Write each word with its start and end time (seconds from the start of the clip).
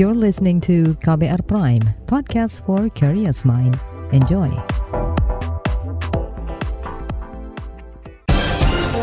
You're 0.00 0.16
listening 0.16 0.64
to 0.64 0.96
KBR 1.04 1.44
Prime, 1.44 1.84
podcast 2.08 2.64
for 2.64 2.88
curious 2.96 3.44
mind. 3.44 3.76
Enjoy. 4.16 4.48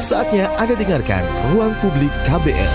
Saatnya 0.01 0.49
Anda 0.57 0.73
dengarkan 0.73 1.21
Ruang 1.53 1.77
Publik 1.85 2.09
KBR. 2.25 2.73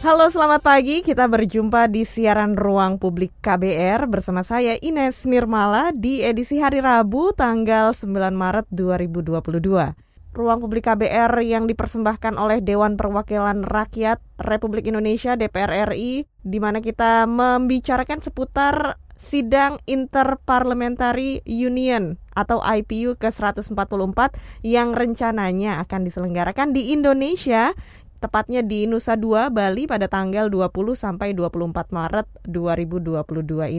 Halo 0.00 0.32
selamat 0.32 0.64
pagi, 0.64 1.04
kita 1.04 1.28
berjumpa 1.28 1.84
di 1.92 2.08
siaran 2.08 2.56
Ruang 2.56 2.96
Publik 2.96 3.36
KBR 3.44 4.08
bersama 4.08 4.40
saya 4.40 4.80
Ines 4.80 5.28
Nirmala 5.28 5.92
di 5.92 6.24
edisi 6.24 6.64
hari 6.64 6.80
Rabu 6.80 7.36
tanggal 7.36 7.92
9 7.92 8.08
Maret 8.32 8.72
2022. 8.72 10.09
Ruang 10.30 10.62
Publik 10.62 10.86
KBR 10.86 11.42
yang 11.42 11.66
dipersembahkan 11.66 12.38
oleh 12.38 12.62
Dewan 12.62 12.94
Perwakilan 12.94 13.66
Rakyat 13.66 14.22
Republik 14.38 14.86
Indonesia 14.86 15.34
DPR 15.34 15.90
RI 15.90 16.22
di 16.46 16.58
mana 16.62 16.78
kita 16.78 17.26
membicarakan 17.26 18.22
seputar 18.22 19.02
sidang 19.18 19.82
Interparliamentary 19.90 21.42
Union 21.42 22.14
atau 22.38 22.62
IPU 22.62 23.18
ke-144 23.18 24.32
yang 24.62 24.94
rencananya 24.94 25.82
akan 25.82 26.06
diselenggarakan 26.06 26.78
di 26.78 26.94
Indonesia 26.94 27.74
tepatnya 28.22 28.62
di 28.62 28.86
Nusa 28.86 29.18
Dua, 29.18 29.50
Bali 29.50 29.90
pada 29.90 30.06
tanggal 30.06 30.46
20 30.46 30.94
sampai 30.94 31.34
24 31.34 31.90
Maret 31.90 32.26
2022 32.46 33.26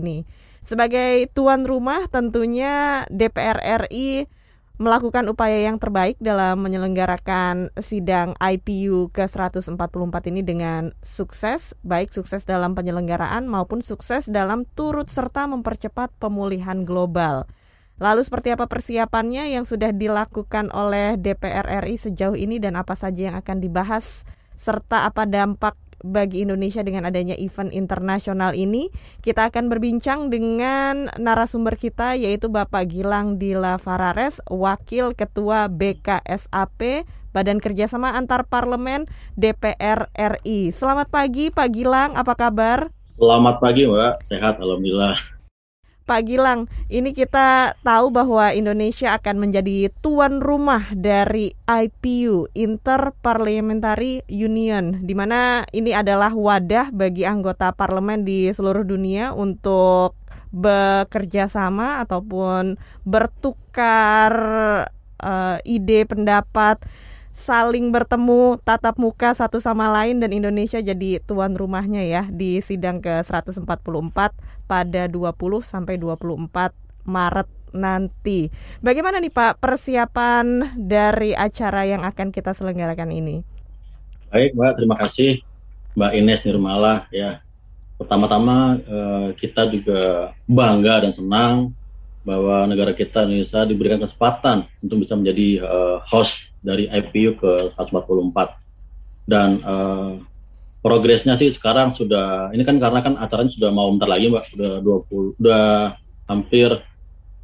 ini. 0.03 0.27
Sebagai 0.67 1.31
tuan 1.31 1.63
rumah 1.63 2.11
tentunya 2.11 3.07
DPR 3.07 3.87
RI 3.87 4.40
melakukan 4.81 5.29
upaya 5.29 5.69
yang 5.69 5.77
terbaik 5.77 6.17
dalam 6.17 6.57
menyelenggarakan 6.57 7.69
sidang 7.77 8.33
IPU 8.41 9.13
ke-144 9.13 10.15
ini 10.33 10.41
dengan 10.41 10.97
sukses, 11.05 11.77
baik 11.85 12.09
sukses 12.09 12.49
dalam 12.49 12.73
penyelenggaraan 12.73 13.45
maupun 13.45 13.85
sukses 13.85 14.25
dalam 14.25 14.65
turut 14.73 15.05
serta 15.05 15.45
mempercepat 15.45 16.09
pemulihan 16.17 16.81
global. 16.81 17.45
Lalu 18.01 18.25
seperti 18.25 18.57
apa 18.57 18.65
persiapannya 18.65 19.53
yang 19.53 19.69
sudah 19.69 19.93
dilakukan 19.93 20.73
oleh 20.73 21.13
DPR 21.13 21.85
RI 21.85 22.01
sejauh 22.01 22.33
ini 22.33 22.57
dan 22.57 22.73
apa 22.73 22.97
saja 22.97 23.29
yang 23.29 23.37
akan 23.37 23.61
dibahas 23.61 24.25
serta 24.57 25.05
apa 25.05 25.29
dampak 25.29 25.77
bagi 26.01 26.45
Indonesia 26.45 26.81
dengan 26.85 27.09
adanya 27.09 27.33
event 27.37 27.73
internasional 27.73 28.53
ini. 28.53 28.93
Kita 29.21 29.49
akan 29.49 29.69
berbincang 29.71 30.29
dengan 30.29 31.09
narasumber 31.17 31.77
kita 31.77 32.13
yaitu 32.19 32.51
Bapak 32.51 32.91
Gilang 32.91 33.41
Dila 33.41 33.81
Farares, 33.81 34.43
Wakil 34.49 35.17
Ketua 35.17 35.71
BKSAP 35.71 37.07
Badan 37.31 37.63
Kerjasama 37.63 38.13
Antar 38.13 38.43
Parlemen 38.43 39.07
DPR 39.39 40.11
RI. 40.13 40.75
Selamat 40.75 41.07
pagi 41.07 41.47
Pak 41.47 41.69
Gilang, 41.71 42.19
apa 42.19 42.35
kabar? 42.35 42.91
Selamat 43.15 43.63
pagi 43.63 43.87
Mbak, 43.87 44.19
sehat 44.19 44.59
Alhamdulillah. 44.59 45.40
Pak 46.11 46.27
Gilang, 46.27 46.67
ini 46.91 47.15
kita 47.15 47.71
tahu 47.87 48.11
bahwa 48.11 48.51
Indonesia 48.51 49.15
akan 49.15 49.47
menjadi 49.47 49.87
tuan 50.03 50.43
rumah 50.43 50.91
dari 50.91 51.55
IPU, 51.63 52.51
Interparliamentary 52.51 54.19
Union, 54.27 55.07
di 55.07 55.15
mana 55.15 55.63
ini 55.71 55.95
adalah 55.95 56.35
wadah 56.35 56.91
bagi 56.91 57.23
anggota 57.23 57.71
parlemen 57.71 58.27
di 58.27 58.51
seluruh 58.51 58.83
dunia 58.83 59.31
untuk 59.31 60.19
bekerja 60.51 61.47
sama 61.47 62.03
ataupun 62.03 62.75
bertukar 63.07 64.35
uh, 65.15 65.57
ide 65.63 66.03
pendapat 66.03 66.83
saling 67.31 67.95
bertemu 67.95 68.59
tatap 68.67 68.99
muka 68.99 69.31
satu 69.31 69.63
sama 69.63 69.87
lain 69.87 70.19
dan 70.19 70.35
Indonesia 70.35 70.83
jadi 70.83 71.23
tuan 71.23 71.55
rumahnya 71.55 72.03
ya 72.03 72.27
di 72.27 72.59
sidang 72.59 72.99
ke-144 72.99 74.35
pada 74.71 75.11
20 75.11 75.35
sampai 75.67 75.99
24 75.99 76.47
Maret 77.03 77.49
nanti. 77.75 78.47
Bagaimana 78.79 79.19
nih 79.19 79.35
Pak 79.35 79.59
persiapan 79.59 80.79
dari 80.79 81.35
acara 81.35 81.83
yang 81.83 82.07
akan 82.07 82.31
kita 82.31 82.55
selenggarakan 82.55 83.11
ini? 83.11 83.43
Baik 84.31 84.55
Mbak, 84.55 84.73
terima 84.79 84.95
kasih 84.95 85.43
Mbak 85.99 86.11
Ines 86.15 86.41
Nirmala 86.47 87.11
ya. 87.11 87.43
Pertama-tama 87.99 88.79
eh, 88.79 89.27
kita 89.35 89.67
juga 89.67 90.31
bangga 90.47 91.03
dan 91.03 91.11
senang 91.11 91.75
bahwa 92.21 92.69
negara 92.69 92.95
kita 92.95 93.27
Indonesia 93.27 93.65
diberikan 93.67 93.99
kesempatan 93.99 94.69
untuk 94.77 95.01
bisa 95.01 95.17
menjadi 95.17 95.65
uh, 95.65 95.97
host 96.05 96.53
dari 96.61 96.85
IPU 96.85 97.33
ke 97.33 97.73
144 97.73 99.25
dan 99.25 99.57
uh, 99.65 100.21
progresnya 100.81 101.37
sih 101.37 101.53
sekarang 101.53 101.93
sudah 101.93 102.49
ini 102.51 102.65
kan 102.65 102.81
karena 102.81 102.99
kan 103.05 103.13
acaranya 103.21 103.53
sudah 103.53 103.69
mau 103.69 103.87
bentar 103.93 104.09
lagi 104.09 104.33
mbak 104.33 104.45
udah 104.57 104.73
20 104.81 105.37
udah 105.37 105.65
hampir 106.25 106.69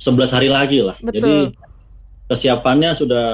11 0.02 0.36
hari 0.36 0.50
lagi 0.50 0.81
lah 0.81 0.98
Betul. 0.98 1.14
jadi 1.14 1.36
kesiapannya 2.28 2.92
sudah 2.98 3.28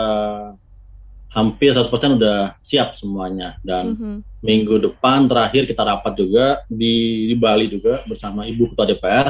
hampir 1.33 1.73
100% 1.73 1.89
udah 2.19 2.61
siap 2.61 2.93
semuanya 2.93 3.57
dan 3.65 3.83
mm 3.89 3.95
-hmm. 3.97 4.17
minggu 4.45 4.75
depan 4.77 5.25
terakhir 5.25 5.65
kita 5.65 5.81
rapat 5.81 6.13
juga 6.13 6.61
di, 6.69 7.25
di 7.31 7.35
Bali 7.39 7.65
juga 7.65 8.05
bersama 8.05 8.45
Ibu 8.45 8.75
Ketua 8.75 8.85
DPR 8.85 9.27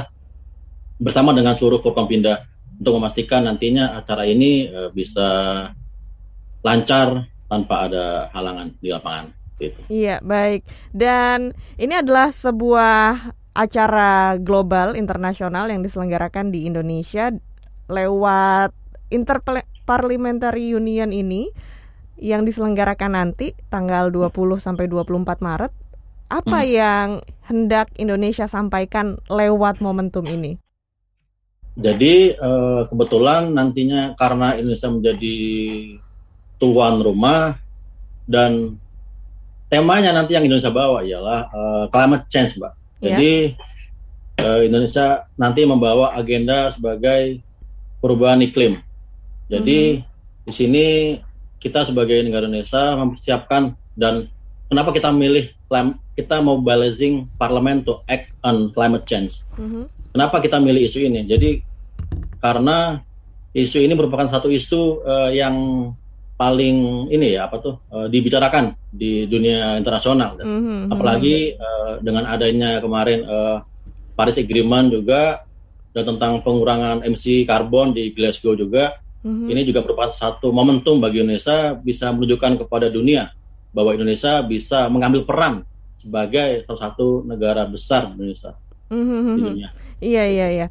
bersama 0.99 1.31
dengan 1.31 1.55
seluruh 1.55 1.79
Forkompinda 1.79 2.43
untuk 2.75 2.99
memastikan 2.99 3.45
nantinya 3.47 3.95
acara 3.95 4.27
ini 4.27 4.67
uh, 4.67 4.91
bisa 4.91 5.27
lancar 6.63 7.27
tanpa 7.47 7.87
ada 7.87 8.05
halangan 8.33 8.73
di 8.79 8.89
lapangan. 8.89 9.42
Gitu. 9.61 9.79
Iya, 9.89 10.19
baik. 10.23 10.65
Dan 10.91 11.53
ini 11.77 11.93
adalah 11.97 12.33
sebuah 12.33 13.33
acara 13.53 14.41
global 14.41 14.97
internasional 14.97 15.69
yang 15.69 15.85
diselenggarakan 15.85 16.49
di 16.49 16.65
Indonesia 16.65 17.29
lewat 17.85 18.73
Interparliamentary 19.13 20.73
Union 20.73 21.13
ini 21.13 21.53
yang 22.17 22.49
diselenggarakan 22.49 23.13
nanti 23.13 23.53
tanggal 23.69 24.09
20 24.09 24.57
sampai 24.57 24.89
24 24.89 25.37
Maret. 25.37 25.71
Apa 26.33 26.65
hmm. 26.65 26.69
yang 26.73 27.07
hendak 27.45 27.93
Indonesia 27.99 28.49
sampaikan 28.49 29.21
lewat 29.29 29.85
momentum 29.85 30.25
ini? 30.25 30.57
Jadi 31.73 32.33
uh, 32.37 32.85
kebetulan 32.89 33.53
nantinya 33.53 34.17
karena 34.17 34.57
Indonesia 34.57 34.89
menjadi 34.93 35.37
tuan 36.61 37.01
rumah 37.01 37.57
dan 38.29 38.77
temanya 39.73 40.13
nanti 40.13 40.37
yang 40.37 40.45
Indonesia 40.45 40.69
bawa 40.69 41.01
ialah 41.01 41.49
uh, 41.49 41.85
climate 41.89 42.29
change, 42.29 42.53
Mbak. 42.53 42.73
Yeah. 42.77 43.01
Jadi 43.01 43.33
uh, 44.45 44.61
Indonesia 44.61 45.25
nanti 45.33 45.65
membawa 45.65 46.13
agenda 46.13 46.69
sebagai 46.69 47.41
perubahan 47.97 48.45
iklim. 48.45 48.77
Jadi 49.49 50.05
mm-hmm. 50.05 50.45
di 50.45 50.53
sini 50.53 50.85
kita 51.57 51.81
sebagai 51.81 52.21
negara 52.21 52.45
Indonesia 52.45 52.93
mempersiapkan 52.93 53.73
dan 53.97 54.29
kenapa 54.69 54.93
kita 54.93 55.09
milih 55.09 55.49
kita 56.13 56.37
mobilizing 56.45 57.25
parlemen 57.41 57.81
to 57.81 58.05
act 58.05 58.29
on 58.45 58.69
climate 58.69 59.09
change. 59.09 59.41
Mm-hmm 59.57 60.03
Kenapa 60.13 60.37
kita 60.45 60.61
milih 60.61 60.85
isu 60.85 61.09
ini? 61.09 61.25
Jadi 61.25 61.65
karena 62.37 63.01
isu 63.49 63.81
ini 63.81 63.97
merupakan 63.97 64.29
satu 64.29 64.45
isu 64.45 65.01
uh, 65.01 65.33
yang 65.33 65.89
paling 66.33 67.07
ini 67.13 67.37
ya 67.37 67.45
apa 67.45 67.61
tuh 67.61 67.75
uh, 67.93 68.07
dibicarakan 68.09 68.73
di 68.89 69.29
dunia 69.29 69.77
internasional. 69.77 70.37
Mm 70.41 70.59
-hmm. 70.59 70.79
Apalagi 70.91 71.55
uh, 71.55 72.01
dengan 72.01 72.25
adanya 72.27 72.81
kemarin 72.81 73.23
uh, 73.25 73.57
Paris 74.17 74.41
Agreement 74.41 74.89
juga 74.89 75.45
dan 75.93 76.09
tentang 76.09 76.41
pengurangan 76.41 77.05
emisi 77.05 77.45
karbon 77.45 77.93
di 77.93 78.11
Glasgow 78.11 78.57
juga. 78.57 78.97
Mm 79.23 79.29
-hmm. 79.29 79.47
Ini 79.55 79.61
juga 79.63 79.79
merupakan 79.85 80.11
satu 80.11 80.51
momentum 80.51 80.99
bagi 80.99 81.23
Indonesia 81.23 81.77
bisa 81.77 82.11
menunjukkan 82.11 82.65
kepada 82.65 82.89
dunia 82.89 83.31
bahwa 83.71 83.95
Indonesia 83.95 84.41
bisa 84.43 84.89
mengambil 84.91 85.25
peran 85.25 85.65
sebagai 86.01 86.67
salah 86.67 86.91
satu 86.91 87.23
negara 87.23 87.63
besar 87.63 88.11
Indonesia 88.11 88.57
mm 88.91 89.03
-hmm. 89.05 89.35
di 89.37 89.41
dunia. 89.41 89.69
Iya 90.03 90.23
iya 90.27 90.47
iya. 90.51 90.67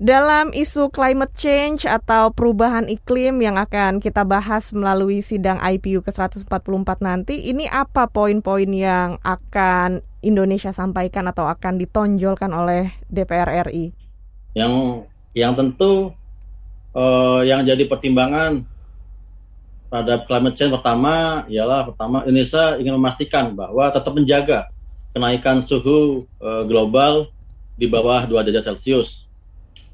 Dalam 0.00 0.56
isu 0.56 0.88
climate 0.88 1.36
change 1.36 1.84
atau 1.84 2.32
perubahan 2.32 2.88
iklim 2.88 3.44
yang 3.44 3.60
akan 3.60 4.00
kita 4.00 4.24
bahas 4.24 4.72
melalui 4.72 5.20
sidang 5.20 5.60
IPU 5.60 6.00
ke-144 6.00 7.04
nanti, 7.04 7.36
ini 7.52 7.68
apa 7.68 8.08
poin-poin 8.08 8.64
yang 8.72 9.20
akan 9.20 10.00
Indonesia 10.24 10.72
sampaikan 10.72 11.28
atau 11.28 11.44
akan 11.52 11.76
ditonjolkan 11.76 12.48
oleh 12.48 12.96
DPR 13.12 13.68
RI? 13.68 13.92
Yang 14.56 15.04
yang 15.36 15.52
tentu 15.52 16.16
uh, 16.96 17.44
yang 17.44 17.60
jadi 17.60 17.84
pertimbangan 17.84 18.64
pada 19.92 20.24
climate 20.24 20.56
change 20.56 20.72
pertama 20.80 21.44
ialah 21.44 21.92
pertama 21.92 22.24
Indonesia 22.24 22.80
ingin 22.80 22.96
memastikan 22.96 23.52
bahwa 23.52 23.92
tetap 23.92 24.16
menjaga 24.16 24.72
kenaikan 25.12 25.60
suhu 25.60 26.24
uh, 26.40 26.64
global 26.64 27.28
di 27.76 27.84
bawah 27.84 28.24
2 28.24 28.48
derajat 28.48 28.72
Celcius. 28.72 29.28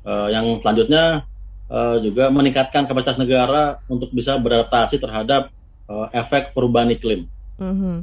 Uh, 0.06 0.30
yang 0.30 0.62
selanjutnya 0.62 1.26
uh, 1.66 1.98
juga 1.98 2.30
meningkatkan 2.30 2.86
kapasitas 2.86 3.18
negara 3.18 3.82
untuk 3.90 4.14
bisa 4.14 4.38
beradaptasi 4.38 5.02
terhadap 5.02 5.50
uh, 5.90 6.06
efek 6.14 6.54
perubahan 6.54 6.94
iklim. 6.94 7.26
Mm 7.58 7.74
-hmm. 7.74 7.96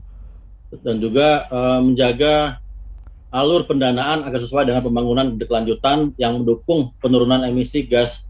Dan 0.83 0.99
juga 0.99 1.47
uh, 1.47 1.79
menjaga 1.79 2.59
alur 3.33 3.65
pendanaan 3.65 4.27
agar 4.27 4.39
sesuai 4.43 4.69
dengan 4.69 4.85
pembangunan 4.85 5.25
berkelanjutan 5.33 6.13
yang 6.21 6.43
mendukung 6.43 6.93
penurunan 7.01 7.41
emisi 7.47 7.81
gas 7.87 8.21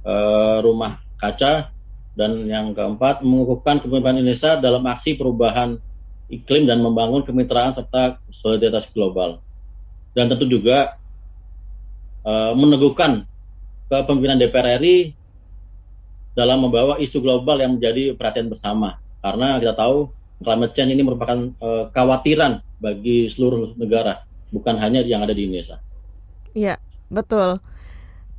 uh, 0.00 0.64
rumah 0.64 1.02
kaca 1.20 1.68
dan 2.16 2.48
yang 2.48 2.72
keempat 2.72 3.20
mengukuhkan 3.20 3.84
kepemimpinan 3.84 4.24
Indonesia 4.24 4.56
dalam 4.56 4.80
aksi 4.88 5.20
perubahan 5.20 5.76
iklim 6.32 6.64
dan 6.64 6.80
membangun 6.80 7.20
kemitraan 7.20 7.76
serta 7.76 8.16
solidaritas 8.32 8.88
global 8.88 9.44
dan 10.16 10.30
tentu 10.32 10.48
juga 10.48 10.99
uh, 12.24 12.52
meneguhkan 12.56 13.24
kepemimpinan 13.90 14.38
DPR 14.38 14.78
RI 14.80 15.12
dalam 16.34 16.62
membawa 16.62 16.96
isu 17.02 17.18
global 17.20 17.58
yang 17.58 17.76
menjadi 17.76 18.14
perhatian 18.14 18.48
bersama 18.48 19.02
karena 19.20 19.60
kita 19.60 19.76
tahu 19.76 20.08
climate 20.40 20.72
change 20.72 20.92
ini 20.96 21.02
merupakan 21.04 21.38
uh, 21.60 21.92
bagi 22.80 23.28
seluruh 23.28 23.76
negara, 23.76 24.24
bukan 24.48 24.80
hanya 24.80 25.04
yang 25.04 25.20
ada 25.20 25.36
di 25.36 25.44
Indonesia. 25.44 25.76
Iya, 26.56 26.80
betul. 27.12 27.60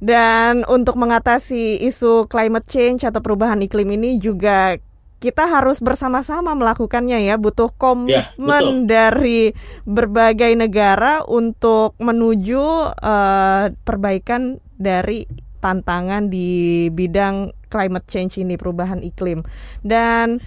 Dan 0.02 0.66
untuk 0.66 0.98
mengatasi 0.98 1.78
isu 1.86 2.26
climate 2.26 2.66
change 2.66 3.06
atau 3.06 3.22
perubahan 3.22 3.62
iklim 3.62 3.86
ini 3.94 4.18
juga 4.18 4.82
kita 5.22 5.46
harus 5.46 5.78
bersama-sama 5.78 6.58
melakukannya 6.58 7.22
ya, 7.22 7.38
butuh 7.38 7.70
ya, 7.70 7.78
komitmen 7.78 8.66
ya, 8.66 8.86
dari 8.90 9.54
berbagai 9.86 10.58
negara 10.58 11.22
untuk 11.30 11.94
menuju 12.02 12.90
uh, 12.98 13.70
perbaikan 13.86 14.58
dari 14.82 15.30
tantangan 15.62 16.34
di 16.34 16.90
bidang 16.90 17.54
climate 17.70 18.10
change 18.10 18.42
ini, 18.42 18.58
perubahan 18.58 19.06
iklim. 19.06 19.46
Dan 19.86 20.42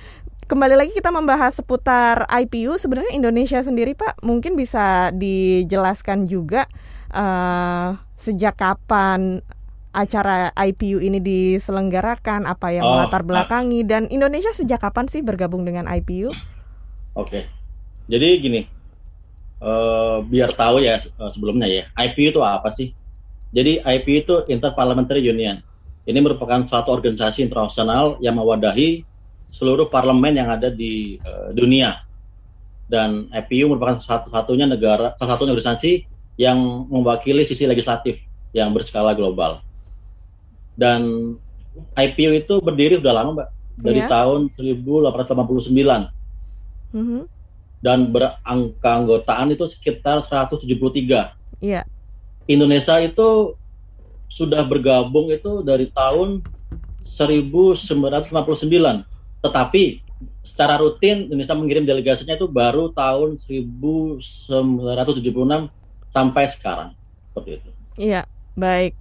kembali 0.50 0.75
lagi 0.75 0.91
kita 0.91 1.15
membahas 1.15 1.55
seputar 1.62 2.26
IPU. 2.26 2.75
Sebenarnya 2.75 3.15
Indonesia 3.15 3.62
sendiri, 3.62 3.94
Pak, 3.94 4.26
mungkin 4.26 4.59
bisa 4.59 5.15
dijelaskan 5.15 6.26
juga 6.26 6.67
uh, 7.15 7.94
sejak 8.19 8.59
kapan 8.59 9.38
acara 9.94 10.50
IPU 10.58 10.99
ini 10.99 11.23
diselenggarakan, 11.23 12.50
apa 12.50 12.75
yang 12.75 12.82
oh, 12.82 12.99
melatar 12.99 13.23
ah. 13.23 13.26
belakangi, 13.26 13.87
dan 13.87 14.11
Indonesia 14.11 14.50
sejak 14.50 14.82
kapan 14.82 15.06
sih 15.06 15.23
bergabung 15.23 15.62
dengan 15.62 15.87
IPU? 15.87 16.35
Oke, 17.14 17.46
jadi 18.11 18.43
gini, 18.43 18.67
uh, 19.62 20.20
biar 20.26 20.52
tahu 20.52 20.82
ya 20.82 20.99
uh, 20.99 21.31
sebelumnya 21.31 21.70
ya, 21.70 21.87
IPU 21.94 22.35
itu 22.35 22.41
apa 22.43 22.75
sih? 22.75 22.91
Jadi 23.55 23.79
IPU 23.79 24.17
itu 24.19 24.35
Interparliamentary 24.50 25.23
Union. 25.23 25.62
Ini 26.05 26.19
merupakan 26.19 26.67
suatu 26.67 26.90
organisasi 26.90 27.47
internasional 27.47 28.19
yang 28.19 28.37
mewadahi 28.37 29.06
seluruh 29.55 29.87
parlemen 29.87 30.35
yang 30.35 30.50
ada 30.50 30.69
di 30.69 31.23
uh, 31.23 31.55
dunia. 31.55 32.02
Dan 32.85 33.31
IPU 33.32 33.73
merupakan 33.73 33.97
satu-satunya 34.02 34.69
negara, 34.69 35.14
salah 35.17 35.38
satu 35.38 35.47
organisasi 35.47 36.05
yang 36.35 36.58
mewakili 36.90 37.47
sisi 37.47 37.64
legislatif 37.64 38.20
yang 38.50 38.75
berskala 38.75 39.14
global. 39.14 39.62
Dan 40.75 41.35
IPU 41.94 42.35
itu 42.38 42.61
berdiri 42.62 42.97
sudah 42.99 43.12
lama, 43.15 43.31
Mbak, 43.35 43.49
dari 43.79 44.00
yeah. 44.03 44.11
tahun 44.11 44.50
1889. 44.55 46.09
Mm 46.94 46.94
-hmm. 46.94 47.23
Dan 47.85 48.09
berangka 48.11 48.91
anggotaan 48.91 49.53
itu 49.55 49.67
sekitar 49.67 50.23
173. 50.23 50.67
Iya. 50.67 51.35
Yeah. 51.62 51.85
Indonesia 52.44 53.00
itu 53.00 53.56
sudah 54.29 54.61
bergabung 54.67 55.31
itu 55.32 55.62
dari 55.65 55.87
tahun 55.88 56.43
1959 57.05 59.05
tetapi 59.44 60.00
secara 60.41 60.81
rutin 60.81 61.29
Indonesia 61.29 61.53
mengirim 61.53 61.85
delegasinya 61.85 62.32
itu 62.37 62.49
baru 62.49 62.88
tahun 62.97 63.37
1976 63.44 65.21
sampai 66.09 66.44
sekarang 66.49 66.97
seperti 67.29 67.61
itu. 67.61 67.69
Iya, 68.00 68.25
baik. 68.56 68.97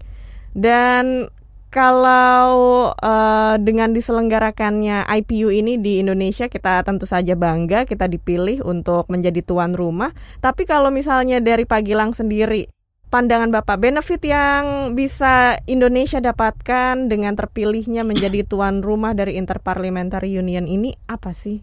Dan 0.52 1.31
kalau 1.74 2.94
uh, 2.94 3.58
dengan 3.58 3.90
diselenggarakannya 3.98 5.10
IPU 5.10 5.50
ini 5.50 5.81
di 5.81 6.06
Indonesia 6.06 6.46
kita 6.46 6.86
tentu 6.86 7.10
saja 7.10 7.34
bangga 7.34 7.90
kita 7.90 8.06
dipilih 8.06 8.62
untuk 8.62 9.10
menjadi 9.10 9.42
tuan 9.42 9.74
rumah. 9.74 10.14
Tapi 10.38 10.70
kalau 10.70 10.94
misalnya 10.94 11.42
dari 11.42 11.66
Pagilang 11.66 12.14
sendiri 12.14 12.70
pandangan 13.10 13.50
Bapak, 13.50 13.81
benefit 13.81 14.22
yang 14.22 14.94
bisa 14.94 15.58
Indonesia 15.66 16.22
dapatkan 16.22 17.10
dengan 17.10 17.34
terpilihnya 17.34 18.06
menjadi 18.06 18.46
tuan 18.46 18.86
rumah 18.86 19.18
dari 19.18 19.38
Interparliamentary 19.42 20.34
Union 20.34 20.70
ini 20.70 20.94
apa 21.10 21.34
sih? 21.34 21.62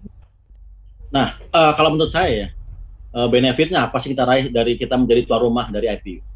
Nah, 1.11 1.39
uh, 1.51 1.75
kalau 1.75 1.95
menurut 1.95 2.11
saya 2.11 2.31
ya, 2.31 2.49
uh, 3.15 3.27
benefitnya 3.27 3.87
apa 3.87 3.99
sih 3.99 4.15
kita 4.15 4.27
raih 4.27 4.47
dari 4.51 4.75
kita 4.75 4.95
menjadi 4.95 5.27
tuan 5.27 5.43
rumah 5.43 5.67
dari 5.71 5.91
IPU? 5.91 6.30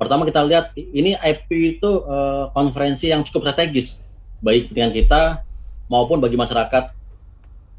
Pertama 0.00 0.24
kita 0.24 0.40
lihat 0.48 0.72
ini 0.72 1.12
IPU 1.12 1.76
itu 1.76 1.90
uh, 2.08 2.48
konferensi 2.56 3.12
yang 3.12 3.20
cukup 3.20 3.44
strategis 3.44 4.00
baik 4.40 4.72
dengan 4.72 4.96
kita 4.96 5.44
maupun 5.92 6.16
bagi 6.16 6.40
masyarakat. 6.40 6.96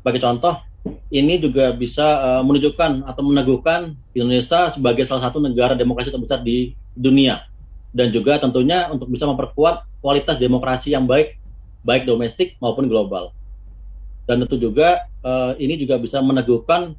Bagi 0.05 0.21
contoh, 0.21 0.61
ini 1.09 1.41
juga 1.41 1.73
bisa 1.73 2.05
uh, 2.21 2.41
menunjukkan 2.45 3.09
atau 3.09 3.25
meneguhkan 3.25 3.97
Indonesia 4.13 4.69
sebagai 4.69 5.01
salah 5.01 5.33
satu 5.33 5.41
negara 5.41 5.73
demokrasi 5.73 6.13
terbesar 6.13 6.45
di 6.45 6.77
dunia 6.93 7.41
dan 7.89 8.13
juga 8.13 8.37
tentunya 8.37 8.85
untuk 8.93 9.09
bisa 9.09 9.25
memperkuat 9.25 9.81
kualitas 9.97 10.37
demokrasi 10.37 10.93
yang 10.93 11.09
baik 11.09 11.41
baik 11.81 12.05
domestik 12.05 12.53
maupun 12.61 12.85
global. 12.85 13.33
Dan 14.29 14.45
tentu 14.45 14.61
juga 14.61 15.09
uh, 15.25 15.57
ini 15.57 15.73
juga 15.73 15.97
bisa 15.97 16.21
meneguhkan 16.21 16.93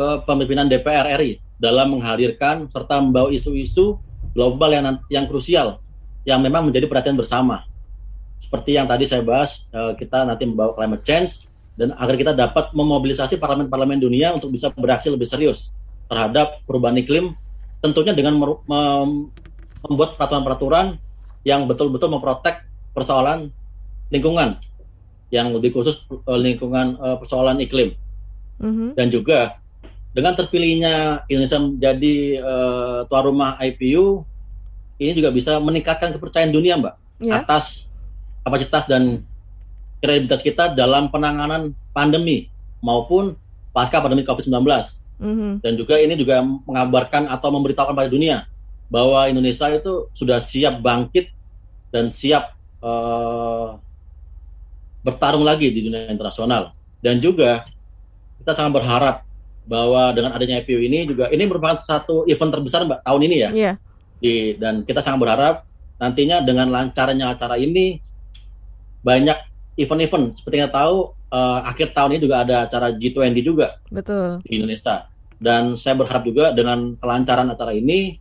kepemimpinan 0.00 0.64
DPR 0.64 1.20
RI 1.20 1.44
dalam 1.60 1.92
menghadirkan 1.92 2.72
serta 2.72 2.96
membawa 3.04 3.28
isu-isu 3.28 4.00
global 4.32 4.70
yang 4.72 4.84
yang 5.08 5.24
krusial 5.28 5.80
yang 6.26 6.38
memang 6.40 6.66
menjadi 6.66 6.86
perhatian 6.86 7.18
bersama. 7.18 7.66
Seperti 8.38 8.74
yang 8.74 8.90
tadi 8.90 9.06
saya 9.06 9.22
bahas, 9.22 9.66
uh, 9.70 9.94
kita 9.94 10.26
nanti 10.26 10.46
membawa 10.46 10.74
climate 10.74 11.02
change, 11.06 11.46
dan 11.76 11.96
agar 11.96 12.14
kita 12.18 12.32
dapat 12.36 12.70
memobilisasi 12.76 13.40
parlemen-parlemen 13.40 13.96
dunia 13.96 14.36
untuk 14.36 14.52
bisa 14.52 14.68
beraksi 14.76 15.08
lebih 15.08 15.24
serius 15.24 15.72
terhadap 16.08 16.60
perubahan 16.68 17.00
iklim 17.00 17.32
tentunya 17.80 18.12
dengan 18.12 18.36
membuat 18.36 20.20
peraturan-peraturan 20.20 21.00
yang 21.42 21.64
betul-betul 21.64 22.12
memprotek 22.12 22.62
persoalan 22.92 23.50
lingkungan 24.12 24.60
yang 25.32 25.48
lebih 25.50 25.72
khusus 25.72 25.96
eh, 26.12 26.38
lingkungan 26.38 27.00
uh, 27.00 27.16
persoalan 27.16 27.56
iklim 27.64 27.96
mm-hmm. 28.60 28.88
dan 28.94 29.06
juga 29.08 29.38
dengan 30.12 30.36
terpilihnya 30.36 31.24
Indonesia 31.28 31.58
menjadi 31.60 32.16
uh, 32.44 32.98
tuan 33.08 33.24
rumah 33.24 33.56
IPU 33.60 34.24
ini 35.00 35.12
juga 35.16 35.32
bisa 35.32 35.56
meningkatkan 35.58 36.12
kepercayaan 36.14 36.52
dunia 36.52 36.76
mbak 36.78 36.94
yeah. 37.18 37.40
atas 37.40 37.88
kapasitas 38.44 38.84
dan 38.84 39.24
kredibilitas 40.02 40.42
kita 40.42 40.74
dalam 40.74 41.08
penanganan 41.08 41.72
pandemi 41.94 42.50
maupun 42.82 43.38
pasca 43.70 44.02
pandemi 44.02 44.26
COVID-19. 44.26 44.66
Mm-hmm. 45.22 45.52
Dan 45.62 45.72
juga 45.78 45.94
ini 46.02 46.18
juga 46.18 46.42
mengabarkan 46.42 47.30
atau 47.30 47.48
memberitahukan 47.54 47.94
pada 47.94 48.10
dunia 48.10 48.50
bahwa 48.90 49.24
Indonesia 49.30 49.70
itu 49.70 50.10
sudah 50.12 50.42
siap 50.42 50.82
bangkit 50.82 51.30
dan 51.94 52.10
siap 52.10 52.58
uh, 52.82 53.78
bertarung 55.06 55.46
lagi 55.46 55.70
di 55.70 55.86
dunia 55.86 56.10
internasional. 56.10 56.74
Dan 56.98 57.22
juga 57.22 57.62
kita 58.42 58.58
sangat 58.58 58.82
berharap 58.82 59.16
bahwa 59.62 60.10
dengan 60.10 60.34
adanya 60.34 60.58
IPU 60.60 60.80
ini 60.82 61.06
juga 61.06 61.30
ini 61.30 61.46
merupakan 61.46 61.78
satu 61.78 62.26
event 62.26 62.50
terbesar 62.50 62.82
mbak 62.86 63.00
tahun 63.06 63.20
ini 63.26 63.36
ya. 63.38 63.50
Yeah. 63.50 63.74
Di, 64.22 64.54
dan 64.54 64.86
kita 64.86 65.02
sangat 65.02 65.18
berharap 65.18 65.54
nantinya 65.98 66.42
dengan 66.42 66.70
lancarnya 66.70 67.34
acara 67.34 67.58
ini 67.58 67.98
banyak 69.02 69.34
event-event 69.78 70.38
seperti 70.38 70.62
yang 70.62 70.70
tahu 70.70 71.10
uh, 71.30 71.66
akhir 71.66 71.90
tahun 71.90 72.18
ini 72.18 72.20
juga 72.22 72.36
ada 72.46 72.56
acara 72.70 72.94
G20 72.94 73.38
juga 73.42 73.82
betul 73.90 74.38
di 74.46 74.62
Indonesia 74.62 75.10
dan 75.42 75.74
saya 75.74 75.98
berharap 75.98 76.22
juga 76.22 76.54
dengan 76.54 76.94
kelancaran 77.02 77.50
acara 77.50 77.74
ini 77.74 78.14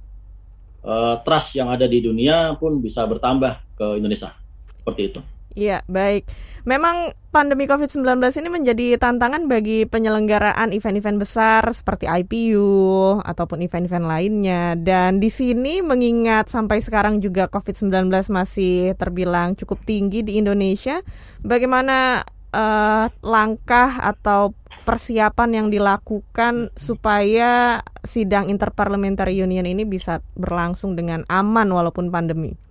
uh, 0.82 1.22
trust 1.22 1.54
yang 1.54 1.70
ada 1.70 1.86
di 1.86 2.02
dunia 2.02 2.58
pun 2.58 2.82
bisa 2.82 3.06
bertambah 3.06 3.62
ke 3.78 4.02
Indonesia 4.02 4.34
seperti 4.82 5.02
itu. 5.14 5.22
Iya, 5.52 5.84
baik. 5.92 6.32
Memang 6.64 7.12
pandemi 7.34 7.68
COVID-19 7.68 8.24
ini 8.40 8.50
menjadi 8.54 8.88
tantangan 8.96 9.52
bagi 9.52 9.84
penyelenggaraan 9.84 10.72
event-event 10.72 11.20
besar 11.20 11.64
seperti 11.76 12.08
IPU 12.08 13.20
ataupun 13.20 13.60
event-event 13.60 14.08
lainnya. 14.08 14.80
Dan 14.80 15.20
di 15.20 15.28
sini 15.28 15.84
mengingat 15.84 16.48
sampai 16.48 16.80
sekarang 16.80 17.20
juga 17.20 17.52
COVID-19 17.52 18.08
masih 18.32 18.96
terbilang 18.96 19.60
cukup 19.60 19.84
tinggi 19.84 20.24
di 20.24 20.40
Indonesia, 20.40 21.04
bagaimana 21.44 22.24
uh, 22.56 23.12
langkah 23.20 24.00
atau 24.00 24.56
persiapan 24.82 25.50
yang 25.52 25.68
dilakukan 25.68 26.72
supaya 26.80 27.84
sidang 28.08 28.48
Interparliamentary 28.48 29.36
Union 29.36 29.68
ini 29.68 29.84
bisa 29.84 30.24
berlangsung 30.40 30.96
dengan 30.96 31.28
aman 31.28 31.68
walaupun 31.68 32.08
pandemi? 32.08 32.71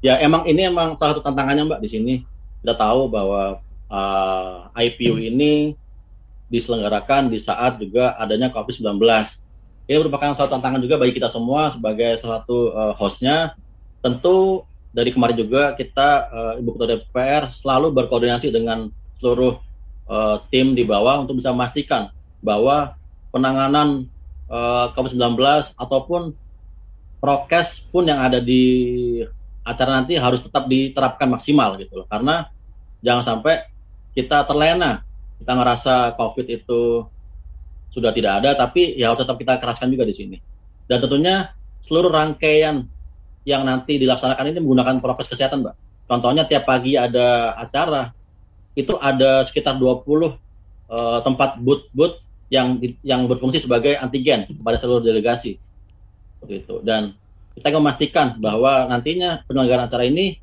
Ya 0.00 0.20
emang 0.20 0.48
ini 0.48 0.68
emang 0.68 0.96
salah 0.96 1.16
satu 1.16 1.24
tantangannya 1.24 1.68
mbak 1.68 1.80
di 1.84 1.88
sini. 1.88 2.14
Kita 2.60 2.76
tahu 2.76 3.08
bahwa 3.08 3.60
uh, 3.88 4.68
IPU 4.76 5.16
ini 5.16 5.76
diselenggarakan 6.52 7.30
di 7.30 7.38
saat 7.40 7.80
juga 7.80 8.18
adanya 8.20 8.52
COVID-19 8.52 9.00
ini 9.90 10.06
merupakan 10.06 10.30
suatu 10.38 10.54
tantangan 10.54 10.78
juga 10.78 11.02
bagi 11.02 11.18
kita 11.18 11.26
semua 11.26 11.74
sebagai 11.74 12.22
salah 12.22 12.46
satu 12.46 12.70
uh, 12.70 12.94
hostnya. 12.94 13.58
Tentu 13.98 14.62
dari 14.94 15.10
kemarin 15.10 15.34
juga 15.34 15.74
kita 15.74 16.30
uh, 16.30 16.54
Ibu 16.62 16.78
Ketua 16.78 16.88
DPR 16.94 17.50
selalu 17.50 17.90
berkoordinasi 17.98 18.54
dengan 18.54 18.86
seluruh 19.18 19.58
uh, 20.06 20.46
tim 20.46 20.78
di 20.78 20.86
bawah 20.86 21.26
untuk 21.26 21.42
bisa 21.42 21.50
memastikan 21.50 22.06
bahwa 22.38 22.94
penanganan 23.34 24.06
uh, 24.46 24.94
COVID-19 24.94 25.74
ataupun 25.74 26.38
prokes 27.18 27.82
pun 27.90 28.06
yang 28.06 28.22
ada 28.22 28.38
di 28.38 28.62
acara 29.64 30.00
nanti 30.00 30.16
harus 30.16 30.40
tetap 30.40 30.66
diterapkan 30.66 31.28
maksimal 31.28 31.76
gitu 31.76 32.02
loh. 32.02 32.06
Karena 32.08 32.48
jangan 33.04 33.24
sampai 33.36 33.68
kita 34.16 34.44
terlena, 34.48 35.04
kita 35.40 35.52
ngerasa 35.54 35.94
COVID 36.16 36.46
itu 36.48 37.06
sudah 37.90 38.14
tidak 38.14 38.42
ada, 38.42 38.50
tapi 38.54 38.94
ya 38.94 39.10
harus 39.10 39.22
tetap 39.22 39.36
kita 39.38 39.58
keraskan 39.58 39.90
juga 39.90 40.06
di 40.06 40.14
sini. 40.14 40.36
Dan 40.86 41.02
tentunya 41.02 41.50
seluruh 41.86 42.10
rangkaian 42.10 42.86
yang 43.46 43.62
nanti 43.64 43.98
dilaksanakan 43.98 44.52
ini 44.52 44.58
menggunakan 44.62 45.02
prokes 45.02 45.30
kesehatan, 45.30 45.64
Mbak. 45.64 45.74
Contohnya 46.10 46.42
tiap 46.46 46.66
pagi 46.66 46.98
ada 46.98 47.54
acara, 47.54 48.10
itu 48.74 48.94
ada 48.98 49.46
sekitar 49.46 49.78
20 49.78 49.82
uh, 49.86 50.34
eh, 50.90 51.18
tempat 51.22 51.58
booth-booth 51.58 52.22
yang 52.50 52.82
yang 53.06 53.30
berfungsi 53.30 53.62
sebagai 53.62 53.94
antigen 53.98 54.50
kepada 54.50 54.76
seluruh 54.78 55.02
delegasi. 55.02 55.58
Seperti 56.38 56.54
itu. 56.66 56.76
Dan 56.82 57.14
kita 57.60 57.76
memastikan 57.76 58.40
bahwa 58.40 58.88
nantinya 58.88 59.44
penyelenggaraan 59.44 59.86
acara 59.86 60.08
ini 60.08 60.40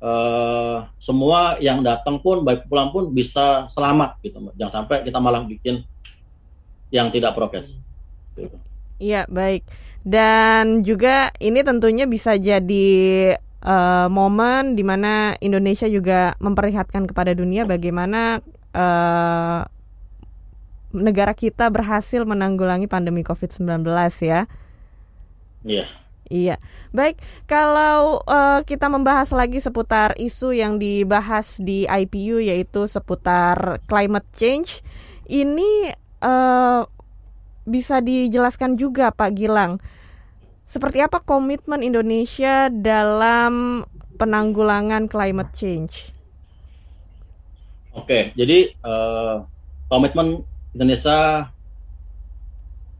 uh, 0.00 0.88
semua 0.96 1.60
yang 1.60 1.84
datang 1.84 2.16
pun 2.18 2.40
baik 2.40 2.64
pulang 2.66 2.88
pun 2.88 3.12
bisa 3.12 3.68
selamat 3.68 4.16
gitu 4.24 4.40
Mbak. 4.40 4.54
Jangan 4.56 4.72
sampai 4.72 4.96
kita 5.04 5.20
malah 5.20 5.44
bikin 5.44 5.84
yang 6.88 7.12
tidak 7.12 7.36
prokes. 7.36 7.76
Iya, 8.96 9.28
baik. 9.28 9.68
Dan 10.00 10.80
juga 10.80 11.30
ini 11.36 11.60
tentunya 11.60 12.08
bisa 12.08 12.34
jadi 12.40 12.88
uh, 13.60 14.08
momen 14.08 14.74
di 14.74 14.84
mana 14.84 15.36
Indonesia 15.44 15.84
juga 15.86 16.34
memperlihatkan 16.40 17.04
kepada 17.04 17.36
dunia 17.36 17.68
bagaimana 17.68 18.40
uh, 18.72 19.60
negara 20.90 21.36
kita 21.36 21.70
berhasil 21.70 22.24
menanggulangi 22.26 22.88
pandemi 22.90 23.22
COVID-19 23.22 23.84
ya. 24.24 24.48
Iya. 25.62 25.99
Iya, 26.30 26.62
baik. 26.94 27.18
Kalau 27.50 28.22
uh, 28.22 28.62
kita 28.62 28.86
membahas 28.86 29.34
lagi 29.34 29.58
seputar 29.58 30.14
isu 30.14 30.54
yang 30.54 30.78
dibahas 30.78 31.58
di 31.58 31.90
IPU 31.90 32.38
yaitu 32.38 32.86
seputar 32.86 33.82
climate 33.90 34.30
change, 34.38 34.78
ini 35.26 35.90
uh, 36.22 36.86
bisa 37.66 37.98
dijelaskan 37.98 38.78
juga 38.78 39.10
Pak 39.10 39.30
Gilang, 39.34 39.82
seperti 40.70 41.02
apa 41.02 41.18
komitmen 41.18 41.82
Indonesia 41.82 42.70
dalam 42.70 43.82
penanggulangan 44.14 45.10
climate 45.10 45.50
change? 45.50 46.14
Oke, 47.90 48.30
jadi 48.38 48.70
uh, 48.86 49.42
komitmen 49.90 50.46
Indonesia 50.78 51.50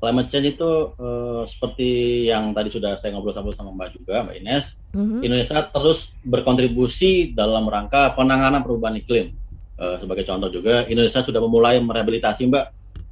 climate 0.01 0.33
change 0.33 0.57
itu 0.57 0.71
uh, 0.97 1.45
seperti 1.45 2.25
yang 2.33 2.57
tadi 2.57 2.73
sudah 2.73 2.97
saya 2.97 3.13
ngobrol 3.13 3.37
sama 3.37 3.53
Mbak 3.53 4.01
juga, 4.01 4.25
Mbak 4.25 4.37
Ines. 4.41 4.81
Mm-hmm. 4.97 5.21
Indonesia 5.21 5.59
terus 5.69 6.17
berkontribusi 6.25 7.37
dalam 7.37 7.69
rangka 7.69 8.17
penanganan 8.17 8.65
perubahan 8.65 8.97
iklim. 8.97 9.37
Uh, 9.77 10.01
sebagai 10.01 10.25
contoh 10.25 10.49
juga, 10.49 10.89
Indonesia 10.89 11.21
sudah 11.21 11.41
memulai 11.41 11.81
merehabilitasi 11.81 12.49
Mbak 12.49 12.65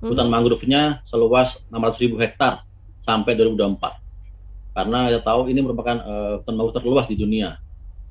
hmm. 0.05 0.09
hutan 0.13 0.29
mangrove-nya 0.29 1.01
seluas 1.09 1.65
600 1.73 2.03
ribu 2.05 2.21
hektar 2.21 2.61
sampai 3.05 3.33
2024. 3.37 4.77
Karena 4.77 5.09
kita 5.09 5.21
tahu 5.25 5.49
ini 5.49 5.65
merupakan 5.65 5.97
uh, 6.05 6.45
hutan 6.45 6.55
mangrove 6.57 6.77
terluas 6.77 7.07
di 7.09 7.17
dunia. 7.17 7.57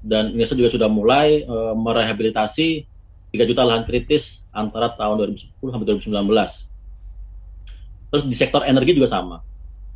Dan 0.02 0.34
Indonesia 0.34 0.58
juga 0.58 0.70
sudah 0.74 0.90
mulai 0.90 1.46
uh, 1.46 1.78
merehabilitasi 1.78 2.86
3 3.30 3.50
juta 3.50 3.62
lahan 3.62 3.86
kritis 3.86 4.42
antara 4.50 4.90
tahun 4.90 5.38
2010 5.38 5.54
sampai 5.62 5.86
2019. 5.86 6.77
Terus 8.12 8.24
di 8.24 8.36
sektor 8.36 8.64
energi 8.64 8.96
juga 8.96 9.12
sama. 9.12 9.44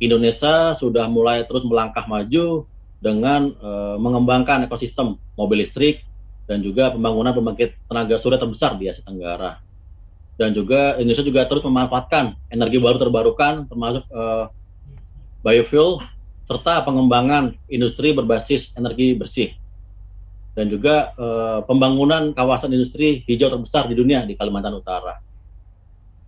Indonesia 0.02 0.74
sudah 0.74 1.06
mulai 1.06 1.46
terus 1.46 1.62
melangkah 1.62 2.04
maju 2.04 2.66
dengan 3.02 3.54
uh, 3.58 3.96
mengembangkan 3.98 4.66
ekosistem 4.66 5.18
mobil 5.34 5.62
listrik 5.62 6.02
dan 6.46 6.62
juga 6.62 6.90
pembangunan 6.90 7.34
pembangkit 7.34 7.78
tenaga 7.86 8.18
surya 8.18 8.38
terbesar 8.38 8.74
di 8.78 8.90
Asia 8.90 9.06
Tenggara 9.06 9.62
dan 10.40 10.50
juga 10.56 10.96
Indonesia 10.96 11.22
juga 11.22 11.44
terus 11.44 11.62
memanfaatkan 11.62 12.34
energi 12.48 12.78
baru 12.80 12.98
terbarukan 12.98 13.68
termasuk 13.68 14.02
uh, 14.10 14.48
biofuel 15.44 16.02
serta 16.46 16.82
pengembangan 16.82 17.54
industri 17.70 18.10
berbasis 18.10 18.74
energi 18.74 19.14
bersih 19.14 19.54
dan 20.52 20.68
juga 20.68 21.16
uh, 21.16 21.60
pembangunan 21.64 22.34
kawasan 22.34 22.74
industri 22.74 23.24
hijau 23.24 23.48
terbesar 23.48 23.88
di 23.88 23.96
dunia 23.96 24.20
di 24.28 24.36
Kalimantan 24.36 24.76
Utara. 24.76 25.16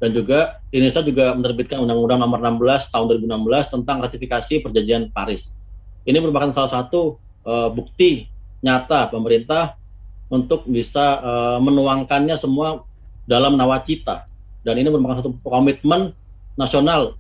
Dan 0.05 0.13
juga 0.13 0.61
Indonesia 0.69 1.01
juga 1.01 1.33
menerbitkan 1.33 1.81
Undang-Undang 1.81 2.21
Nomor 2.21 2.39
16 2.45 2.93
tahun 2.93 3.05
2016 3.25 3.73
tentang 3.73 3.97
ratifikasi 4.05 4.55
Perjanjian 4.61 5.09
Paris. 5.09 5.57
Ini 6.05 6.21
merupakan 6.21 6.53
salah 6.53 6.69
satu 6.69 7.17
uh, 7.49 7.73
bukti 7.73 8.29
nyata 8.61 9.09
pemerintah 9.09 9.81
untuk 10.29 10.69
bisa 10.69 11.25
uh, 11.25 11.59
menuangkannya 11.65 12.37
semua 12.37 12.85
dalam 13.25 13.57
nawacita 13.57 14.29
dan 14.65 14.81
ini 14.81 14.89
merupakan 14.89 15.25
satu 15.25 15.33
komitmen 15.45 16.13
nasional 16.57 17.17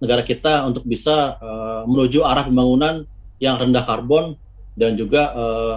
negara 0.00 0.24
kita 0.24 0.64
untuk 0.68 0.84
bisa 0.84 1.36
uh, 1.40 1.82
menuju 1.88 2.24
arah 2.24 2.44
pembangunan 2.48 3.04
yang 3.40 3.56
rendah 3.56 3.84
karbon 3.84 4.36
dan 4.76 4.92
juga 4.96 5.32
uh, 5.32 5.74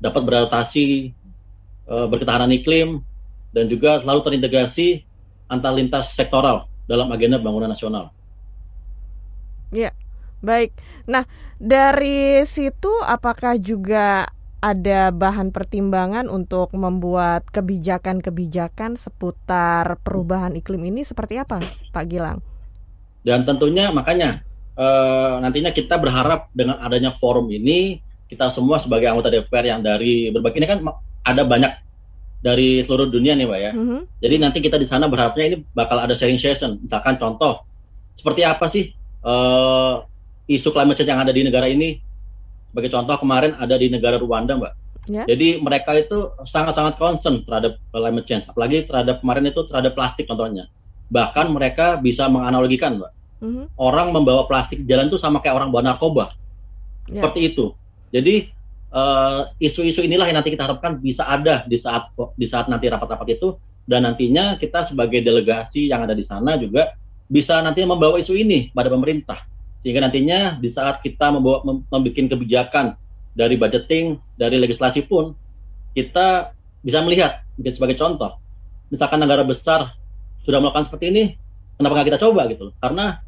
dapat 0.00 0.20
beradaptasi 0.24 1.12
uh, 1.88 2.06
berketahanan 2.08 2.52
iklim 2.56 3.00
dan 3.50 3.66
juga 3.66 4.00
selalu 4.00 4.20
terintegrasi 4.24 5.02
antar 5.50 5.74
lintas 5.74 6.14
sektoral 6.14 6.70
dalam 6.86 7.10
agenda 7.10 7.42
pembangunan 7.42 7.74
nasional. 7.74 8.14
Ya, 9.74 9.90
baik. 10.42 10.74
Nah, 11.10 11.26
dari 11.58 12.42
situ 12.46 12.90
apakah 13.02 13.58
juga 13.58 14.30
ada 14.60 15.08
bahan 15.10 15.50
pertimbangan 15.50 16.28
untuk 16.28 16.70
membuat 16.76 17.48
kebijakan-kebijakan 17.48 18.94
seputar 18.94 19.98
perubahan 20.04 20.54
iklim 20.54 20.84
ini 20.86 21.02
seperti 21.02 21.40
apa, 21.40 21.64
Pak 21.90 22.04
Gilang? 22.06 22.38
Dan 23.24 23.44
tentunya 23.48 23.88
makanya 23.92 24.44
uh, 24.76 25.40
nantinya 25.40 25.72
kita 25.72 25.96
berharap 25.96 26.52
dengan 26.52 26.80
adanya 26.80 27.12
forum 27.12 27.48
ini 27.48 28.04
kita 28.28 28.46
semua 28.52 28.78
sebagai 28.78 29.10
anggota 29.10 29.32
DPR 29.32 29.74
yang 29.74 29.80
dari 29.82 30.30
berbagai 30.30 30.58
ini 30.62 30.68
kan 30.68 30.78
ada 31.26 31.42
banyak 31.42 31.72
dari 32.40 32.80
seluruh 32.80 33.12
dunia 33.12 33.36
nih, 33.36 33.46
Pak 33.46 33.58
ya. 33.60 33.70
Mm 33.76 33.84
-hmm. 33.84 34.00
Jadi 34.20 34.34
nanti 34.40 34.58
kita 34.64 34.76
di 34.80 34.88
sana 34.88 35.06
berharapnya 35.06 35.44
ini 35.54 35.56
bakal 35.76 36.00
ada 36.00 36.16
sharing 36.16 36.40
session. 36.40 36.80
Misalkan 36.80 37.20
contoh 37.20 37.64
seperti 38.16 38.44
apa 38.44 38.66
sih 38.68 38.92
uh, 39.24 40.04
isu 40.48 40.72
climate 40.74 40.96
change 40.98 41.12
yang 41.12 41.22
ada 41.22 41.32
di 41.32 41.40
negara 41.46 41.68
ini 41.70 42.00
sebagai 42.70 42.90
contoh 42.90 43.16
kemarin 43.18 43.54
ada 43.58 43.74
di 43.76 43.90
negara 43.90 44.16
Rwanda, 44.16 44.54
Mbak. 44.56 44.72
Yeah. 45.10 45.26
Jadi 45.26 45.58
mereka 45.58 45.90
itu 45.96 46.30
sangat-sangat 46.46 47.00
concern 47.00 47.42
terhadap 47.42 47.80
climate 47.90 48.26
change, 48.28 48.44
apalagi 48.46 48.86
terhadap 48.86 49.24
kemarin 49.24 49.50
itu 49.50 49.60
terhadap 49.66 49.92
plastik 49.96 50.28
contohnya. 50.30 50.70
Bahkan 51.10 51.50
mereka 51.50 51.98
bisa 51.98 52.30
menganalogikan, 52.30 53.00
Mbak. 53.00 53.12
Mm-hmm. 53.40 53.64
Orang 53.74 54.12
membawa 54.12 54.44
plastik 54.44 54.84
jalan 54.84 55.08
itu 55.08 55.18
sama 55.18 55.40
kayak 55.42 55.56
orang 55.56 55.68
bawa 55.72 55.82
narkoba. 55.82 56.30
Yeah. 57.10 57.24
Seperti 57.24 57.40
itu. 57.50 57.74
Jadi 58.14 58.52
uh, 58.92 59.50
isu-isu 59.58 60.04
inilah 60.04 60.28
yang 60.28 60.38
nanti 60.38 60.54
kita 60.54 60.66
harapkan 60.66 60.98
bisa 60.98 61.26
ada 61.26 61.64
di 61.66 61.78
saat 61.78 62.10
di 62.36 62.46
saat 62.46 62.66
nanti 62.66 62.86
rapat-rapat 62.86 63.38
itu 63.38 63.56
dan 63.86 64.06
nantinya 64.06 64.54
kita 64.60 64.86
sebagai 64.86 65.22
delegasi 65.24 65.90
yang 65.90 66.06
ada 66.06 66.14
di 66.14 66.22
sana 66.22 66.54
juga 66.60 66.94
bisa 67.30 67.58
nantinya 67.62 67.94
membawa 67.96 68.18
isu 68.18 68.34
ini 68.38 68.70
pada 68.70 68.90
pemerintah 68.90 69.46
sehingga 69.80 70.04
nantinya 70.04 70.60
di 70.60 70.68
saat 70.68 71.00
kita 71.00 71.32
membawa 71.32 71.64
membuat 71.64 72.12
kebijakan 72.12 73.00
dari 73.32 73.56
budgeting, 73.56 74.20
dari 74.36 74.60
legislasi 74.60 75.06
pun 75.06 75.32
kita 75.96 76.52
bisa 76.84 77.00
melihat 77.00 77.44
mungkin 77.56 77.72
sebagai 77.72 77.96
contoh. 77.96 78.36
Misalkan 78.92 79.22
negara 79.22 79.46
besar 79.46 79.94
sudah 80.42 80.58
melakukan 80.58 80.84
seperti 80.84 81.14
ini, 81.14 81.22
kenapa 81.78 82.00
nggak 82.00 82.08
kita 82.12 82.20
coba 82.20 82.44
gitu? 82.50 82.74
Karena 82.76 83.22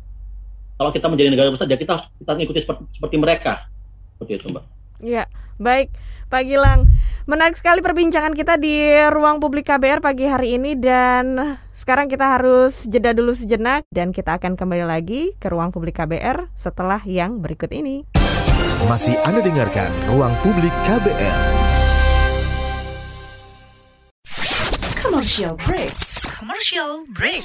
kalau 0.76 0.90
kita 0.90 1.07
menjadi 1.07 1.31
negara 1.31 1.49
besar, 1.49 1.71
ya 1.71 1.78
kita 1.78 2.11
kita 2.19 2.31
mengikuti 2.35 2.61
seperti, 2.61 2.83
seperti 2.90 3.16
mereka. 3.16 3.71
Seperti 4.19 4.33
itu, 4.42 4.47
Mbak. 4.50 4.64
Ya, 5.02 5.26
baik. 5.59 5.90
Pak 6.30 6.47
Gilang, 6.47 6.87
menarik 7.26 7.59
sekali 7.59 7.82
perbincangan 7.82 8.32
kita 8.38 8.56
di 8.56 8.94
ruang 9.11 9.42
publik 9.42 9.68
KBR 9.68 10.00
pagi 10.00 10.30
hari 10.30 10.56
ini 10.56 10.78
dan 10.78 11.59
sekarang 11.75 12.06
kita 12.06 12.38
harus 12.38 12.87
jeda 12.88 13.12
dulu 13.12 13.35
sejenak 13.37 13.85
dan 13.90 14.14
kita 14.14 14.38
akan 14.38 14.54
kembali 14.56 14.87
lagi 14.87 15.35
ke 15.37 15.50
ruang 15.50 15.75
publik 15.75 15.99
KBR 15.99 16.49
setelah 16.56 17.02
yang 17.04 17.42
berikut 17.42 17.75
ini. 17.75 18.06
Masih 18.87 19.18
Anda 19.26 19.42
dengarkan 19.42 19.90
ruang 20.09 20.32
publik 20.40 20.73
KBR. 20.87 21.38
Commercial 25.02 25.59
break. 25.66 25.92
Commercial 26.30 27.04
break. 27.11 27.44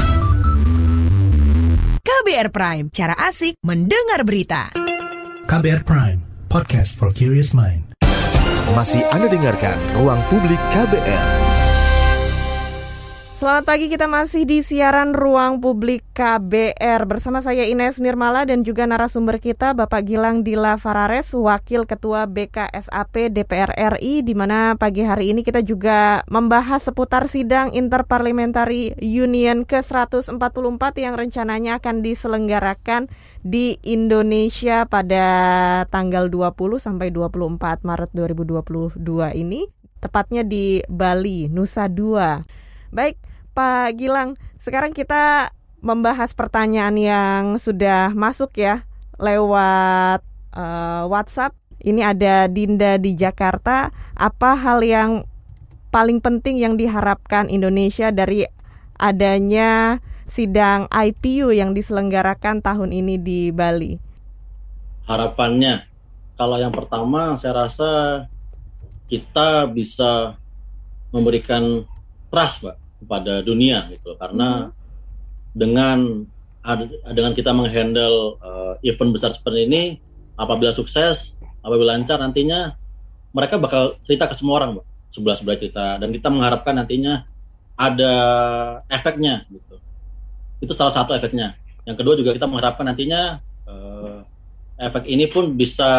KBR 2.11 2.51
Prime, 2.51 2.85
cara 2.91 3.15
asik 3.15 3.55
mendengar 3.63 4.27
berita. 4.27 4.67
KBR 5.47 5.87
Prime, 5.87 6.19
podcast 6.51 6.91
for 6.91 7.15
curious 7.15 7.55
mind. 7.55 7.87
Masih 8.75 8.99
Anda 9.15 9.31
dengarkan 9.31 9.79
Ruang 9.95 10.19
Publik 10.27 10.59
KBR. 10.75 11.50
Selamat 13.41 13.73
pagi, 13.73 13.89
kita 13.89 14.05
masih 14.05 14.45
di 14.45 14.61
siaran 14.61 15.17
Ruang 15.17 15.65
Publik 15.65 16.05
KBR 16.13 17.09
bersama 17.09 17.41
saya 17.41 17.65
Ines 17.65 17.97
Nirmala 17.97 18.45
dan 18.45 18.61
juga 18.61 18.85
narasumber 18.85 19.41
kita 19.41 19.73
Bapak 19.73 20.05
Gilang 20.05 20.45
Dila 20.45 20.77
Farares, 20.77 21.33
Wakil 21.33 21.89
Ketua 21.89 22.29
BKSAP 22.29 23.33
DPR 23.33 23.97
RI 23.97 24.21
di 24.21 24.37
mana 24.37 24.77
pagi 24.77 25.01
hari 25.01 25.33
ini 25.33 25.41
kita 25.41 25.65
juga 25.65 26.21
membahas 26.29 26.85
seputar 26.85 27.25
sidang 27.25 27.73
Interparliamentary 27.73 28.93
Union 29.01 29.65
ke-144 29.65 30.93
yang 31.01 31.17
rencananya 31.17 31.81
akan 31.81 32.05
diselenggarakan 32.05 33.09
di 33.41 33.81
Indonesia 33.81 34.85
pada 34.85 35.25
tanggal 35.89 36.29
20 36.29 36.77
sampai 36.77 37.09
24 37.09 37.89
Maret 37.89 38.13
2022 38.13 39.01
ini, 39.33 39.65
tepatnya 39.97 40.45
di 40.45 40.85
Bali, 40.85 41.49
Nusa 41.49 41.89
Dua. 41.89 42.37
Baik, 42.91 43.30
Pak 43.51 43.99
Gilang, 43.99 44.39
sekarang 44.63 44.95
kita 44.95 45.51
membahas 45.83 46.31
pertanyaan 46.31 46.95
yang 46.95 47.43
sudah 47.59 48.15
masuk 48.15 48.55
ya 48.55 48.87
lewat 49.19 50.23
uh, 50.55 51.03
WhatsApp. 51.11 51.57
Ini 51.81 52.13
ada 52.13 52.45
Dinda 52.47 52.95
di 53.01 53.17
Jakarta. 53.17 53.89
Apa 54.13 54.53
hal 54.55 54.85
yang 54.85 55.25
paling 55.89 56.21
penting 56.21 56.61
yang 56.61 56.77
diharapkan 56.77 57.49
Indonesia 57.49 58.13
dari 58.13 58.45
adanya 58.95 59.99
sidang 60.29 60.85
IPU 60.87 61.51
yang 61.51 61.73
diselenggarakan 61.75 62.61
tahun 62.61 62.93
ini 62.93 63.17
di 63.19 63.49
Bali? 63.49 63.97
Harapannya, 65.09 65.89
kalau 66.37 66.55
yang 66.61 66.71
pertama 66.71 67.35
saya 67.41 67.67
rasa 67.67 67.91
kita 69.09 69.67
bisa 69.67 70.39
memberikan 71.11 71.83
trust, 72.31 72.63
Mbak 72.63 72.80
kepada 73.01 73.41
dunia 73.41 73.89
gitu. 73.89 74.13
Karena 74.15 74.69
hmm. 74.69 74.73
dengan 75.57 75.97
dengan 77.09 77.33
kita 77.33 77.51
menghandle 77.51 78.37
uh, 78.37 78.73
event 78.85 79.09
besar 79.09 79.33
seperti 79.33 79.65
ini 79.65 79.83
apabila 80.37 80.69
sukses 80.69 81.33
apabila 81.65 81.97
lancar 81.97 82.21
nantinya 82.21 82.77
mereka 83.33 83.57
bakal 83.57 83.97
cerita 84.05 84.29
ke 84.29 84.37
semua 84.37 84.61
orang 84.61 84.71
sebelah 85.09 85.35
sebelah 85.35 85.57
cerita. 85.57 85.97
Dan 85.97 86.13
kita 86.13 86.29
mengharapkan 86.29 86.77
nantinya 86.77 87.25
ada 87.75 88.13
efeknya 88.87 89.49
gitu. 89.49 89.75
Itu 90.61 90.73
salah 90.77 90.93
satu 90.93 91.17
efeknya. 91.17 91.57
Yang 91.83 91.97
kedua 92.05 92.13
juga 92.13 92.31
kita 92.37 92.45
mengharapkan 92.45 92.85
nantinya 92.85 93.41
uh, 93.65 94.21
efek 94.77 95.09
ini 95.09 95.25
pun 95.25 95.57
bisa 95.57 95.89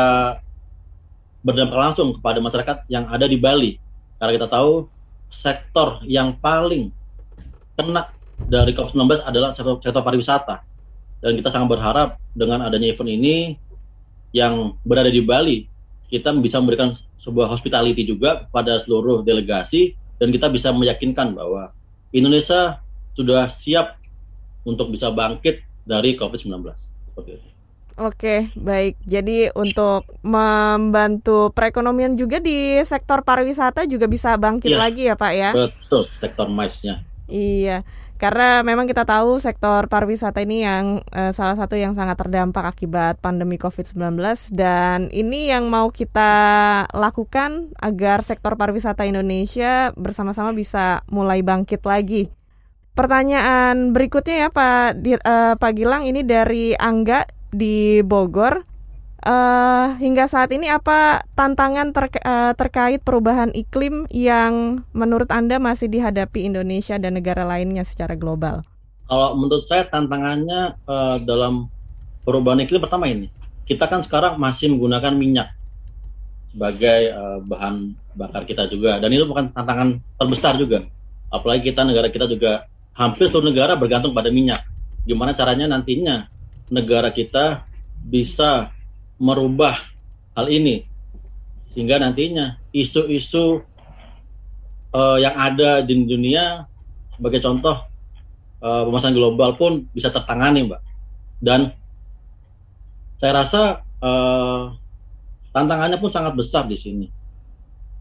berdampak 1.43 1.75
langsung 1.75 2.15
kepada 2.15 2.39
masyarakat 2.39 2.87
yang 2.87 3.11
ada 3.11 3.27
di 3.27 3.35
Bali. 3.35 3.77
Karena 4.23 4.33
kita 4.39 4.47
tahu 4.47 4.87
sektor 5.33 6.05
yang 6.05 6.37
paling 6.37 6.93
kena 7.75 8.13
dari 8.47 8.77
COVID-19 8.77 9.25
adalah 9.25 9.51
sektor, 9.57 9.81
sektor 9.81 10.05
pariwisata. 10.05 10.63
Dan 11.23 11.39
kita 11.39 11.49
sangat 11.49 11.73
berharap 11.73 12.09
dengan 12.37 12.67
adanya 12.67 12.93
event 12.93 13.11
ini 13.11 13.57
yang 14.35 14.77
berada 14.83 15.09
di 15.09 15.23
Bali, 15.23 15.67
kita 16.11 16.35
bisa 16.37 16.59
memberikan 16.59 16.99
sebuah 17.23 17.49
hospitality 17.49 18.03
juga 18.03 18.45
kepada 18.45 18.83
seluruh 18.83 19.23
delegasi 19.23 19.95
dan 20.19 20.35
kita 20.35 20.51
bisa 20.51 20.75
meyakinkan 20.75 21.33
bahwa 21.33 21.71
Indonesia 22.11 22.83
sudah 23.15 23.47
siap 23.49 23.97
untuk 24.67 24.91
bisa 24.91 25.09
bangkit 25.09 25.63
dari 25.87 26.19
COVID-19. 26.19 26.53
Seperti 27.09 27.31
itu. 27.39 27.52
Oke, 28.01 28.49
baik. 28.57 28.97
Jadi 29.05 29.53
untuk 29.53 30.09
membantu 30.25 31.53
perekonomian 31.53 32.17
juga 32.17 32.41
di 32.41 32.81
sektor 32.89 33.21
pariwisata 33.21 33.85
juga 33.85 34.09
bisa 34.09 34.37
bangkit 34.41 34.73
ya, 34.73 34.79
lagi 34.81 35.03
ya 35.09 35.15
Pak 35.17 35.33
ya? 35.37 35.51
Betul, 35.53 36.09
sektor 36.17 36.49
MICE-nya. 36.49 37.05
Iya. 37.29 37.85
Karena 38.23 38.63
memang 38.63 38.87
kita 38.87 39.03
tahu 39.03 39.43
sektor 39.43 39.91
pariwisata 39.91 40.39
ini 40.47 40.63
yang 40.63 41.03
eh, 41.11 41.35
salah 41.35 41.59
satu 41.59 41.75
yang 41.75 41.91
sangat 41.99 42.15
terdampak 42.23 42.71
akibat 42.71 43.19
pandemi 43.19 43.59
COVID-19 43.59 43.99
dan 44.55 45.11
ini 45.11 45.51
yang 45.51 45.67
mau 45.67 45.91
kita 45.91 46.31
lakukan 46.95 47.75
agar 47.83 48.23
sektor 48.23 48.55
pariwisata 48.55 49.03
Indonesia 49.03 49.91
bersama-sama 49.99 50.55
bisa 50.55 51.03
mulai 51.11 51.43
bangkit 51.43 51.83
lagi. 51.83 52.31
Pertanyaan 52.95 53.91
berikutnya 53.91 54.47
ya 54.47 54.49
Pak 54.55 55.03
uh, 55.03 55.55
Pak 55.59 55.73
Gilang 55.75 56.07
ini 56.07 56.23
dari 56.23 56.79
Angga 56.79 57.27
di 57.53 58.01
Bogor. 58.03 58.65
Uh, 59.23 59.95
hingga 60.03 60.27
saat 60.27 60.51
ini 60.51 60.67
apa 60.67 61.23
tantangan 61.39 61.95
ter, 61.95 62.11
uh, 62.27 62.59
terkait 62.59 62.99
perubahan 63.07 63.55
iklim 63.55 64.11
yang 64.11 64.83
menurut 64.91 65.31
Anda 65.31 65.63
masih 65.63 65.87
dihadapi 65.87 66.43
Indonesia 66.43 66.99
dan 66.99 67.15
negara 67.15 67.47
lainnya 67.47 67.87
secara 67.87 68.19
global? 68.19 68.67
Kalau 69.07 69.39
menurut 69.39 69.63
saya 69.63 69.87
tantangannya 69.87 70.75
uh, 70.91 71.23
dalam 71.23 71.71
perubahan 72.27 72.67
iklim 72.67 72.83
pertama 72.83 73.07
ini, 73.07 73.31
kita 73.63 73.87
kan 73.87 74.03
sekarang 74.03 74.43
masih 74.43 74.75
menggunakan 74.75 75.15
minyak 75.15 75.55
sebagai 76.51 77.15
uh, 77.15 77.39
bahan 77.47 77.95
bakar 78.19 78.43
kita 78.43 78.67
juga 78.69 78.99
dan 78.99 79.09
itu 79.15 79.23
bukan 79.23 79.55
tantangan 79.55 80.03
terbesar 80.19 80.59
juga. 80.59 80.83
Apalagi 81.31 81.71
kita 81.71 81.87
negara 81.87 82.11
kita 82.11 82.27
juga 82.27 82.67
hampir 82.93 83.31
seluruh 83.31 83.55
negara 83.55 83.79
bergantung 83.79 84.11
pada 84.11 84.35
minyak. 84.35 84.67
Gimana 85.07 85.31
caranya 85.31 85.71
nantinya 85.71 86.27
negara 86.73 87.13
kita 87.13 87.69
bisa 88.01 88.73
merubah 89.21 89.77
hal 90.33 90.49
ini. 90.49 90.89
Sehingga 91.77 92.01
nantinya 92.01 92.57
isu-isu 92.73 93.61
uh, 94.97 95.19
yang 95.21 95.37
ada 95.37 95.85
di 95.85 95.93
dunia 96.09 96.65
sebagai 97.13 97.45
contoh 97.45 97.77
uh, 98.65 99.13
global 99.13 99.61
pun 99.61 99.85
bisa 99.93 100.09
tertangani 100.09 100.73
mbak. 100.73 100.81
Dan 101.37 101.77
saya 103.21 103.45
rasa 103.45 103.63
uh, 104.01 104.73
tantangannya 105.53 106.01
pun 106.01 106.09
sangat 106.09 106.33
besar 106.33 106.65
di 106.65 106.81
sini. 106.81 107.07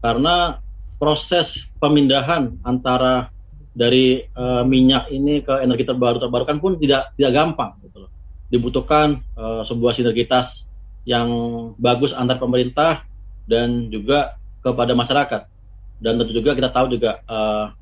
Karena 0.00 0.56
proses 0.96 1.68
pemindahan 1.76 2.56
antara 2.64 3.28
dari 3.72 4.20
uh, 4.36 4.64
minyak 4.68 5.08
ini 5.08 5.40
ke 5.40 5.64
energi 5.64 5.88
terbaru 5.88 6.20
terbarukan 6.20 6.60
pun 6.60 6.76
tidak 6.76 7.16
tidak 7.16 7.32
gampang 7.32 7.72
gitu 7.80 8.04
loh 8.04 8.11
dibutuhkan 8.52 9.24
uh, 9.32 9.64
sebuah 9.64 9.96
sinergitas 9.96 10.68
yang 11.08 11.26
bagus 11.80 12.12
antar 12.12 12.36
pemerintah 12.36 13.08
dan 13.48 13.88
juga 13.88 14.36
kepada 14.60 14.92
masyarakat. 14.92 15.48
Dan 15.98 16.20
tentu 16.20 16.36
juga 16.36 16.52
kita 16.52 16.68
tahu 16.68 16.92
juga 16.92 17.24
uh, 17.24 17.72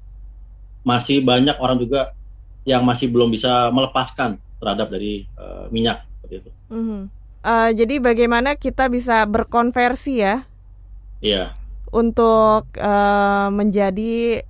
masih 0.87 1.21
banyak 1.21 1.59
orang 1.59 1.77
juga 1.77 2.15
yang 2.63 2.87
masih 2.87 3.11
belum 3.11 3.35
bisa 3.35 3.69
melepaskan 3.75 4.39
terhadap 4.63 4.93
dari 4.93 5.27
uh, 5.35 5.67
minyak 5.75 6.07
seperti 6.21 6.47
itu. 6.47 6.51
Mm 6.71 6.83
-hmm. 6.85 7.03
uh, 7.43 7.71
jadi 7.75 7.95
bagaimana 7.99 8.55
kita 8.55 8.87
bisa 8.87 9.27
berkonversi 9.27 10.23
ya? 10.23 10.47
Iya. 11.19 11.59
Untuk 11.91 12.71
uh, 12.79 13.49
menjadi 13.51 14.47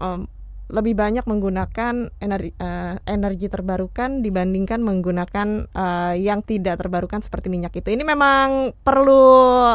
um, 0.00 0.24
lebih 0.68 1.00
banyak 1.00 1.24
menggunakan 1.24 2.12
energi, 2.20 2.52
uh, 2.60 3.00
energi 3.08 3.48
terbarukan 3.48 4.20
dibandingkan 4.20 4.84
menggunakan 4.84 5.64
uh, 5.72 6.12
yang 6.12 6.44
tidak 6.44 6.76
terbarukan 6.76 7.24
seperti 7.24 7.48
minyak 7.48 7.72
itu. 7.72 7.88
Ini 7.88 8.04
memang 8.04 8.76
perlu 8.84 9.24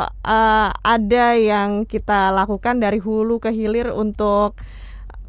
uh, 0.06 0.69
ada 0.69 1.27
yang 1.34 1.89
kita 1.89 2.29
lakukan 2.29 2.77
dari 2.77 3.01
hulu 3.01 3.41
ke 3.41 3.49
hilir 3.49 3.89
untuk 3.89 4.53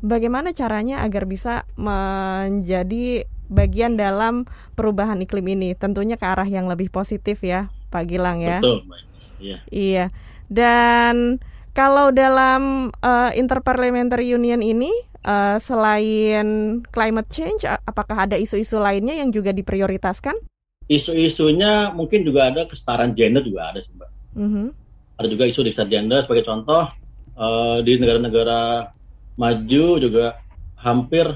bagaimana 0.05 0.53
caranya 0.53 1.00
agar 1.00 1.24
bisa 1.24 1.64
menjadi 1.81 3.24
bagian 3.48 3.96
dalam 3.96 4.44
perubahan 4.77 5.24
iklim 5.24 5.48
ini. 5.48 5.72
Tentunya 5.72 6.20
ke 6.20 6.29
arah 6.29 6.46
yang 6.48 6.68
lebih 6.68 6.92
positif 6.92 7.40
ya, 7.40 7.72
Pak 7.88 8.05
Gilang 8.12 8.44
ya. 8.44 8.61
Betul, 8.61 8.85
Iya. 9.40 9.59
Iya. 9.68 10.07
Dan 10.48 11.40
kalau 11.72 12.12
dalam 12.14 12.92
uh, 13.03 13.31
Interparliamentary 13.35 14.31
Union 14.31 14.62
ini 14.62 14.92
uh, 15.24 15.56
selain 15.58 16.80
climate 16.92 17.28
change, 17.32 17.64
apakah 17.64 18.28
ada 18.28 18.37
isu-isu 18.37 18.76
lainnya 18.78 19.16
yang 19.18 19.32
juga 19.32 19.50
diprioritaskan? 19.50 20.37
Isu-isunya 20.87 21.90
mungkin 21.96 22.22
juga 22.22 22.52
ada 22.52 22.68
kesetaraan 22.68 23.16
gender 23.16 23.40
juga 23.40 23.72
ada 23.72 23.80
sih 23.80 23.90
mbak. 23.96 24.10
Mm 24.37 24.48
-hmm. 24.48 24.66
Ada 25.16 25.28
juga 25.32 25.44
isu 25.48 25.64
kesetaraan 25.64 25.90
gender 25.90 26.18
sebagai 26.22 26.44
contoh 26.44 26.82
uh, 27.40 27.78
di 27.80 27.96
negara-negara 27.96 28.92
maju 29.34 29.87
juga 29.98 30.38
hampir 30.78 31.26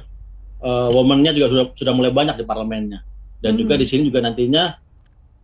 uh, 0.61 0.89
womannya 0.93 1.33
juga 1.35 1.47
sudah 1.51 1.67
sudah 1.75 1.93
mulai 1.97 2.13
banyak 2.13 2.39
di 2.39 2.45
parlemennya 2.45 3.01
dan 3.41 3.57
mm 3.57 3.59
-hmm. 3.59 3.61
juga 3.65 3.75
di 3.81 3.87
sini 3.89 4.03
juga 4.07 4.21
nantinya 4.23 4.77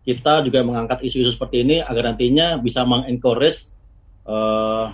kita 0.04 0.44
juga 0.44 0.60
mengangkat 0.60 1.00
isu-isu 1.00 1.32
seperti 1.32 1.64
ini 1.64 1.80
agar 1.80 2.12
nantinya 2.12 2.60
bisa 2.60 2.84
mengencourage 2.84 3.72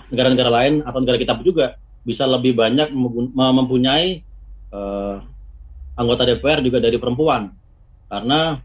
negara-negara 0.07 0.49
uh, 0.51 0.55
lain 0.55 0.73
atau 0.87 0.99
negara 1.03 1.19
kita 1.19 1.35
juga 1.43 1.75
bisa 2.01 2.25
lebih 2.25 2.57
banyak 2.57 2.89
mempunyai 3.35 4.25
uh, 4.73 5.21
anggota 5.93 6.25
DPR 6.25 6.65
juga 6.65 6.81
dari 6.81 6.97
perempuan 6.97 7.53
karena 8.09 8.59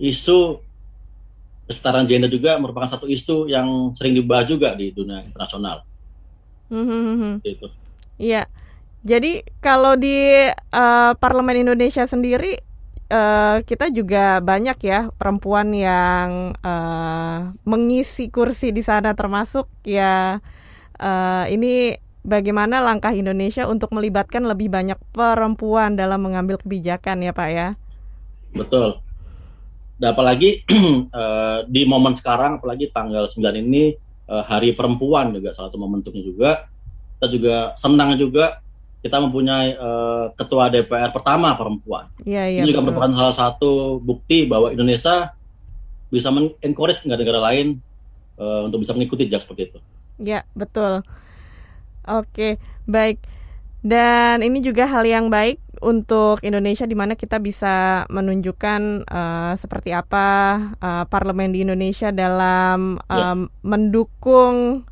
isu 0.00 0.58
kesetaraan 1.64 2.04
gender 2.04 2.28
juga 2.28 2.60
merupakan 2.60 2.90
satu 2.90 3.08
isu 3.08 3.48
yang 3.48 3.92
sering 3.96 4.16
dibahas 4.16 4.48
juga 4.48 4.76
di 4.76 4.92
dunia 4.92 5.24
internasional. 5.24 5.84
Mm-hmm. 6.68 7.40
Itu. 7.40 7.66
Iya. 8.20 8.44
Jadi 9.04 9.44
kalau 9.60 9.96
di 10.00 10.48
uh, 10.48 11.12
Parlemen 11.20 11.68
Indonesia 11.68 12.08
sendiri 12.08 12.60
uh, 13.12 13.60
kita 13.64 13.92
juga 13.92 14.40
banyak 14.40 14.78
ya 14.80 15.12
perempuan 15.16 15.72
yang 15.76 16.56
uh, 16.64 17.52
mengisi 17.68 18.32
kursi 18.32 18.72
di 18.72 18.80
sana 18.80 19.12
termasuk 19.12 19.68
ya 19.84 20.40
uh, 21.00 21.44
ini 21.52 22.00
bagaimana 22.24 22.80
langkah 22.80 23.12
Indonesia 23.12 23.68
untuk 23.68 23.92
melibatkan 23.92 24.42
lebih 24.48 24.72
banyak 24.72 24.96
perempuan 25.12 25.94
dalam 25.94 26.24
mengambil 26.24 26.56
kebijakan 26.58 27.22
ya 27.22 27.32
Pak 27.36 27.48
ya. 27.52 27.68
Betul. 28.56 28.98
Dan 30.00 30.16
apalagi 30.16 30.64
uh, 31.12 31.62
di 31.74 31.84
momen 31.86 32.16
sekarang, 32.16 32.58
apalagi 32.58 32.90
tanggal 32.90 33.28
9 33.28 33.38
ini 33.60 33.94
uh, 34.26 34.42
Hari 34.42 34.74
Perempuan 34.74 35.36
juga 35.36 35.54
salah 35.54 35.70
satu 35.70 35.78
momentumnya 35.78 36.24
juga. 36.24 36.50
Kita 37.20 37.26
juga 37.30 37.56
senang 37.78 38.18
juga 38.18 38.64
kita 39.04 39.20
mempunyai 39.20 39.76
uh, 39.76 40.32
ketua 40.32 40.72
DPR 40.72 41.12
pertama 41.12 41.52
perempuan. 41.52 42.08
Ya, 42.24 42.48
ya, 42.48 42.64
Ini 42.64 42.72
juga 42.72 42.80
betul. 42.80 42.96
merupakan 42.96 43.12
salah 43.20 43.36
satu 43.36 44.00
bukti 44.00 44.48
bahwa 44.48 44.72
Indonesia 44.72 45.36
bisa 46.08 46.32
mengencourage 46.32 47.04
negara-negara 47.04 47.52
lain 47.52 47.84
uh, 48.40 48.64
untuk 48.64 48.80
bisa 48.80 48.96
mengikuti 48.96 49.28
jejak 49.28 49.44
seperti 49.44 49.68
itu. 49.68 49.78
Ya, 50.16 50.48
betul. 50.56 51.04
Oke, 52.04 52.60
baik. 52.84 53.20
Dan 53.84 54.40
ini 54.40 54.64
juga 54.64 54.88
hal 54.88 55.04
yang 55.04 55.28
baik 55.28 55.60
untuk 55.84 56.40
Indonesia 56.40 56.88
di 56.88 56.96
mana 56.96 57.12
kita 57.12 57.36
bisa 57.36 58.08
menunjukkan 58.08 59.04
uh, 59.04 59.52
seperti 59.60 59.92
apa 59.92 60.56
uh, 60.80 61.04
parlemen 61.04 61.52
di 61.52 61.60
Indonesia 61.60 62.08
dalam 62.08 62.96
um, 62.96 63.20
ya. 63.20 63.32
mendukung 63.60 64.88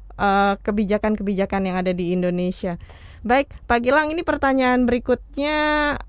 kebijakan-kebijakan 0.63 1.61
uh, 1.65 1.67
yang 1.67 1.77
ada 1.81 1.91
di 1.97 2.15
Indonesia. 2.15 2.77
Baik, 3.25 3.55
Pak 3.71 3.87
Gilang, 3.87 4.13
ini 4.13 4.27
pertanyaan 4.27 4.85
berikutnya 4.85 5.59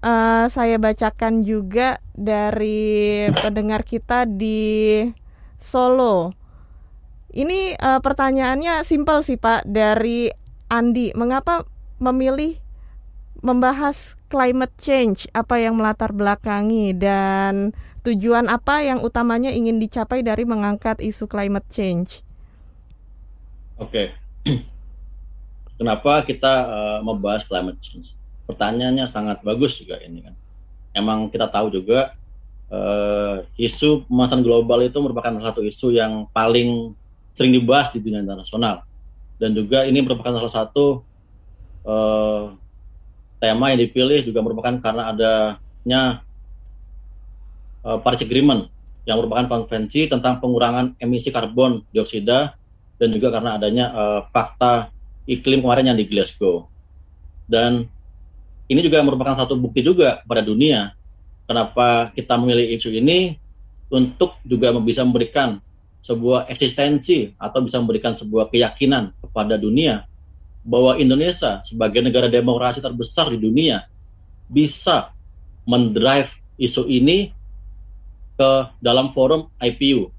uh, 0.03 0.45
saya 0.51 0.81
bacakan 0.81 1.41
juga 1.45 2.01
dari 2.13 3.25
pendengar 3.31 3.87
kita 3.87 4.27
di 4.27 5.01
Solo. 5.57 6.35
Ini 7.33 7.79
uh, 7.79 8.01
pertanyaannya 8.03 8.85
simpel 8.85 9.25
sih 9.25 9.41
Pak 9.41 9.65
dari 9.65 10.42
Andi, 10.73 11.13
mengapa 11.13 11.69
memilih 12.01 12.57
membahas 13.45 14.17
climate 14.25 14.73
change? 14.81 15.29
Apa 15.29 15.61
yang 15.61 15.77
melatar 15.77 16.09
belakangi 16.09 16.97
dan 16.97 17.77
tujuan 18.01 18.49
apa 18.49 18.81
yang 18.81 19.05
utamanya 19.05 19.53
ingin 19.53 19.77
dicapai 19.77 20.25
dari 20.25 20.49
mengangkat 20.49 20.97
isu 20.97 21.29
climate 21.29 21.69
change? 21.69 22.25
Oke, 23.77 24.17
kenapa 25.77 26.25
kita 26.25 26.53
uh, 26.65 26.99
membahas 27.05 27.45
climate 27.45 27.77
change? 27.77 28.17
Pertanyaannya 28.49 29.05
sangat 29.05 29.45
bagus 29.45 29.77
juga 29.77 30.01
ini 30.01 30.25
kan. 30.25 30.33
Emang 30.89 31.29
kita 31.29 31.53
tahu 31.53 31.69
juga 31.69 32.17
uh, 32.73 33.45
isu 33.61 34.09
pemanasan 34.09 34.41
global 34.41 34.81
itu 34.81 34.97
merupakan 34.97 35.37
satu 35.37 35.61
isu 35.61 35.93
yang 35.93 36.25
paling 36.33 36.97
sering 37.37 37.53
dibahas 37.53 37.93
di 37.93 38.01
dunia 38.01 38.25
internasional 38.25 38.81
dan 39.41 39.53
juga 39.53 39.85
ini 39.85 39.99
merupakan 40.01 40.33
salah 40.33 40.53
satu 40.53 41.01
uh, 41.83 42.53
tema 43.41 43.73
yang 43.75 43.79
dipilih 43.83 44.23
juga 44.23 44.39
merupakan 44.39 44.75
karena 44.79 45.11
adanya 45.11 46.01
uh, 47.83 47.99
Paris 47.99 48.23
Agreement 48.23 48.71
yang 49.03 49.19
merupakan 49.19 49.45
konvensi 49.51 50.07
tentang 50.07 50.39
pengurangan 50.39 50.95
emisi 50.95 51.27
karbon 51.27 51.83
dioksida 51.91 52.55
dan 52.95 53.09
juga 53.11 53.35
karena 53.35 53.59
adanya 53.59 53.85
uh, 53.91 54.21
fakta 54.31 54.93
iklim 55.27 55.59
kemarin 55.59 55.91
yang 55.91 55.97
di 55.99 56.07
Glasgow. 56.07 56.71
Dan 57.43 57.83
ini 58.71 58.79
juga 58.79 59.03
merupakan 59.03 59.35
satu 59.35 59.59
bukti 59.59 59.83
juga 59.83 60.23
pada 60.23 60.39
dunia 60.39 60.95
kenapa 61.43 62.15
kita 62.15 62.39
memilih 62.39 62.79
isu 62.79 62.89
ini 62.95 63.35
untuk 63.91 64.39
juga 64.47 64.71
bisa 64.79 65.03
memberikan 65.03 65.59
sebuah 66.03 66.51
eksistensi 66.51 67.31
atau 67.39 67.63
bisa 67.63 67.79
memberikan 67.79 68.11
sebuah 68.11 68.51
keyakinan 68.51 69.15
kepada 69.23 69.55
dunia 69.55 70.03
bahwa 70.63 70.99
Indonesia 70.99 71.63
sebagai 71.63 72.03
negara 72.03 72.27
demokrasi 72.27 72.83
terbesar 72.83 73.31
di 73.31 73.39
dunia 73.39 73.87
bisa 74.51 75.15
mendrive 75.63 76.39
isu 76.59 76.87
ini 76.91 77.31
ke 78.35 78.51
dalam 78.83 79.15
forum 79.15 79.47
IPU 79.63 80.11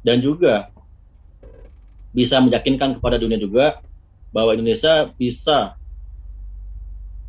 dan 0.00 0.24
juga 0.24 0.72
bisa 2.16 2.40
meyakinkan 2.40 2.96
kepada 2.96 3.20
dunia 3.20 3.36
juga 3.36 3.84
bahwa 4.32 4.56
Indonesia 4.56 5.12
bisa 5.12 5.76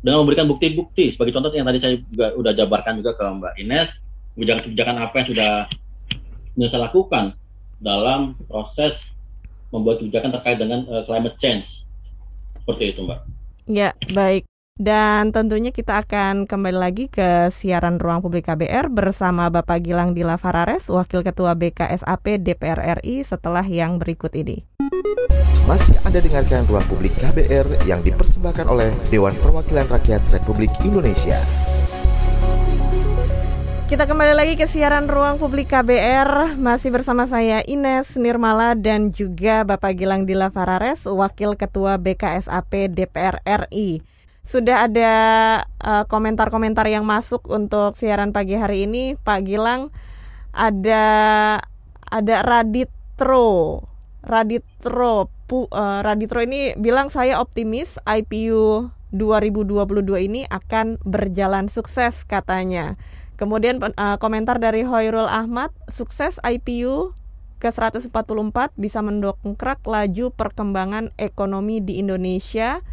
dengan 0.00 0.24
memberikan 0.24 0.48
bukti-bukti. 0.48 1.12
Sebagai 1.12 1.36
contoh 1.36 1.52
yang 1.52 1.68
tadi 1.68 1.76
saya 1.76 2.00
juga 2.00 2.32
sudah 2.32 2.52
jabarkan 2.56 3.04
juga 3.04 3.12
ke 3.12 3.24
Mbak 3.24 3.54
Ines 3.60 3.88
kebijakan-kebijakan 4.36 4.96
apa 4.96 5.14
yang 5.20 5.28
sudah 5.28 5.52
Indonesia 6.56 6.80
lakukan 6.80 7.24
dalam 7.80 8.36
proses 8.46 9.10
membuat 9.72 10.04
kebijakan 10.04 10.30
terkait 10.38 10.58
dengan 10.60 10.84
uh, 10.86 11.02
climate 11.08 11.36
change. 11.40 11.82
Seperti 12.60 12.94
itu, 12.94 13.00
Mbak. 13.02 13.20
Ya, 13.70 13.96
baik. 14.12 14.44
Dan 14.80 15.28
tentunya 15.28 15.76
kita 15.76 16.00
akan 16.00 16.48
kembali 16.48 16.78
lagi 16.80 17.04
ke 17.12 17.52
siaran 17.52 18.00
Ruang 18.00 18.24
Publik 18.24 18.48
KBR 18.48 18.88
bersama 18.88 19.52
Bapak 19.52 19.84
Gilang 19.84 20.16
Dila 20.16 20.40
Farares, 20.40 20.88
Wakil 20.88 21.20
Ketua 21.20 21.52
BKSAP 21.52 22.40
DPR 22.40 22.96
RI 23.00 23.20
setelah 23.20 23.60
yang 23.60 24.00
berikut 24.00 24.32
ini. 24.32 24.64
Masih 25.68 26.00
Anda 26.08 26.24
dengarkan 26.24 26.64
Ruang 26.64 26.88
Publik 26.88 27.12
KBR 27.20 27.84
yang 27.84 28.00
dipersembahkan 28.00 28.72
oleh 28.72 28.88
Dewan 29.12 29.36
Perwakilan 29.44 29.84
Rakyat 29.92 30.24
Republik 30.32 30.72
Indonesia. 30.80 31.36
Kita 33.90 34.06
kembali 34.06 34.38
lagi 34.38 34.54
ke 34.54 34.70
siaran 34.70 35.10
Ruang 35.10 35.42
Publik 35.42 35.74
KBR 35.74 36.54
Masih 36.54 36.94
bersama 36.94 37.26
saya 37.26 37.58
Ines 37.66 38.14
Nirmala 38.14 38.78
dan 38.78 39.10
juga 39.10 39.66
Bapak 39.66 39.98
Gilang 39.98 40.30
Dila 40.30 40.46
Farares 40.54 41.10
Wakil 41.10 41.58
Ketua 41.58 41.98
BKSAP 41.98 42.94
DPR 42.94 43.42
RI 43.42 43.98
Sudah 44.46 44.86
ada 44.86 45.12
uh, 45.82 46.06
komentar-komentar 46.06 46.86
uh, 46.86 46.92
yang 46.94 47.02
masuk 47.02 47.50
untuk 47.50 47.98
siaran 47.98 48.30
pagi 48.30 48.54
hari 48.54 48.86
ini. 48.86 49.18
Pak 49.18 49.42
Gilang 49.42 49.90
Ada 50.54 51.02
ada 51.98 52.36
Raditro 52.46 53.82
Raditro 54.22 55.34
Pu, 55.50 55.66
uh, 55.66 55.98
Raditro 56.06 56.38
ini 56.38 56.78
bilang 56.78 57.10
saya 57.10 57.42
optimis 57.42 57.98
IPU 58.06 58.99
2022 59.10 60.26
ini 60.26 60.46
akan 60.46 61.02
berjalan 61.02 61.66
sukses 61.66 62.22
katanya 62.24 62.94
Kemudian 63.40 63.80
uh, 63.80 64.20
komentar 64.20 64.60
dari 64.60 64.84
Hoirul 64.84 65.24
Ahmad, 65.24 65.72
sukses 65.88 66.36
IPU 66.44 67.16
ke 67.56 67.72
144 67.72 68.12
bisa 68.76 69.00
mendongkrak 69.00 69.80
laju 69.88 70.28
perkembangan 70.28 71.16
ekonomi 71.16 71.80
di 71.80 72.04
Indonesia. 72.04 72.84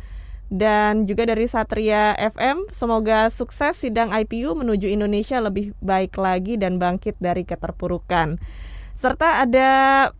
dan 0.47 1.03
juga 1.03 1.27
dari 1.27 1.43
Satria 1.43 2.15
FM. 2.15 2.71
Semoga 2.71 3.27
sukses 3.27 3.75
sidang 3.83 4.15
IPU 4.15 4.55
menuju 4.55 4.87
Indonesia 4.87 5.43
lebih 5.43 5.75
baik 5.83 6.15
lagi 6.15 6.55
dan 6.55 6.79
bangkit 6.79 7.19
dari 7.19 7.43
keterpurukan. 7.43 8.39
Serta 8.97 9.45
ada 9.45 9.69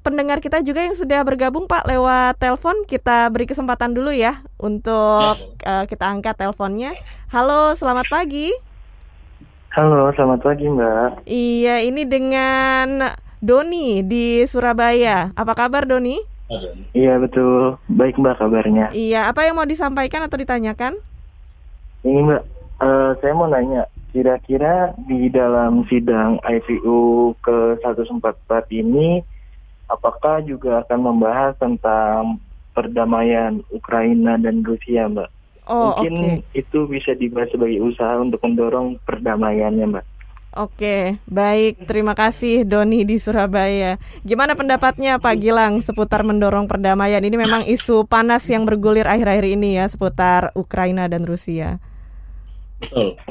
pendengar 0.06 0.38
kita 0.38 0.62
juga 0.62 0.86
yang 0.86 0.94
sudah 0.94 1.26
bergabung 1.26 1.66
Pak 1.66 1.90
lewat 1.90 2.38
telepon. 2.38 2.86
Kita 2.86 3.26
beri 3.34 3.50
kesempatan 3.50 3.90
dulu 3.90 4.13
ya 4.13 4.46
untuk 4.62 5.34
uh, 5.66 5.86
kita 5.90 6.06
angkat 6.06 6.38
teleponnya. 6.38 6.94
Halo, 7.34 7.74
selamat 7.74 8.06
pagi. 8.06 8.54
Halo, 9.74 10.13
selamat 10.13 10.46
pagi 10.46 10.70
Mbak. 10.70 11.26
Iya, 11.26 11.90
ini 11.90 12.06
dengan 12.06 13.18
Doni 13.42 14.06
di 14.06 14.46
Surabaya. 14.46 15.34
Apa 15.34 15.58
kabar 15.58 15.90
Doni? 15.90 16.22
Iya 16.94 17.18
betul, 17.18 17.82
baik 17.90 18.22
Mbak 18.22 18.46
kabarnya. 18.46 18.94
Iya, 18.94 19.26
apa 19.26 19.42
yang 19.42 19.58
mau 19.58 19.66
disampaikan 19.66 20.22
atau 20.22 20.38
ditanyakan? 20.38 21.02
Ini 22.06 22.20
Mbak, 22.30 22.44
uh, 22.86 23.12
saya 23.26 23.34
mau 23.34 23.50
nanya, 23.50 23.90
kira-kira 24.12 24.96
di 25.08 25.28
dalam 25.30 25.84
sidang 25.91 26.39
IPU 26.43 27.34
ke 27.43 27.80
144 27.84 28.72
ini 28.72 29.22
apakah 29.88 30.43
juga 30.43 30.84
akan 30.84 31.00
membahas 31.12 31.54
tentang 31.60 32.39
perdamaian 32.76 33.63
Ukraina 33.74 34.38
dan 34.38 34.62
Rusia, 34.62 35.10
Mbak? 35.10 35.30
Oh, 35.67 36.00
Mungkin 36.00 36.13
okay. 36.46 36.63
itu 36.63 36.88
bisa 36.88 37.12
dibahas 37.17 37.52
sebagai 37.52 37.84
usaha 37.84 38.15
untuk 38.22 38.39
mendorong 38.43 39.02
perdamaiannya, 39.04 39.86
Mbak. 39.98 40.06
Oke, 40.58 41.22
baik. 41.30 41.86
Terima 41.86 42.17
kasih 42.17 42.65
Doni 42.65 43.06
di 43.06 43.22
Surabaya. 43.22 44.02
Gimana 44.26 44.58
pendapatnya 44.58 45.22
Pak 45.22 45.38
Gilang 45.38 45.86
seputar 45.86 46.26
mendorong 46.26 46.65
perdamaian? 46.65 47.22
Ini 47.22 47.38
memang 47.38 47.62
isu 47.67 48.10
panas 48.10 48.41
yang 48.50 48.65
bergulir 48.65 49.06
akhir-akhir 49.06 49.46
ini 49.54 49.78
ya 49.78 49.86
seputar 49.86 50.50
Ukraina 50.58 51.06
dan 51.06 51.30
Rusia. 51.30 51.78
Betul. 52.82 53.22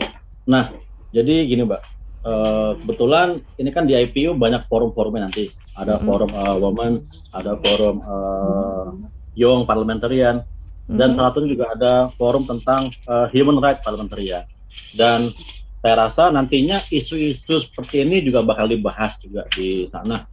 Nah, 0.47 0.71
jadi 1.11 1.43
gini 1.47 1.67
Mbak, 1.67 1.83
uh, 2.23 2.73
kebetulan 2.83 3.43
ini 3.59 3.71
kan 3.75 3.85
di 3.85 3.99
IPU 3.99 4.39
banyak 4.39 4.67
forum-forumnya 4.71 5.27
nanti. 5.27 5.51
Ada 5.75 5.99
forum 6.01 6.31
uh, 6.33 6.57
woman, 6.63 7.03
ada 7.35 7.59
forum 7.59 7.97
uh, 8.01 8.89
young 9.37 9.67
parliamentarian, 9.67 10.47
dan 10.87 11.19
salah 11.19 11.35
satunya 11.35 11.51
juga 11.59 11.67
ada 11.75 11.93
forum 12.15 12.47
tentang 12.47 12.95
uh, 13.11 13.27
human 13.35 13.59
rights 13.59 13.83
parliamentarian. 13.83 14.47
Dan 14.95 15.35
saya 15.83 15.95
rasa 16.07 16.31
nantinya 16.31 16.79
isu-isu 16.95 17.59
seperti 17.59 18.07
ini 18.07 18.23
juga 18.23 18.47
bakal 18.47 18.71
dibahas 18.71 19.19
juga 19.19 19.45
di 19.51 19.83
sana. 19.91 20.25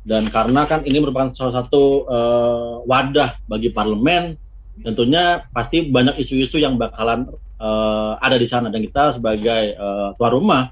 Dan 0.00 0.32
karena 0.32 0.64
kan 0.64 0.88
ini 0.88 0.96
merupakan 1.04 1.28
salah 1.36 1.64
satu 1.64 2.08
uh, 2.08 2.74
wadah 2.88 3.36
bagi 3.44 3.68
parlemen, 3.68 4.40
tentunya 4.84 5.46
pasti 5.50 5.86
banyak 5.88 6.20
isu-isu 6.22 6.60
yang 6.60 6.78
bakalan 6.78 7.26
uh, 7.58 8.14
ada 8.18 8.36
di 8.38 8.46
sana 8.46 8.70
dan 8.70 8.82
kita 8.82 9.18
sebagai 9.18 9.74
uh, 9.78 10.14
tuan 10.14 10.32
rumah 10.32 10.62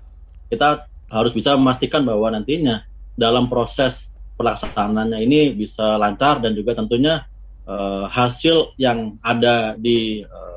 kita 0.46 0.86
harus 1.10 1.32
bisa 1.34 1.54
memastikan 1.54 2.02
bahwa 2.02 2.30
nantinya 2.30 2.82
dalam 3.14 3.50
proses 3.50 4.10
pelaksanaannya 4.36 5.18
ini 5.24 5.54
bisa 5.56 5.96
lancar 5.96 6.38
dan 6.44 6.52
juga 6.52 6.76
tentunya 6.76 7.24
uh, 7.66 8.06
hasil 8.10 8.76
yang 8.76 9.16
ada 9.24 9.74
di 9.74 10.22
uh, 10.22 10.56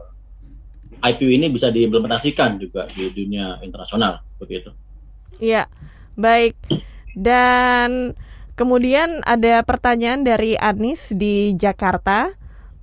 IPU 0.99 1.31
ini 1.31 1.47
bisa 1.47 1.71
diimplementasikan 1.71 2.59
juga 2.59 2.85
di 2.91 3.07
dunia 3.09 3.63
internasional 3.63 4.19
begitu. 4.35 4.75
Iya, 5.39 5.71
baik. 6.19 6.59
Dan 7.15 8.11
kemudian 8.59 9.23
ada 9.23 9.63
pertanyaan 9.63 10.27
dari 10.27 10.59
Anis 10.59 11.15
di 11.15 11.55
Jakarta. 11.55 12.35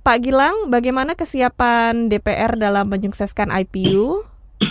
Pak 0.07 0.23
Gilang, 0.23 0.71
bagaimana 0.71 1.19
kesiapan 1.19 2.07
DPR 2.07 2.55
dalam 2.55 2.87
menyukseskan 2.87 3.51
IPU? 3.51 4.23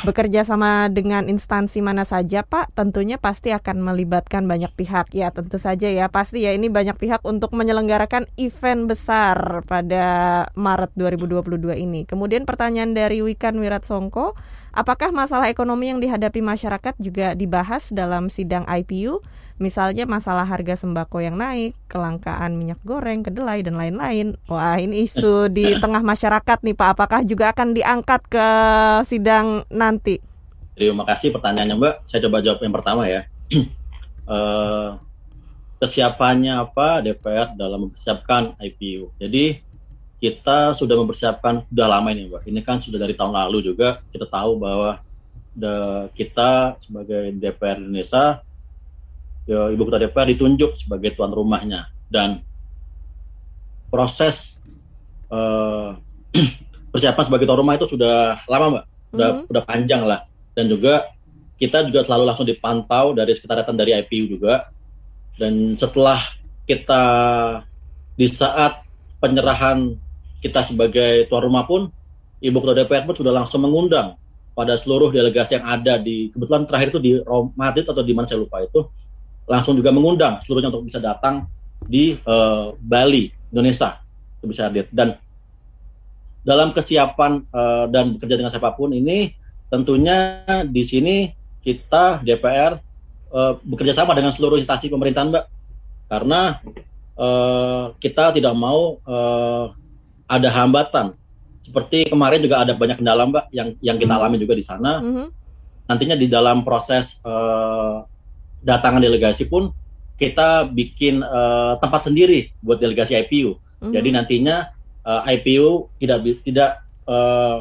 Bekerja 0.08 0.48
sama 0.48 0.88
dengan 0.88 1.28
instansi 1.28 1.84
mana 1.84 2.08
saja, 2.08 2.40
Pak? 2.40 2.72
Tentunya 2.72 3.20
pasti 3.20 3.52
akan 3.52 3.84
melibatkan 3.84 4.48
banyak 4.48 4.72
pihak. 4.72 5.12
Ya, 5.12 5.28
tentu 5.28 5.60
saja 5.60 5.92
ya. 5.92 6.08
Pasti 6.08 6.40
ya 6.40 6.56
ini 6.56 6.72
banyak 6.72 6.96
pihak 6.96 7.20
untuk 7.28 7.52
menyelenggarakan 7.52 8.32
event 8.40 8.88
besar 8.88 9.60
pada 9.68 10.04
Maret 10.56 10.96
2022 10.96 11.84
ini. 11.84 12.08
Kemudian 12.08 12.48
pertanyaan 12.48 12.96
dari 12.96 13.20
Wikan 13.20 13.60
Wiratsongko, 13.60 14.32
apakah 14.72 15.12
masalah 15.12 15.52
ekonomi 15.52 15.92
yang 15.92 16.00
dihadapi 16.00 16.40
masyarakat 16.40 16.96
juga 16.96 17.36
dibahas 17.36 17.92
dalam 17.92 18.32
sidang 18.32 18.64
IPU? 18.64 19.20
Misalnya 19.56 20.04
masalah 20.04 20.44
harga 20.44 20.76
sembako 20.76 21.24
yang 21.24 21.40
naik, 21.40 21.72
kelangkaan 21.88 22.60
minyak 22.60 22.76
goreng, 22.84 23.24
kedelai, 23.24 23.64
dan 23.64 23.80
lain-lain. 23.80 24.36
Wah, 24.52 24.76
ini 24.76 25.08
isu 25.08 25.48
di 25.48 25.72
tengah 25.82 26.04
masyarakat 26.04 26.58
nih 26.60 26.76
Pak. 26.76 26.88
Apakah 26.92 27.20
juga 27.24 27.56
akan 27.56 27.72
diangkat 27.72 28.20
ke 28.28 28.48
sidang 29.08 29.64
nanti? 29.72 30.20
Terima 30.76 31.08
kasih 31.08 31.32
pertanyaannya 31.32 31.76
Mbak. 31.80 31.94
Saya 32.04 32.20
coba 32.28 32.44
jawab 32.44 32.60
yang 32.60 32.74
pertama 32.76 33.02
ya. 33.08 33.24
uh, 34.28 35.00
kesiapannya 35.80 36.52
apa 36.60 37.00
DPR 37.00 37.56
dalam 37.56 37.88
mempersiapkan 37.88 38.60
IPU. 38.60 39.16
Jadi 39.16 39.64
kita 40.20 40.72
sudah 40.76 40.96
mempersiapkan 41.00 41.64
sudah 41.68 41.88
lama 41.88 42.12
ini 42.12 42.28
Mbak. 42.28 42.44
Ini 42.44 42.60
kan 42.60 42.84
sudah 42.84 43.00
dari 43.00 43.16
tahun 43.16 43.32
lalu 43.32 43.72
juga 43.72 44.04
kita 44.12 44.28
tahu 44.28 44.60
bahwa 44.60 45.00
the, 45.56 45.74
kita 46.12 46.76
sebagai 46.80 47.32
DPR 47.40 47.80
Indonesia 47.80 48.44
ya, 49.46 49.70
ibu 49.72 49.82
kota 49.86 50.02
DPR 50.02 50.28
ditunjuk 50.34 50.76
sebagai 50.76 51.14
tuan 51.14 51.32
rumahnya. 51.32 51.88
Dan 52.10 52.42
proses 53.88 54.58
uh, 55.30 55.96
persiapan 56.92 57.24
sebagai 57.24 57.46
tuan 57.46 57.58
rumah 57.62 57.78
itu 57.78 57.86
sudah 57.86 58.42
lama 58.50 58.66
mbak, 58.70 58.84
sudah 59.14 59.28
Mhm. 59.32 59.42
sudah 59.48 59.62
panjang 59.64 60.02
lah. 60.04 60.20
Dan 60.52 60.68
juga 60.68 61.06
kita 61.56 61.88
juga 61.88 62.04
selalu 62.04 62.24
langsung 62.28 62.44
dipantau 62.44 63.16
dari 63.16 63.32
sekretariatan 63.32 63.76
dari 63.76 63.96
IPU 63.96 64.36
juga. 64.36 64.68
Dan 65.36 65.76
setelah 65.76 66.20
kita 66.66 67.02
di 68.16 68.26
saat 68.26 68.82
penyerahan 69.20 69.94
kita 70.40 70.64
sebagai 70.64 71.28
tuan 71.28 71.42
rumah 71.44 71.64
pun 71.64 71.88
ibu 72.40 72.56
kota 72.60 72.76
DPR 72.76 73.04
pun 73.08 73.16
sudah 73.16 73.32
langsung 73.32 73.64
mengundang 73.64 74.16
pada 74.56 74.72
seluruh 74.76 75.12
delegasi 75.12 75.60
yang 75.60 75.66
ada 75.68 76.00
di 76.00 76.32
kebetulan 76.32 76.64
terakhir 76.64 76.96
itu 76.96 77.00
di 77.00 77.10
Madrid 77.52 77.84
atau 77.84 78.00
di 78.00 78.12
mana 78.16 78.24
saya 78.24 78.40
lupa 78.40 78.64
itu 78.64 78.88
langsung 79.46 79.78
juga 79.78 79.94
mengundang 79.94 80.42
seluruhnya 80.42 80.68
untuk 80.74 80.86
bisa 80.86 80.98
datang 80.98 81.46
di 81.82 82.18
eh, 82.18 82.66
Bali, 82.82 83.30
Indonesia, 83.54 84.02
untuk 84.38 84.52
bisa 84.52 84.66
hadir. 84.66 84.90
Dan 84.90 85.14
dalam 86.42 86.70
kesiapan 86.70 87.42
eh, 87.42 87.84
dan 87.90 88.14
bekerja 88.18 88.38
dengan 88.38 88.52
siapa 88.52 88.74
pun 88.74 88.90
ini, 88.90 89.34
tentunya 89.66 90.42
di 90.66 90.82
sini 90.82 91.16
kita 91.62 92.22
DPR 92.22 92.78
eh, 93.30 93.52
bekerja 93.62 93.94
sama 93.94 94.14
dengan 94.14 94.30
seluruh 94.30 94.58
instansi 94.58 94.90
pemerintahan, 94.90 95.30
Mbak, 95.30 95.44
karena 96.06 96.40
eh, 97.14 97.84
kita 97.98 98.34
tidak 98.34 98.54
mau 98.54 98.98
eh, 99.02 99.64
ada 100.26 100.48
hambatan. 100.50 101.14
Seperti 101.62 102.06
kemarin 102.06 102.38
juga 102.42 102.62
ada 102.62 102.74
banyak 102.78 103.02
kendala, 103.02 103.26
Mbak, 103.26 103.44
yang 103.50 103.68
yang 103.82 103.96
kita 103.98 104.14
alami 104.14 104.38
juga 104.38 104.54
di 104.54 104.62
sana 104.62 105.02
Mhm. 105.02 105.26
nantinya 105.86 106.14
di 106.18 106.26
dalam 106.26 106.62
proses 106.62 107.18
eh, 107.22 107.96
datangan 108.62 109.02
delegasi 109.02 109.48
pun 109.48 109.72
kita 110.16 110.64
bikin 110.68 111.20
eh, 111.20 111.72
tempat 111.80 112.08
sendiri 112.08 112.52
buat 112.64 112.80
delegasi 112.80 113.16
IPU. 113.20 113.60
Mhm. 113.84 113.92
Jadi 113.92 114.08
nantinya 114.12 114.56
eh, 115.04 115.22
IPU 115.36 115.92
tidak 116.00 116.18
tidak 116.44 116.70
eh, 117.04 117.56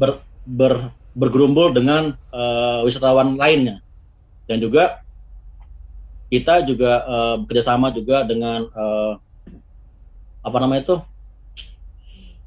ber, 0.00 0.24
ber- 0.48 0.90
bergerumbul 1.12 1.76
dengan 1.76 2.16
eh, 2.32 2.80
wisatawan 2.84 3.36
lainnya. 3.36 3.84
Dan 4.48 4.58
juga 4.58 5.04
kita 6.32 6.64
juga 6.64 7.04
eh, 7.04 7.34
bekerjasama 7.44 7.92
juga 7.92 8.24
dengan 8.24 8.64
eh, 8.64 9.12
apa 10.40 10.56
namanya 10.56 10.82
itu 10.88 10.96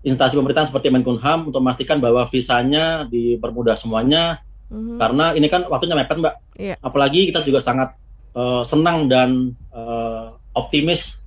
instansi 0.03 0.36
pemerintahan 0.36 0.67
seperti 0.67 0.91
Menkumham 0.91 1.47
untuk 1.47 1.62
memastikan 1.63 2.01
bahwa 2.01 2.25
visanya 2.27 3.06
dipermudah 3.08 3.77
semuanya 3.79 4.41
Mhm. 4.73 4.97
karena 4.97 5.25
ini 5.38 5.47
kan 5.53 5.69
waktunya 5.69 5.93
mepet 5.93 6.17
mbak. 6.17 6.36
Iya. 6.57 6.75
Apalagi 6.81 7.29
kita 7.29 7.45
juga 7.45 7.62
sangat 7.62 7.93
eh, 8.33 8.63
senang 8.65 9.05
dan 9.05 9.53
eh, 9.69 10.25
optimis 10.57 11.21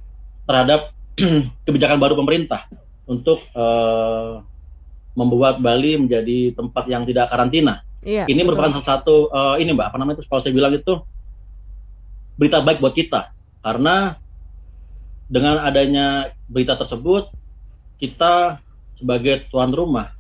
terhadap 0.51 0.91
kebijakan 1.67 2.03
baru 2.03 2.19
pemerintah 2.19 2.67
untuk 3.07 3.47
eh, 3.55 4.33
membuat 5.15 5.63
Bali 5.63 5.95
menjadi 5.97 6.53
tempat 6.59 6.85
yang 6.91 7.07
tidak 7.07 7.31
karantina. 7.31 7.87
Iya, 8.03 8.27
ini 8.27 8.43
betul. 8.43 8.59
merupakan 8.59 8.83
salah 8.83 8.89
satu 8.99 9.17
eh, 9.31 9.55
ini 9.63 9.71
mbak 9.71 9.95
apa 9.95 9.97
namanya 10.03 10.19
itu 10.19 10.27
kalau 10.27 10.43
saya 10.43 10.55
bilang 10.55 10.75
itu 10.75 10.95
berita 12.37 12.61
baik 12.61 12.83
buat 12.83 12.93
kita 12.93 13.33
karena 13.65 14.21
dengan 15.27 15.63
adanya 15.63 16.31
berita 16.47 16.79
tersebut 16.79 17.33
kita 17.99 18.61
sebagai 19.01 19.49
tuan 19.51 19.73
rumah 19.73 20.16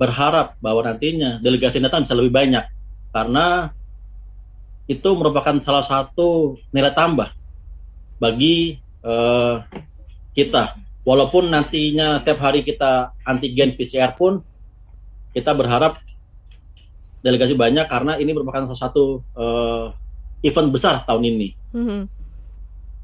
berharap 0.00 0.58
bahwa 0.58 0.86
nantinya 0.86 1.38
delegasi 1.38 1.78
yang 1.78 1.88
datang 1.92 2.04
bisa 2.04 2.16
lebih 2.16 2.32
banyak 2.32 2.64
karena 3.12 3.70
itu 4.90 5.08
merupakan 5.14 5.56
salah 5.62 5.84
satu 5.84 6.58
nilai 6.74 6.90
tambah 6.90 7.30
bagi 8.18 8.80
eh, 9.04 9.54
kita 10.32 10.78
walaupun 11.02 11.50
nantinya 11.50 12.22
tiap 12.22 12.38
hari 12.42 12.62
kita 12.62 13.14
antigen 13.26 13.74
PCR 13.74 14.14
pun 14.14 14.42
kita 15.34 15.50
berharap 15.56 15.98
delegasi 17.22 17.54
banyak 17.54 17.86
karena 17.86 18.18
ini 18.18 18.34
merupakan 18.34 18.66
salah 18.66 18.82
satu 18.90 19.22
uh, 19.38 19.94
event 20.42 20.68
besar 20.74 21.06
tahun 21.06 21.22
ini. 21.22 21.48
Mhm. 21.72 22.00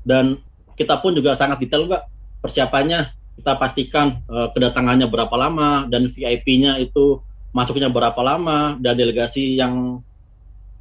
Dan 0.03 0.43
kita 0.75 0.99
pun 0.99 1.15
juga 1.15 1.33
sangat 1.39 1.63
detail 1.63 1.87
mbak 1.87 2.03
persiapannya. 2.43 3.15
Kita 3.39 3.55
pastikan 3.55 4.19
uh, 4.27 4.51
kedatangannya 4.51 5.07
berapa 5.07 5.33
lama 5.39 5.87
dan 5.87 6.11
VIP-nya 6.11 6.83
itu 6.83 7.23
masuknya 7.55 7.87
berapa 7.87 8.19
lama 8.19 8.77
dan 8.83 8.99
delegasi 8.99 9.55
yang 9.57 10.03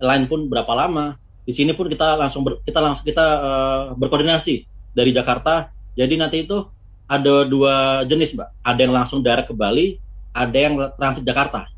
lain 0.02 0.24
pun 0.26 0.50
berapa 0.50 0.70
lama. 0.74 1.18
Di 1.48 1.54
sini 1.56 1.72
pun 1.72 1.88
kita 1.88 2.18
langsung 2.18 2.44
ber, 2.44 2.60
kita 2.66 2.82
langsung 2.82 3.06
kita 3.06 3.26
uh, 3.40 3.84
berkoordinasi 3.96 4.68
dari 4.92 5.14
Jakarta. 5.14 5.70
Jadi 5.94 6.14
nanti 6.18 6.44
itu 6.44 6.66
ada 7.08 7.48
dua 7.48 8.04
jenis 8.04 8.36
mbak. 8.36 8.50
Ada 8.66 8.80
yang 8.84 8.94
langsung 8.94 9.20
direct 9.24 9.48
ke 9.48 9.56
Bali, 9.56 10.02
ada 10.36 10.58
yang 10.58 10.76
transit 11.00 11.24
Jakarta. 11.24 11.70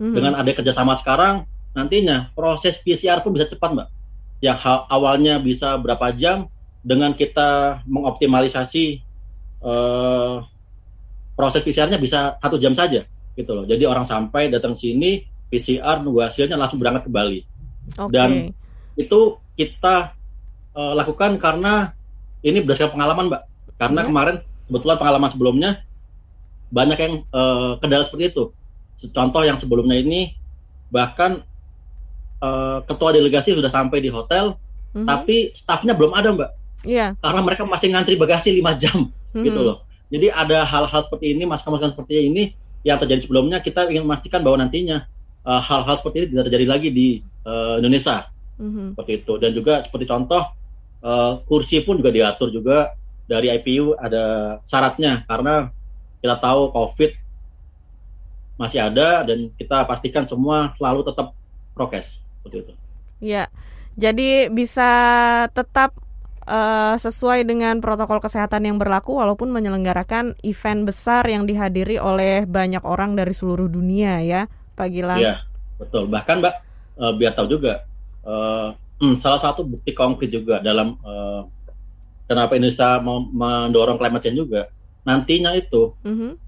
Mhm. 0.00 0.14
Dengan 0.16 0.32
ada 0.40 0.50
kerjasama 0.50 0.98
sekarang, 0.98 1.46
nantinya 1.76 2.34
proses 2.34 2.80
PCR 2.80 3.22
pun 3.22 3.32
bisa 3.36 3.46
cepat 3.46 3.70
mbak. 3.70 3.88
Yang 4.42 4.58
awalnya 4.90 5.38
bisa 5.38 5.78
berapa 5.78 6.10
jam, 6.10 6.50
dengan 6.82 7.14
kita 7.14 7.80
mengoptimalisasi 7.86 9.00
eh, 9.62 10.36
proses 11.32 11.62
PCR-nya 11.62 11.96
bisa 11.96 12.36
satu 12.36 12.60
jam 12.60 12.74
saja, 12.74 13.06
gitu 13.32 13.50
loh. 13.54 13.64
Jadi 13.64 13.86
orang 13.86 14.04
sampai 14.04 14.52
datang 14.52 14.76
sini, 14.76 15.24
PCR 15.48 16.00
nunggu 16.00 16.20
hasilnya 16.22 16.56
langsung 16.56 16.76
berangkat 16.76 17.08
ke 17.08 17.10
Bali. 17.10 17.40
Oke. 17.98 18.12
Dan 18.12 18.52
itu 18.94 19.18
kita 19.54 20.12
eh, 20.72 20.94
lakukan 20.96 21.36
karena 21.36 21.92
ini 22.40 22.60
berdasarkan 22.60 22.96
pengalaman, 22.96 23.24
mbak. 23.28 23.42
Karena 23.76 24.00
Ya. 24.02 24.06
kemarin 24.08 24.36
kebetulan 24.68 24.96
pengalaman 24.98 25.30
sebelumnya 25.30 25.70
banyak 26.68 26.98
yang 26.98 27.14
eh, 27.22 27.72
kendala 27.78 28.04
seperti 28.04 28.32
itu. 28.32 28.44
Contoh 29.10 29.42
yang 29.42 29.56
sebelumnya 29.56 29.98
ini 29.98 30.32
bahkan 30.88 31.44
eh, 32.42 32.78
ketua 32.84 33.14
delegasi 33.14 33.54
sudah 33.54 33.70
sampai 33.70 34.02
di 34.02 34.10
hotel, 34.10 34.58
Mhm. 34.92 35.06
tapi 35.06 35.36
stafnya 35.54 35.94
belum 35.94 36.10
ada, 36.12 36.28
mbak. 36.34 36.50
Iya. 36.82 37.14
Karena 37.16 37.40
mereka 37.40 37.62
masih 37.62 37.88
ngantri 37.94 38.18
bagasi 38.18 38.50
5 38.58 38.74
jam, 38.74 39.08
Mhm. 39.32 39.44
gitu 39.44 39.60
loh. 39.60 39.76
Jadi 40.12 40.28
ada 40.28 40.64
hal-hal 40.68 41.08
seperti 41.08 41.32
ini, 41.32 41.48
masukan-masukan 41.48 41.96
seperti 41.96 42.28
ini 42.28 42.42
yang 42.84 43.00
terjadi 43.00 43.24
sebelumnya. 43.24 43.64
Kita 43.64 43.88
ingin 43.88 44.04
memastikan 44.04 44.44
bahwa 44.44 44.60
nantinya 44.60 45.08
eh, 45.42 45.62
hal-hal 45.66 45.98
seperti 45.98 46.16
ini 46.22 46.26
tidak 46.30 46.44
terjadi 46.46 46.66
lagi 46.70 46.88
di 46.94 47.08
eh, 47.42 47.74
Indonesia 47.82 48.30
Mhm. 48.62 48.94
seperti 48.94 49.12
itu 49.24 49.32
dan 49.42 49.50
juga 49.50 49.82
seperti 49.82 50.06
contoh 50.06 50.42
eh, 51.02 51.32
kursi 51.50 51.82
pun 51.82 51.98
juga 51.98 52.14
diatur 52.14 52.54
juga 52.54 52.94
dari 53.26 53.50
IPU 53.50 53.98
ada 53.98 54.56
syaratnya 54.62 55.26
karena 55.26 55.74
kita 56.22 56.38
tahu 56.38 56.70
COVID 56.70 57.10
masih 58.54 58.78
ada 58.78 59.26
dan 59.26 59.50
kita 59.58 59.82
pastikan 59.82 60.22
semua 60.30 60.70
selalu 60.78 61.02
tetap 61.02 61.34
prokes 61.74 62.22
seperti 62.38 62.56
itu. 62.62 62.72
Iya. 63.18 63.44
Jadi 63.98 64.46
bisa 64.48 64.90
tetap 65.50 65.96
eh, 66.46 66.94
sesuai 66.98 67.46
dengan 67.46 67.78
protokol 67.78 68.18
kesehatan 68.18 68.66
yang 68.66 68.76
berlaku 68.76 69.18
walaupun 69.18 69.50
menyelenggarakan 69.50 70.34
event 70.42 70.86
besar 70.86 71.26
yang 71.26 71.46
dihadiri 71.46 71.98
oleh 71.98 72.44
banyak 72.46 72.82
orang 72.82 73.14
dari 73.14 73.32
seluruh 73.32 73.66
dunia 73.66 74.20
ya, 74.22 74.50
Pak 74.74 74.88
Gilang. 74.90 75.18
Iya 75.20 75.46
betul. 75.78 76.06
Bahkan 76.10 76.36
Mbak 76.42 76.54
eh, 77.00 77.12
biar 77.18 77.32
tahu 77.34 77.46
juga 77.58 77.82
hmm, 79.02 79.18
salah 79.18 79.40
satu 79.42 79.66
bukti 79.66 79.90
konkret 79.90 80.30
juga 80.30 80.62
dalam 80.62 80.94
eh, 81.02 81.40
kenapa 82.30 82.54
Indonesia 82.54 83.02
mau 83.02 83.18
mendorong 83.20 83.98
climate 83.98 84.22
change 84.22 84.38
juga 84.38 84.70
nantinya 85.02 85.50
itu 85.58 85.90
Mhm. 86.06 86.38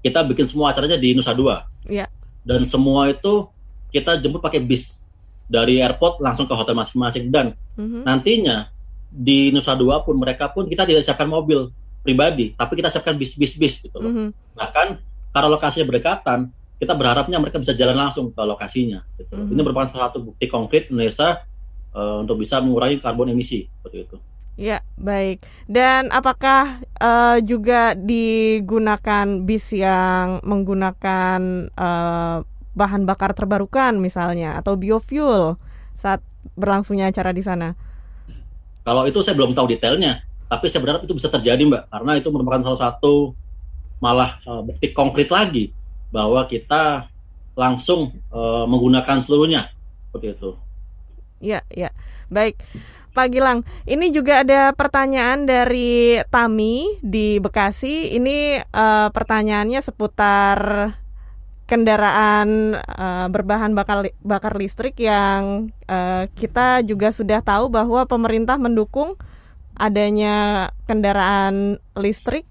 kita 0.00 0.24
bikin 0.24 0.48
semua 0.48 0.72
acaranya 0.72 0.96
di 0.96 1.12
Nusa 1.12 1.36
Dua. 1.36 1.68
Iya. 1.84 2.08
Dan 2.40 2.64
semua 2.64 3.12
itu 3.12 3.44
kita 3.92 4.16
jemput 4.16 4.40
pakai 4.40 4.64
bis 4.64 5.04
dari 5.44 5.76
airport 5.84 6.24
langsung 6.24 6.48
ke 6.48 6.54
hotel 6.56 6.72
masing-masing 6.72 7.28
dan 7.28 7.52
Mhm. 7.76 8.08
nantinya 8.08 8.72
di 9.10 9.50
Nusa 9.50 9.74
Dua 9.74 10.06
pun 10.06 10.14
mereka 10.14 10.46
pun 10.48 10.70
kita 10.70 10.86
tidak 10.86 11.02
siapkan 11.02 11.26
mobil 11.26 11.74
pribadi, 12.00 12.54
tapi 12.54 12.78
kita 12.78 12.88
siapkan 12.88 13.18
bis-bis 13.18 13.58
bis 13.58 13.74
gitu 13.82 13.98
loh. 13.98 14.08
Mhm. 14.08 14.56
Bahkan 14.56 14.86
karena 15.34 15.48
lokasinya 15.50 15.86
berdekatan, 15.90 16.48
kita 16.80 16.96
berharapnya 16.96 17.36
mereka 17.36 17.60
bisa 17.60 17.76
jalan 17.76 17.98
langsung 17.98 18.32
ke 18.32 18.40
lokasinya. 18.40 19.04
Gitu. 19.18 19.34
loh. 19.34 19.44
Mhm. 19.44 19.52
Ini 19.52 19.60
merupakan 19.60 19.88
salah 19.92 20.08
satu 20.08 20.32
bukti 20.32 20.46
konkret 20.48 20.88
Indonesia 20.88 21.44
eh, 21.92 22.16
untuk 22.22 22.40
bisa 22.40 22.62
mengurangi 22.62 23.02
karbon 23.02 23.34
emisi 23.34 23.66
seperti 23.66 23.98
itu. 24.06 24.16
Ya, 24.60 24.84
baik. 24.96 25.44
Dan 25.68 26.08
apakah 26.14 26.80
eh, 26.84 27.38
juga 27.44 27.92
digunakan 27.98 29.26
bis 29.44 29.74
yang 29.74 30.40
menggunakan 30.46 31.40
eh, 31.68 32.36
bahan 32.70 33.02
bakar 33.04 33.34
terbarukan 33.34 33.98
misalnya 33.98 34.56
atau 34.56 34.78
biofuel 34.78 35.58
saat 36.00 36.22
berlangsungnya 36.56 37.10
acara 37.12 37.34
di 37.36 37.44
sana? 37.44 37.89
Kalau 38.80 39.04
itu 39.04 39.20
saya 39.20 39.36
belum 39.36 39.52
tahu 39.52 39.76
detailnya, 39.76 40.24
tapi 40.50 40.66
saya 40.66 40.80
berharap 40.82 41.04
itu 41.04 41.14
bisa 41.14 41.28
terjadi, 41.30 41.62
Mbak, 41.62 41.82
karena 41.92 42.12
itu 42.18 42.28
merupakan 42.32 42.62
salah 42.66 42.80
satu 42.90 43.38
malah 44.00 44.40
eh, 44.42 44.62
bukti 44.64 44.86
konkret 44.90 45.28
lagi 45.28 45.70
bahwa 46.10 46.42
kita 46.48 47.06
langsung 47.54 48.16
eh, 48.32 48.64
menggunakan 48.66 49.20
seluruhnya 49.20 49.70
seperti 50.08 50.34
itu. 50.34 50.50
Ya, 51.40 51.60
ya. 51.70 51.92
Baik. 52.28 52.58
Pak 53.10 53.26
Gilang, 53.34 53.66
ini 53.90 54.14
juga 54.14 54.46
ada 54.46 54.70
pertanyaan 54.70 55.42
dari 55.42 56.22
Tami 56.30 57.02
di 57.02 57.42
Bekasi. 57.42 58.16
Ini 58.16 58.64
eh, 58.64 59.08
pertanyaannya 59.12 59.80
seputar 59.82 60.58
kendaraan 61.70 62.74
eh, 62.74 63.26
berbahan 63.30 63.70
bakar 63.78 64.10
li- 64.10 64.18
bakar 64.26 64.58
listrik 64.58 64.98
yang 64.98 65.70
eh, 65.86 66.26
kita 66.34 66.82
juga 66.82 67.14
sudah 67.14 67.38
tahu 67.38 67.70
bahwa 67.70 68.02
pemerintah 68.10 68.58
mendukung 68.58 69.14
adanya 69.78 70.68
kendaraan 70.90 71.78
listrik 71.94 72.50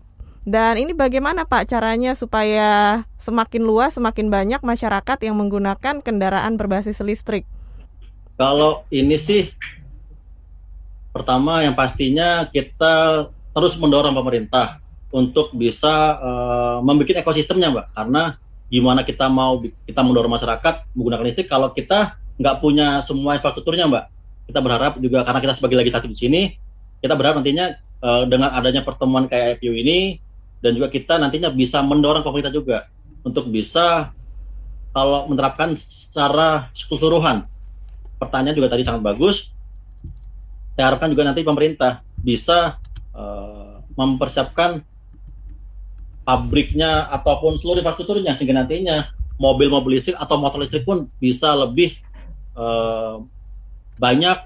dan 0.49 0.81
ini 0.81 0.97
bagaimana 0.97 1.45
Pak 1.45 1.69
caranya 1.69 2.17
supaya 2.17 3.03
semakin 3.21 3.61
luas, 3.61 3.99
semakin 3.99 4.33
banyak 4.33 4.65
masyarakat 4.65 5.17
yang 5.21 5.37
menggunakan 5.37 6.01
kendaraan 6.01 6.57
berbasis 6.57 6.97
listrik? 7.05 7.45
Kalau 8.33 8.87
ini 8.89 9.13
sih 9.19 9.51
pertama 11.13 11.61
yang 11.61 11.77
pastinya 11.77 12.49
kita 12.49 13.27
terus 13.51 13.77
mendorong 13.77 14.15
pemerintah 14.15 14.81
untuk 15.13 15.53
bisa 15.53 16.17
eh, 16.17 16.77
membuat 16.81 17.21
ekosistemnya, 17.21 17.69
Mbak. 17.69 17.87
Karena 17.93 18.23
gimana 18.69 19.01
kita 19.01 19.25
mau 19.27 19.59
kita 19.61 20.01
mendorong 20.05 20.29
masyarakat 20.29 20.93
menggunakan 20.93 21.25
listrik 21.25 21.49
kalau 21.49 21.73
kita 21.73 22.15
nggak 22.39 22.55
punya 22.63 23.03
semua 23.03 23.35
infrastrukturnya, 23.35 23.85
Mbak. 23.91 24.05
Kita 24.49 24.59
berharap 24.63 24.93
juga 24.97 25.21
karena 25.27 25.39
kita 25.43 25.53
sebagai 25.59 25.77
legislatif 25.77 26.09
di 26.15 26.17
sini, 26.17 26.41
kita 27.03 27.13
berharap 27.13 27.43
nantinya 27.43 27.75
eh, 27.77 28.23
dengan 28.25 28.49
adanya 28.55 28.81
pertemuan 28.81 29.27
kayak 29.27 29.59
IPU 29.59 29.73
ini 29.75 29.99
dan 30.63 30.73
juga 30.73 30.87
kita 30.87 31.19
nantinya 31.19 31.51
bisa 31.51 31.83
mendorong 31.83 32.23
pemerintah 32.23 32.49
juga 32.49 32.87
untuk 33.21 33.51
bisa 33.51 34.15
kalau 34.95 35.27
menerapkan 35.29 35.75
secara 35.75 36.71
keseluruhan. 36.73 37.45
Pertanyaan 38.17 38.55
juga 38.57 38.71
tadi 38.71 38.87
sangat 38.87 39.03
bagus. 39.03 39.51
Saya 40.73 40.95
harapkan 40.95 41.11
juga 41.11 41.27
nanti 41.27 41.43
pemerintah 41.43 42.01
bisa 42.23 42.79
eh, 43.11 43.75
mempersiapkan 43.99 44.79
pabriknya 46.29 47.09
ataupun 47.09 47.57
seluruh 47.57 47.81
infrastrukturnya 47.81 48.37
sehingga 48.37 48.61
nantinya 48.61 49.09
mobil-mobil 49.41 49.97
listrik 49.97 50.13
atau 50.13 50.37
motor 50.37 50.61
listrik 50.61 50.85
pun 50.85 51.09
bisa 51.17 51.57
lebih 51.57 51.97
eh, 52.53 53.15
banyak 53.97 54.37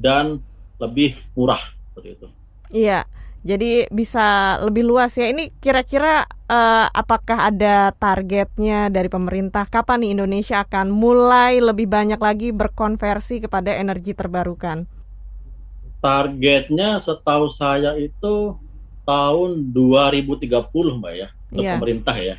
dan 0.00 0.40
lebih 0.80 1.20
murah 1.36 1.60
seperti 1.92 2.08
itu. 2.16 2.26
Iya, 2.72 3.04
jadi 3.44 3.84
bisa 3.92 4.56
lebih 4.64 4.88
luas 4.88 5.12
ya. 5.12 5.28
Ini 5.28 5.52
kira-kira 5.60 6.24
eh, 6.24 6.86
apakah 6.88 7.52
ada 7.52 7.92
targetnya 7.92 8.88
dari 8.88 9.12
pemerintah? 9.12 9.68
Kapan 9.68 10.08
nih 10.08 10.16
Indonesia 10.16 10.64
akan 10.64 10.88
mulai 10.88 11.60
lebih 11.60 11.84
banyak 11.84 12.16
lagi 12.16 12.48
berkonversi 12.48 13.44
kepada 13.44 13.76
energi 13.76 14.16
terbarukan? 14.16 14.88
Targetnya 16.00 16.96
setahu 16.96 17.52
saya 17.52 17.92
itu 18.00 18.56
tahun 19.06 19.70
2030 19.70 20.50
Mbak 20.98 21.14
ya 21.14 21.35
untuk 21.48 21.62
Iya. 21.62 21.72
pemerintah 21.78 22.16
ya 22.16 22.36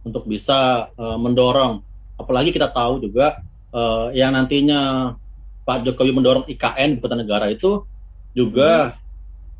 untuk 0.00 0.24
bisa 0.24 0.88
eh, 0.92 1.18
mendorong 1.18 1.82
apalagi 2.16 2.50
kita 2.50 2.68
tahu 2.68 3.00
juga 3.00 3.40
eh, 3.70 4.06
yang 4.16 4.32
nantinya 4.32 5.12
Pak 5.60 5.86
Jokowi 5.86 6.10
mendorong 6.10 6.44
IKN 6.48 6.96
ibu 6.96 7.00
kota 7.00 7.14
negara 7.14 7.46
itu 7.46 7.84
juga 8.32 8.96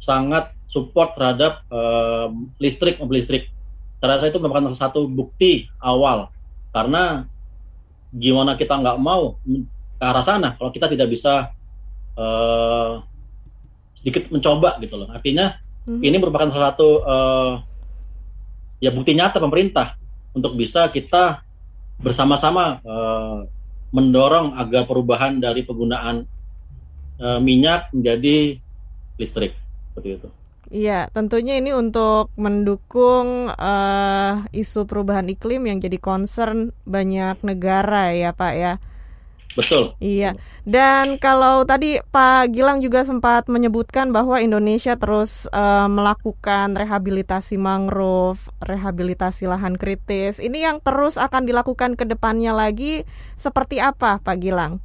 sangat 0.00 0.50
support 0.66 1.12
terhadap 1.14 1.62
eh, 1.66 2.26
listrik 2.58 2.96
mobil 2.96 3.20
listrik. 3.20 3.50
Saya 4.00 4.16
rasa 4.16 4.32
itu 4.32 4.40
merupakan 4.40 4.72
salah 4.72 4.88
satu 4.88 5.04
bukti 5.04 5.68
awal 5.76 6.32
karena 6.72 7.28
gimana 8.10 8.56
kita 8.56 8.74
nggak 8.74 8.96
mau 8.96 9.36
ke 10.00 10.02
arah 10.02 10.24
sana 10.24 10.56
kalau 10.56 10.72
kita 10.72 10.88
tidak 10.88 11.10
bisa 11.10 11.52
eh, 12.16 12.92
sedikit 13.94 14.32
mencoba 14.32 14.80
gitu 14.80 14.96
loh. 14.96 15.08
Artinya 15.10 15.60
Mhm. 15.84 16.00
ini 16.00 16.16
merupakan 16.16 16.48
salah 16.48 16.72
satu 16.72 16.88
eh, 17.02 17.52
ya 18.80 18.90
bukti 18.90 19.12
nyata 19.12 19.38
pemerintah 19.38 19.94
untuk 20.32 20.56
bisa 20.56 20.88
kita 20.88 21.44
bersama-sama 22.00 22.80
eh, 22.80 23.38
mendorong 23.92 24.56
agar 24.56 24.88
perubahan 24.88 25.36
dari 25.38 25.62
penggunaan 25.62 26.24
eh, 27.20 27.40
minyak 27.44 27.92
menjadi 27.92 28.56
listrik 29.20 29.52
seperti 29.92 30.08
itu. 30.16 30.28
Iya, 30.70 31.10
tentunya 31.10 31.58
ini 31.58 31.74
untuk 31.74 32.30
mendukung 32.38 33.52
eh, 33.52 34.32
isu 34.54 34.86
perubahan 34.88 35.28
iklim 35.28 35.68
yang 35.68 35.78
jadi 35.82 35.98
concern 36.00 36.72
banyak 36.88 37.42
negara 37.44 38.16
ya 38.16 38.32
Pak 38.32 38.54
ya. 38.56 38.74
Betul. 39.58 39.98
Iya, 39.98 40.38
dan 40.62 41.18
kalau 41.18 41.66
tadi 41.66 41.98
Pak 42.14 42.54
Gilang 42.54 42.78
juga 42.78 43.02
sempat 43.02 43.50
menyebutkan 43.50 44.14
bahwa 44.14 44.38
Indonesia 44.38 44.94
terus 44.94 45.50
eh, 45.50 45.88
melakukan 45.90 46.78
rehabilitasi 46.78 47.58
mangrove, 47.58 48.38
rehabilitasi 48.62 49.50
lahan 49.50 49.74
kritis. 49.74 50.38
Ini 50.38 50.70
yang 50.70 50.78
terus 50.78 51.18
akan 51.18 51.50
dilakukan 51.50 51.98
ke 51.98 52.06
depannya 52.06 52.54
lagi 52.54 53.02
seperti 53.34 53.82
apa 53.82 54.22
Pak 54.22 54.38
Gilang? 54.38 54.78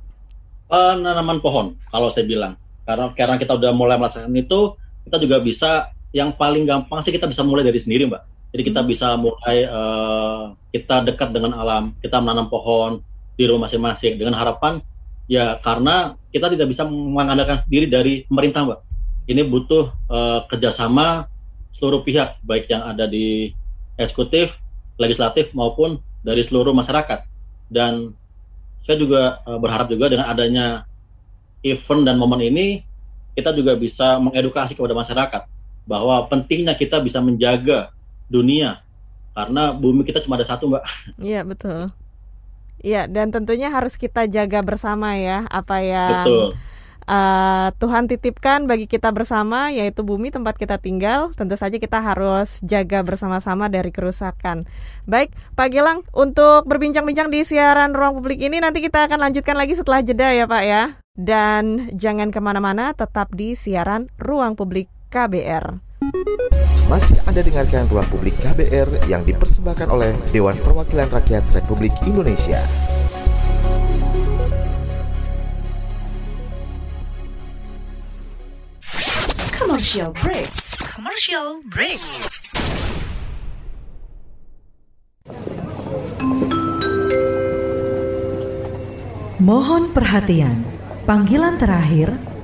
penanaman 0.65 1.39
pohon 1.41 1.77
kalau 1.93 2.09
saya 2.09 2.25
bilang 2.25 2.57
karena 2.85 3.13
karena 3.13 3.35
kita 3.37 3.53
udah 3.57 3.71
mulai 3.73 3.97
melaksanakan 3.97 4.33
itu 4.33 4.73
kita 5.05 5.17
juga 5.21 5.37
bisa 5.41 5.71
yang 6.09 6.33
paling 6.33 6.65
gampang 6.65 7.01
sih 7.05 7.13
kita 7.13 7.29
bisa 7.29 7.45
mulai 7.45 7.65
dari 7.65 7.77
sendiri 7.77 8.09
mbak 8.09 8.23
jadi 8.53 8.63
kita 8.65 8.81
bisa 8.85 9.13
mulai 9.17 9.65
eh, 9.65 10.43
kita 10.73 11.05
dekat 11.05 11.29
dengan 11.33 11.53
alam 11.57 11.93
kita 12.01 12.17
menanam 12.17 12.49
pohon 12.49 13.01
di 13.35 13.43
rumah 13.47 13.67
masing-masing 13.67 14.15
dengan 14.15 14.35
harapan 14.35 14.79
ya 15.27 15.59
karena 15.59 16.15
kita 16.31 16.51
tidak 16.51 16.67
bisa 16.71 16.87
mengandalkan 16.87 17.59
sendiri 17.59 17.87
dari 17.89 18.13
pemerintah 18.27 18.63
mbak 18.63 18.79
ini 19.27 19.41
butuh 19.43 19.91
eh, 20.09 20.39
kerjasama 20.47 21.27
seluruh 21.75 22.01
pihak 22.05 22.39
baik 22.45 22.71
yang 22.71 22.87
ada 22.87 23.05
di 23.09 23.51
eksekutif 23.99 24.55
legislatif 24.95 25.51
maupun 25.51 25.99
dari 26.23 26.41
seluruh 26.45 26.71
masyarakat 26.71 27.27
dan 27.67 28.13
saya 28.85 28.97
juga 29.01 29.41
eh, 29.43 29.59
berharap 29.59 29.87
juga 29.89 30.07
dengan 30.07 30.29
adanya 30.29 30.85
event 31.65 32.05
dan 32.05 32.15
momen 32.15 32.41
ini 32.45 32.85
kita 33.35 33.51
juga 33.51 33.75
bisa 33.75 34.15
mengedukasi 34.21 34.77
kepada 34.77 34.95
masyarakat 34.95 35.41
bahwa 35.85 36.23
pentingnya 36.31 36.73
kita 36.73 37.01
bisa 37.03 37.19
menjaga 37.19 37.91
dunia 38.31 38.81
karena 39.35 39.75
bumi 39.75 40.07
kita 40.07 40.23
cuma 40.23 40.39
ada 40.39 40.47
satu 40.47 40.71
mbak. 40.71 40.83
Iya 41.19 41.43
betul. 41.43 41.91
Iya 42.85 43.09
dan 43.09 43.33
tentunya 43.33 43.73
harus 43.73 43.97
kita 43.97 44.29
jaga 44.29 44.61
bersama 44.61 45.17
ya 45.17 45.49
apa 45.49 45.81
yang 45.81 46.21
Betul. 46.29 46.45
uh, 47.09 47.73
Tuhan 47.81 48.05
titipkan 48.05 48.69
bagi 48.69 48.85
kita 48.85 49.09
bersama 49.09 49.73
yaitu 49.73 50.05
bumi 50.05 50.29
tempat 50.29 50.53
kita 50.53 50.77
tinggal. 50.77 51.33
Tentu 51.33 51.57
saja 51.57 51.81
kita 51.81 51.97
harus 51.97 52.61
jaga 52.61 53.01
bersama-sama 53.01 53.73
dari 53.73 53.89
kerusakan. 53.89 54.69
Baik 55.09 55.33
Pak 55.57 55.73
Gilang 55.73 56.05
untuk 56.13 56.69
berbincang-bincang 56.69 57.33
di 57.33 57.41
siaran 57.41 57.97
ruang 57.97 58.21
publik 58.21 58.37
ini 58.37 58.61
nanti 58.61 58.85
kita 58.85 59.09
akan 59.09 59.17
lanjutkan 59.17 59.57
lagi 59.57 59.73
setelah 59.73 60.05
jeda 60.05 60.29
ya 60.29 60.45
Pak 60.45 60.63
ya. 60.69 60.83
Dan 61.17 61.89
jangan 61.97 62.29
ke 62.29 62.37
mana-mana 62.37 62.93
tetap 62.93 63.33
di 63.33 63.57
siaran 63.57 64.13
ruang 64.21 64.53
publik 64.53 64.93
KBR. 65.09 65.84
Masih 66.85 67.17
Anda 67.25 67.41
dengarkan 67.41 67.89
Ruang 67.89 68.05
Publik 68.13 68.37
KBR 68.39 69.09
yang 69.09 69.25
dipersembahkan 69.25 69.89
oleh 69.89 70.13
Dewan 70.29 70.53
Perwakilan 70.61 71.09
Rakyat 71.09 71.43
Republik 71.51 71.91
Indonesia. 72.05 72.61
Commercial 79.51 80.13
break. 80.13 80.51
Commercial 80.85 81.59
break. 81.67 81.99
Mohon 89.41 89.91
perhatian, 89.91 90.63
panggilan 91.03 91.59
terakhir 91.59 92.13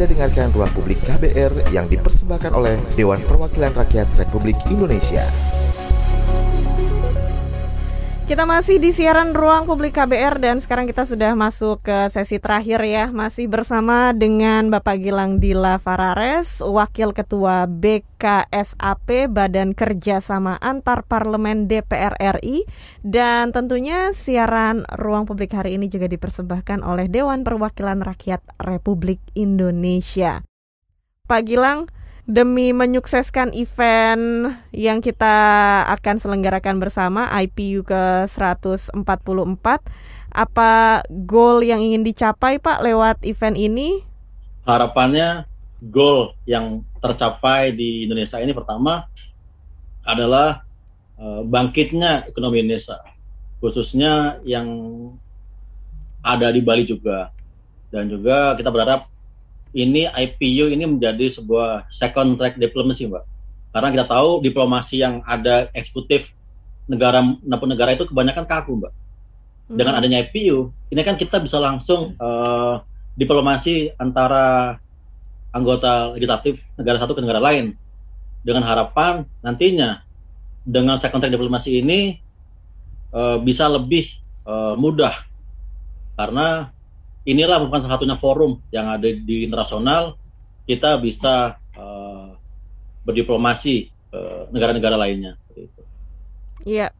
Anda 0.00 0.16
dengarkan 0.16 0.48
Ruang 0.56 0.72
Publik 0.72 0.96
KBR 1.04 1.76
yang 1.76 1.84
dipersembahkan 1.84 2.56
oleh 2.56 2.80
Dewan 2.96 3.20
Perwakilan 3.20 3.76
Rakyat 3.76 4.08
Republik 4.16 4.56
Indonesia. 4.72 5.28
Kita 8.30 8.46
masih 8.46 8.78
di 8.78 8.94
siaran 8.94 9.34
ruang 9.34 9.66
publik 9.66 9.98
KBR 9.98 10.38
dan 10.38 10.62
sekarang 10.62 10.86
kita 10.86 11.02
sudah 11.02 11.34
masuk 11.34 11.82
ke 11.82 12.06
sesi 12.14 12.38
terakhir 12.38 12.78
ya. 12.86 13.10
Masih 13.10 13.50
bersama 13.50 14.14
dengan 14.14 14.70
Bapak 14.70 15.02
Gilang 15.02 15.42
Dila 15.42 15.82
Farares, 15.82 16.62
Wakil 16.62 17.10
Ketua 17.10 17.66
BKSAP 17.66 19.26
Badan 19.34 19.74
Kerjasama 19.74 20.62
Antar 20.62 21.02
Parlemen 21.10 21.66
DPR 21.66 22.14
RI. 22.38 22.70
Dan 23.02 23.50
tentunya 23.50 24.14
siaran 24.14 24.86
ruang 24.94 25.26
publik 25.26 25.50
hari 25.50 25.74
ini 25.74 25.90
juga 25.90 26.06
dipersembahkan 26.06 26.86
oleh 26.86 27.10
Dewan 27.10 27.42
Perwakilan 27.42 27.98
Rakyat 27.98 28.62
Republik 28.62 29.18
Indonesia. 29.34 30.46
Pak 31.26 31.50
Gilang, 31.50 31.90
demi 32.30 32.70
menyukseskan 32.70 33.50
event 33.58 34.54
yang 34.70 35.02
kita 35.02 35.34
akan 35.90 36.22
selenggarakan 36.22 36.78
bersama 36.78 37.26
IPU 37.42 37.82
ke-144 37.82 39.66
apa 40.30 41.02
goal 41.10 41.66
yang 41.66 41.82
ingin 41.82 42.06
dicapai 42.06 42.62
Pak 42.62 42.86
lewat 42.86 43.26
event 43.26 43.58
ini? 43.58 44.06
Harapannya 44.62 45.50
goal 45.82 46.38
yang 46.46 46.86
tercapai 47.02 47.74
di 47.74 48.06
Indonesia 48.06 48.38
ini 48.38 48.54
pertama 48.54 49.10
adalah 50.06 50.62
eh, 51.18 51.42
bangkitnya 51.42 52.30
ekonomi 52.30 52.62
Indonesia 52.62 53.02
khususnya 53.58 54.38
yang 54.46 54.70
ada 56.22 56.48
di 56.54 56.62
Bali 56.62 56.86
juga 56.86 57.34
dan 57.90 58.06
juga 58.06 58.54
kita 58.54 58.70
berharap 58.70 59.10
ini 59.70 60.06
IPU 60.10 60.70
ini 60.74 60.84
menjadi 60.86 61.30
sebuah 61.30 61.90
second 61.90 62.38
track 62.38 62.58
diplomacy, 62.58 63.06
Mbak. 63.06 63.24
Karena 63.70 63.88
kita 63.94 64.04
tahu 64.10 64.42
diplomasi 64.42 64.98
yang 64.98 65.22
ada 65.22 65.70
eksekutif 65.70 66.34
negara 66.90 67.22
maupun 67.22 67.70
negara 67.70 67.94
itu 67.94 68.06
kebanyakan 68.06 68.44
kaku, 68.46 68.72
Mbak. 68.82 68.92
Dengan 69.70 69.94
adanya 70.02 70.18
IPU, 70.26 70.74
ini 70.90 71.00
kan 71.06 71.14
kita 71.14 71.38
bisa 71.38 71.62
langsung 71.62 72.18
eh, 72.18 72.74
diplomasi 73.14 73.94
antara 73.94 74.78
anggota 75.54 76.14
legislatif 76.14 76.66
negara 76.78 76.98
satu 76.98 77.14
ke 77.14 77.22
negara 77.22 77.42
lain 77.42 77.74
dengan 78.46 78.62
harapan 78.64 79.26
nantinya 79.42 80.00
dengan 80.62 80.96
second 80.96 81.18
track 81.20 81.34
diplomasi 81.34 81.82
ini 81.82 82.18
eh, 83.14 83.36
bisa 83.42 83.66
lebih 83.66 84.06
eh, 84.46 84.74
mudah 84.78 85.14
karena 86.18 86.70
inilah 87.24 87.60
bukan 87.60 87.84
salah 87.84 88.00
satunya 88.00 88.16
forum 88.16 88.60
yang 88.72 88.88
ada 88.88 89.06
di 89.06 89.44
internasional 89.44 90.16
kita 90.64 90.96
bisa 91.02 91.58
uh, 91.74 92.32
berdiplomasi 93.04 93.90
uh, 94.14 94.46
negara-negara 94.54 94.94
lainnya. 94.94 95.34
Iya, 96.62 96.92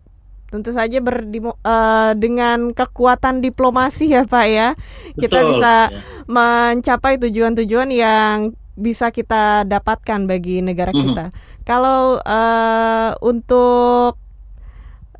tentu 0.51 0.73
saja 0.73 0.99
berdimo, 0.99 1.55
uh, 1.63 2.13
dengan 2.17 2.73
kekuatan 2.73 3.45
diplomasi 3.45 4.11
ya 4.17 4.25
Pak 4.27 4.47
ya, 4.49 4.69
kita 5.15 5.39
Betul, 5.45 5.49
bisa 5.55 5.75
ya. 5.93 6.01
mencapai 6.27 7.21
tujuan-tujuan 7.21 7.89
yang 7.93 8.37
bisa 8.81 9.13
kita 9.13 9.69
dapatkan 9.69 10.25
bagi 10.25 10.65
negara 10.65 10.91
Mhm. 10.91 11.01
kita. 11.05 11.27
Kalau 11.69 12.19
uh, 12.19 13.13
untuk 13.21 14.17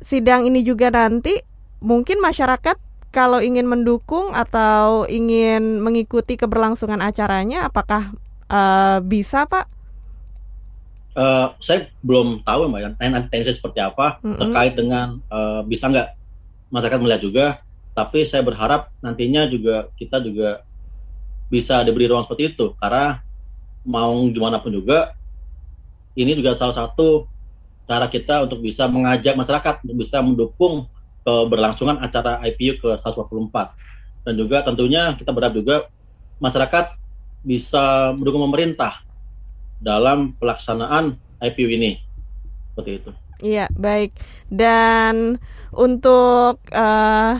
sidang 0.01 0.49
ini 0.49 0.65
juga 0.65 0.89
nanti, 0.89 1.37
mungkin 1.79 2.17
masyarakat 2.19 2.90
kalau 3.11 3.43
ingin 3.43 3.67
mendukung 3.67 4.31
atau 4.31 5.03
ingin 5.05 5.83
mengikuti 5.83 6.39
keberlangsungan 6.39 7.03
acaranya, 7.03 7.67
apakah 7.67 8.15
uh, 8.47 9.03
bisa 9.03 9.43
Pak? 9.45 9.67
Uh, 11.11 11.51
saya 11.59 11.91
belum 11.99 12.39
tahu 12.47 12.71
mbak 12.71 12.95
ya 12.95 13.09
nanti 13.11 13.51
seperti 13.51 13.83
apa 13.83 14.23
Mm-mm. 14.23 14.39
terkait 14.39 14.79
dengan 14.79 15.19
uh, 15.27 15.59
bisa 15.59 15.91
nggak 15.91 16.15
masyarakat 16.71 16.99
melihat 17.03 17.19
juga 17.19 17.45
tapi 17.91 18.23
saya 18.23 18.39
berharap 18.47 18.87
nantinya 19.03 19.43
juga 19.51 19.91
kita 19.99 20.23
juga 20.23 20.63
bisa 21.51 21.83
diberi 21.83 22.07
ruang 22.07 22.23
seperti 22.23 22.55
itu 22.55 22.71
karena 22.79 23.19
mau 23.83 24.23
gimana 24.31 24.63
pun 24.63 24.71
juga 24.71 25.11
ini 26.15 26.31
juga 26.31 26.55
salah 26.55 26.79
satu 26.79 27.27
cara 27.83 28.07
kita 28.07 28.47
untuk 28.47 28.63
bisa 28.63 28.87
mengajak 28.87 29.35
masyarakat 29.35 29.83
untuk 29.83 29.97
bisa 29.99 30.23
mendukung 30.23 30.87
keberlangsungan 31.21 32.01
acara 32.01 32.41
IPU 32.45 32.81
ke 32.81 32.89
144 33.01 34.25
dan 34.25 34.33
juga 34.37 34.61
tentunya 34.61 35.17
kita 35.17 35.33
berharap 35.33 35.55
juga 35.57 35.75
masyarakat 36.41 36.97
bisa 37.41 38.13
mendukung 38.17 38.45
pemerintah 38.49 39.01
dalam 39.81 40.37
pelaksanaan 40.37 41.17
IPU 41.41 41.67
ini. 41.73 41.91
Seperti 42.73 42.91
itu. 43.01 43.11
Iya 43.41 43.65
baik. 43.73 44.13
Dan 44.53 45.41
untuk 45.73 46.61
uh, 46.69 47.33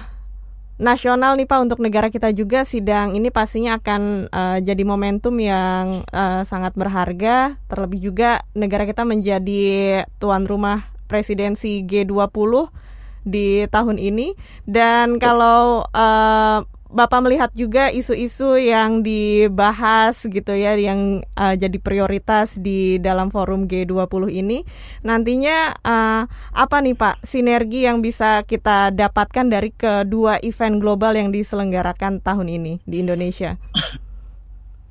nasional 0.82 1.38
nih 1.38 1.46
Pak 1.46 1.62
untuk 1.62 1.78
negara 1.78 2.10
kita 2.10 2.34
juga 2.34 2.66
sidang 2.66 3.14
ini 3.14 3.30
pastinya 3.30 3.78
akan 3.78 4.26
uh, 4.34 4.58
jadi 4.58 4.82
momentum 4.82 5.38
yang 5.38 6.02
uh, 6.10 6.42
sangat 6.42 6.74
berharga. 6.74 7.62
Terlebih 7.70 8.02
juga 8.02 8.42
negara 8.58 8.90
kita 8.90 9.06
menjadi 9.06 10.04
tuan 10.18 10.50
rumah 10.50 10.90
presidensi 11.06 11.86
G20 11.86 12.74
di 13.22 13.66
tahun 13.70 14.02
ini 14.02 14.34
dan 14.66 15.22
kalau 15.22 15.86
uh, 15.94 16.66
Bapak 16.92 17.24
melihat 17.24 17.48
juga 17.56 17.88
isu-isu 17.88 18.60
yang 18.60 19.00
dibahas 19.00 20.28
gitu 20.28 20.52
ya 20.52 20.76
yang 20.76 21.24
uh, 21.40 21.56
jadi 21.56 21.80
prioritas 21.80 22.60
di 22.60 23.00
dalam 23.00 23.32
forum 23.32 23.64
G20 23.64 24.28
ini 24.28 24.68
nantinya 25.00 25.72
uh, 25.88 26.28
apa 26.52 26.78
nih 26.84 27.00
Pak 27.00 27.24
sinergi 27.24 27.88
yang 27.88 28.04
bisa 28.04 28.44
kita 28.44 28.92
dapatkan 28.92 29.48
dari 29.48 29.72
kedua 29.72 30.44
event 30.44 30.84
global 30.84 31.16
yang 31.16 31.32
diselenggarakan 31.32 32.20
tahun 32.20 32.60
ini 32.60 32.84
di 32.84 33.00
Indonesia? 33.00 33.56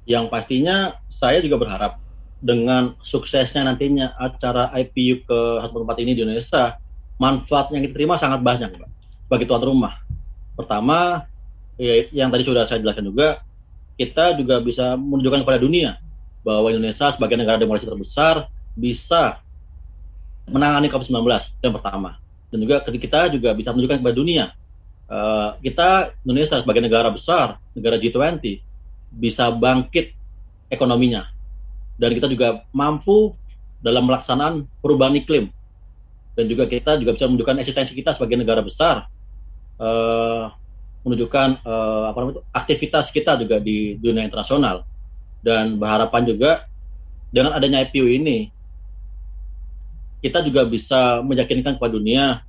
Yang 0.08 0.32
pastinya 0.32 0.96
saya 1.12 1.44
juga 1.44 1.60
berharap 1.60 2.00
dengan 2.40 2.96
suksesnya 3.04 3.60
nantinya 3.68 4.16
acara 4.16 4.72
IPU 4.72 5.28
ke 5.28 5.38
144 5.68 6.00
ini 6.00 6.16
di 6.16 6.20
Indonesia 6.24 6.80
manfaat 7.20 7.68
yang 7.76 7.84
kita 7.84 7.94
terima 8.00 8.16
sangat 8.16 8.40
banyak 8.40 8.72
Pak 8.72 8.90
bagi 9.28 9.44
tuan 9.44 9.60
rumah. 9.60 10.00
Pertama 10.56 11.28
ya, 11.76 12.08
yang 12.10 12.32
tadi 12.32 12.42
sudah 12.48 12.64
saya 12.64 12.80
jelaskan 12.80 13.12
juga, 13.12 13.44
kita 14.00 14.32
juga 14.40 14.56
bisa 14.64 14.96
menunjukkan 14.96 15.44
kepada 15.44 15.60
dunia 15.60 16.00
bahwa 16.40 16.72
Indonesia 16.72 17.12
sebagai 17.12 17.36
negara 17.36 17.60
demokrasi 17.60 17.84
terbesar 17.84 18.48
bisa 18.72 19.44
menangani 20.48 20.88
COVID-19 20.88 21.20
yang 21.60 21.74
pertama. 21.76 22.16
Dan 22.48 22.64
juga 22.64 22.82
kita 22.82 23.28
juga 23.28 23.52
bisa 23.52 23.70
menunjukkan 23.70 24.00
kepada 24.00 24.16
dunia 24.16 24.44
uh, 25.10 25.58
kita 25.58 26.14
Indonesia 26.22 26.56
sebagai 26.62 26.80
negara 26.80 27.10
besar, 27.10 27.58
negara 27.74 27.98
G20 27.98 28.62
bisa 29.10 29.50
bangkit 29.50 30.14
ekonominya. 30.70 31.26
Dan 31.98 32.16
kita 32.16 32.30
juga 32.30 32.64
mampu 32.70 33.34
dalam 33.82 34.06
melaksanaan 34.06 34.64
perubahan 34.80 35.18
iklim. 35.18 35.52
Dan 36.38 36.46
juga 36.46 36.64
kita 36.64 36.96
juga 36.96 37.12
bisa 37.14 37.26
menunjukkan 37.26 37.56
eksistensi 37.60 37.92
kita 37.92 38.14
sebagai 38.14 38.38
negara 38.38 38.62
besar 38.62 39.10
uh, 39.80 40.52
menunjukkan 41.02 41.64
uh, 41.64 42.12
apa 42.12 42.18
namanya 42.20 42.42
aktivitas 42.52 43.08
kita 43.08 43.40
juga 43.40 43.56
di 43.56 43.96
dunia 43.96 44.24
internasional 44.24 44.84
dan 45.40 45.80
berharapan 45.80 46.22
juga 46.28 46.50
dengan 47.32 47.56
adanya 47.56 47.80
IPO 47.88 48.06
ini 48.20 48.38
kita 50.20 50.44
juga 50.44 50.68
bisa 50.68 51.24
meyakinkan 51.24 51.80
kepada 51.80 51.96
dunia 51.96 52.44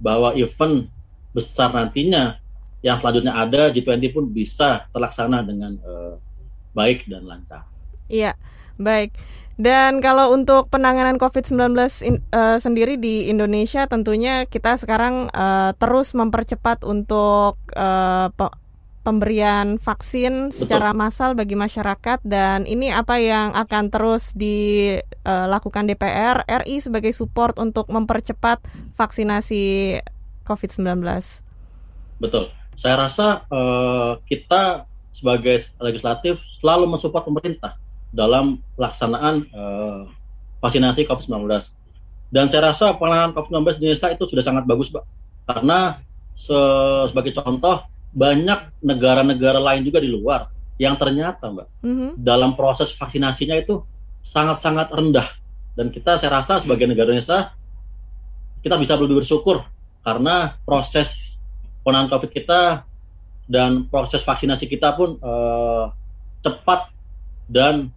bahwa 0.00 0.32
event 0.32 0.88
besar 1.36 1.68
nantinya 1.68 2.40
yang 2.80 2.96
selanjutnya 2.96 3.36
ada 3.36 3.68
G20 3.68 4.08
pun 4.08 4.24
bisa 4.24 4.88
terlaksana 4.88 5.44
dengan 5.44 5.76
uh, 5.84 6.16
baik 6.72 7.04
dan 7.04 7.28
lancar. 7.28 7.68
Iya, 8.10 8.34
baik. 8.76 9.14
Dan 9.60 10.00
kalau 10.00 10.32
untuk 10.32 10.72
penanganan 10.72 11.20
COVID-19 11.20 11.76
uh, 12.32 12.56
sendiri 12.56 12.96
di 12.96 13.28
Indonesia 13.28 13.84
tentunya 13.84 14.48
kita 14.48 14.80
sekarang 14.80 15.28
uh, 15.36 15.76
terus 15.76 16.16
mempercepat 16.16 16.80
untuk 16.80 17.60
uh, 17.76 18.32
pe 18.32 18.48
pemberian 19.00 19.80
vaksin 19.80 20.52
Betul. 20.52 20.58
secara 20.60 20.92
massal 20.92 21.32
bagi 21.32 21.56
masyarakat 21.56 22.20
dan 22.20 22.68
ini 22.68 22.92
apa 22.92 23.16
yang 23.16 23.56
akan 23.56 23.88
terus 23.88 24.28
dilakukan 24.36 25.88
DPR 25.88 26.44
RI 26.44 26.84
sebagai 26.84 27.08
support 27.16 27.56
untuk 27.56 27.88
mempercepat 27.88 28.60
vaksinasi 29.00 29.96
COVID-19. 30.44 31.00
Betul. 32.20 32.52
Saya 32.76 33.08
rasa 33.08 33.48
uh, 33.48 34.20
kita 34.28 34.84
sebagai 35.16 35.64
legislatif 35.80 36.40
selalu 36.60 36.88
mensupport 36.88 37.24
pemerintah 37.24 37.80
dalam 38.10 38.58
pelaksanaan 38.74 39.46
uh, 39.54 40.02
vaksinasi 40.58 41.06
COVID-19. 41.06 41.46
Dan 42.30 42.46
saya 42.46 42.70
rasa 42.70 42.94
penanganan 42.94 43.34
COVID-19 43.34 43.78
di 43.78 43.90
Indonesia 43.90 44.08
itu 44.14 44.24
sudah 44.26 44.44
sangat 44.44 44.64
bagus, 44.66 44.90
Pak. 44.90 45.02
Karena 45.50 45.98
se 46.38 46.58
sebagai 47.10 47.34
contoh, 47.34 47.82
banyak 48.14 48.82
negara-negara 48.82 49.58
lain 49.58 49.82
juga 49.86 49.98
di 50.02 50.10
luar 50.10 50.50
yang 50.78 50.94
ternyata, 50.98 51.50
Mbak, 51.50 51.66
mm 51.82 51.94
-hmm. 51.94 52.10
dalam 52.18 52.54
proses 52.54 52.94
vaksinasinya 52.94 53.58
itu 53.58 53.82
sangat-sangat 54.22 54.88
rendah. 54.90 55.28
Dan 55.74 55.90
kita, 55.90 56.18
saya 56.18 56.42
rasa 56.42 56.58
sebagai 56.62 56.86
negara 56.86 57.14
Indonesia, 57.14 57.54
kita 58.60 58.76
bisa 58.76 58.96
lebih 58.96 59.24
bersyukur 59.24 59.64
karena 60.04 60.56
proses 60.64 61.36
penanganan 61.84 62.12
COVID 62.12 62.30
kita 62.32 62.84
dan 63.50 63.88
proses 63.88 64.22
vaksinasi 64.22 64.68
kita 64.68 64.94
pun 64.94 65.16
uh, 65.20 65.92
cepat 66.40 66.92
dan 67.50 67.90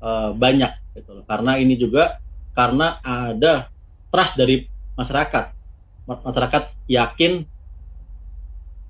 uh, 0.00 0.32
banyak 0.34 0.72
gitu 0.96 1.20
loh. 1.20 1.24
Karena 1.24 1.56
ini 1.56 1.76
juga 1.76 2.18
karena 2.56 2.98
ada 3.00 3.70
trust 4.10 4.34
dari 4.36 4.66
masyarakat. 4.98 5.44
Masyarakat 6.04 6.62
yakin 6.90 7.46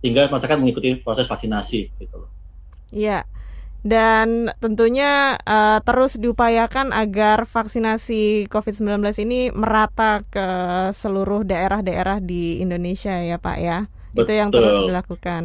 sehingga 0.01 0.33
masyarakat 0.33 0.59
mengikuti 0.59 0.97
proses 0.97 1.29
vaksinasi 1.29 1.93
gitu 2.01 2.17
loh. 2.25 2.31
Iya. 2.91 3.29
Dan 3.81 4.53
tentunya 4.61 5.41
uh, 5.41 5.81
terus 5.81 6.21
diupayakan 6.21 6.93
agar 6.93 7.49
vaksinasi 7.49 8.45
COVID-19 8.53 9.01
ini 9.25 9.49
merata 9.57 10.21
ke 10.29 10.49
seluruh 10.93 11.49
daerah-daerah 11.49 12.21
di 12.21 12.61
Indonesia 12.61 13.17
ya 13.25 13.41
Pak 13.41 13.57
ya. 13.57 13.89
Betul. 14.13 14.25
Itu 14.29 14.33
yang 14.37 14.51
terus 14.53 14.77
dilakukan. 14.85 15.43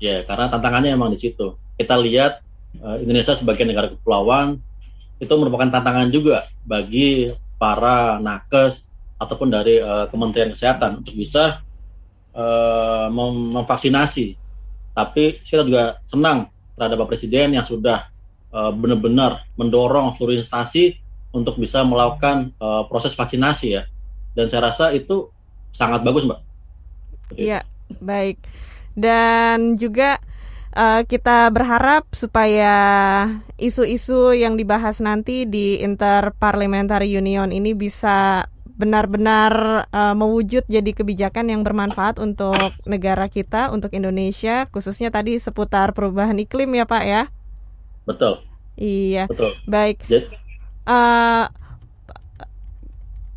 Ya, 0.00 0.24
karena 0.28 0.48
tantangannya 0.52 0.92
emang 0.92 1.12
di 1.12 1.20
situ. 1.20 1.56
Kita 1.80 1.96
lihat 1.96 2.44
uh, 2.84 3.00
Indonesia 3.00 3.32
sebagai 3.32 3.64
negara 3.64 3.88
kepulauan 3.88 4.60
itu 5.20 5.32
merupakan 5.36 5.68
tantangan 5.68 6.08
juga 6.08 6.48
bagi 6.64 7.30
para 7.60 8.16
nakes 8.16 8.88
ataupun 9.20 9.52
dari 9.52 9.76
uh, 9.76 10.08
Kementerian 10.08 10.56
Kesehatan 10.56 11.04
untuk 11.04 11.12
bisa 11.12 11.60
uh, 12.32 13.06
mem 13.12 13.52
memvaksinasi. 13.52 14.40
Tapi 14.96 15.44
kita 15.44 15.62
juga 15.62 16.00
senang 16.08 16.48
terhadap 16.74 17.04
Bapak 17.04 17.14
Presiden 17.14 17.52
yang 17.52 17.68
sudah 17.68 18.08
uh, 18.48 18.72
benar-benar 18.72 19.44
mendorong 19.60 20.16
seluruh 20.16 20.40
instansi 20.40 20.96
untuk 21.30 21.60
bisa 21.60 21.84
melakukan 21.84 22.56
uh, 22.56 22.88
proses 22.88 23.12
vaksinasi 23.12 23.68
ya. 23.76 23.84
Dan 24.32 24.48
saya 24.48 24.72
rasa 24.72 24.90
itu 24.96 25.28
sangat 25.70 26.00
bagus, 26.00 26.24
Mbak. 26.24 26.40
Iya, 27.36 27.62
baik. 28.00 28.40
Dan 28.96 29.78
juga 29.78 30.18
uh, 30.74 31.02
kita 31.06 31.50
berharap 31.50 32.06
supaya 32.14 32.74
isu-isu 33.58 34.34
yang 34.34 34.54
dibahas 34.54 34.98
nanti 35.02 35.46
di 35.46 35.78
Interparliamentary 35.82 37.10
Union 37.10 37.50
ini 37.50 37.74
bisa 37.74 38.46
benar-benar 38.80 39.84
uh, 39.92 40.16
mewujud 40.16 40.64
jadi 40.64 40.90
kebijakan 40.96 41.52
yang 41.52 41.60
bermanfaat 41.60 42.16
untuk 42.16 42.56
negara 42.88 43.28
kita, 43.28 43.68
untuk 43.68 43.92
Indonesia, 43.92 44.64
khususnya 44.72 45.12
tadi 45.12 45.36
seputar 45.36 45.92
perubahan 45.92 46.40
iklim 46.40 46.72
ya 46.72 46.88
Pak 46.88 47.04
ya. 47.04 47.22
Betul. 48.08 48.40
Iya. 48.80 49.28
Betul. 49.28 49.52
Baik. 49.68 50.00
Uh, 50.88 51.44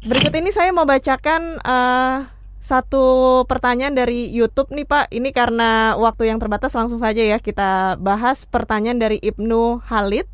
berikut 0.08 0.32
ini 0.32 0.56
saya 0.56 0.72
mau 0.72 0.88
bacakan 0.88 1.60
uh, 1.60 2.33
satu 2.64 3.44
pertanyaan 3.44 3.92
dari 3.92 4.32
YouTube 4.32 4.72
nih 4.72 4.88
Pak. 4.88 5.12
Ini 5.12 5.36
karena 5.36 6.00
waktu 6.00 6.32
yang 6.32 6.40
terbatas 6.40 6.72
langsung 6.72 6.96
saja 6.96 7.20
ya 7.20 7.36
kita 7.36 8.00
bahas 8.00 8.48
pertanyaan 8.48 9.04
dari 9.04 9.20
Ibnu 9.20 9.84
Halid. 9.84 10.26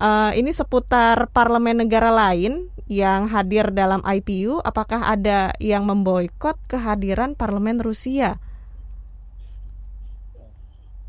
Uh, 0.00 0.32
ini 0.34 0.50
seputar 0.50 1.30
parlemen 1.30 1.86
negara 1.86 2.10
lain 2.10 2.66
yang 2.90 3.30
hadir 3.30 3.70
dalam 3.70 4.02
IPU. 4.02 4.58
Apakah 4.66 5.14
ada 5.14 5.54
yang 5.62 5.86
memboikot 5.86 6.58
kehadiran 6.66 7.38
parlemen 7.38 7.78
Rusia? 7.78 8.42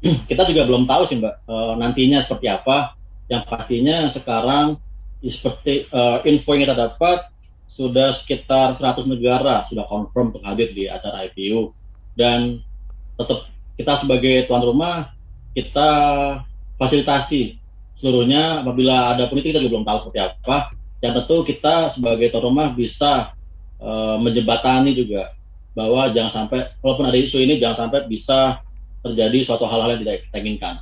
Kita 0.29 0.45
juga 0.45 0.61
belum 0.69 0.85
tahu 0.85 1.01
sih 1.09 1.17
Mbak 1.17 1.35
uh, 1.49 1.73
nantinya 1.81 2.21
seperti 2.21 2.45
apa. 2.45 2.93
Yang 3.25 3.43
pastinya 3.49 3.97
sekarang 4.13 4.77
seperti 5.23 5.87
uh, 5.89 6.19
info 6.27 6.51
yang 6.51 6.67
kita 6.67 6.75
dapat 6.75 7.30
sudah 7.71 8.11
sekitar 8.11 8.75
100 8.75 9.07
negara 9.07 9.63
sudah 9.71 9.87
confirm 9.87 10.35
untuk 10.35 10.43
hadir 10.43 10.75
di 10.75 10.91
acara 10.91 11.23
IPU 11.31 11.71
dan 12.19 12.59
tetap 13.15 13.47
kita 13.79 13.95
sebagai 13.95 14.43
tuan 14.43 14.59
rumah 14.59 15.15
kita 15.55 15.89
fasilitasi 16.75 17.55
seluruhnya. 18.01 18.65
Apabila 18.65 19.15
ada 19.15 19.29
politik 19.31 19.55
kita 19.55 19.63
juga 19.63 19.79
belum 19.79 19.87
tahu 19.87 19.97
seperti 20.03 20.19
apa. 20.19 20.57
Yang 21.01 21.13
tentu 21.23 21.37
kita 21.47 21.75
sebagai 21.89 22.27
tuan 22.29 22.45
rumah 22.45 22.67
bisa 22.73 23.33
uh, 23.81 24.17
menjembatani 24.21 24.93
juga 24.93 25.33
bahwa 25.71 26.11
jangan 26.11 26.45
sampai 26.45 26.67
walaupun 26.83 27.07
ada 27.07 27.17
isu 27.17 27.39
ini 27.39 27.55
jangan 27.57 27.87
sampai 27.87 28.05
bisa 28.05 28.59
terjadi 29.01 29.47
suatu 29.47 29.65
hal-hal 29.65 29.97
yang 29.97 30.01
tidak 30.03 30.27
kita 30.27 30.37
inginkan. 30.43 30.75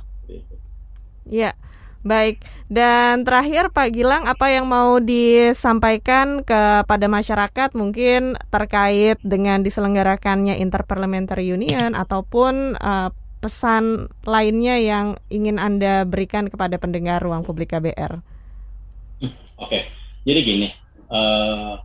Ya, 1.30 1.54
baik. 2.00 2.44
Dan 2.70 3.26
terakhir 3.26 3.74
Pak 3.74 3.92
Gilang, 3.92 4.24
apa 4.24 4.48
yang 4.48 4.66
mau 4.68 4.98
disampaikan 5.02 6.46
kepada 6.46 7.06
masyarakat 7.10 7.74
mungkin 7.76 8.38
terkait 8.48 9.18
dengan 9.20 9.60
diselenggarakannya 9.60 10.56
Interparliamentary 10.62 11.50
Union 11.50 11.92
ataupun 11.92 12.78
uh, 12.78 13.10
pesan 13.40 14.12
lainnya 14.28 14.76
yang 14.76 15.16
ingin 15.32 15.56
Anda 15.56 16.04
berikan 16.04 16.52
kepada 16.52 16.76
pendengar 16.76 17.24
ruang 17.24 17.42
publik 17.42 17.72
KBR? 17.72 18.20
Hmm, 19.20 19.32
Oke, 19.56 19.64
okay. 19.64 19.82
jadi 20.28 20.40
gini, 20.44 20.68
uh, 21.08 21.80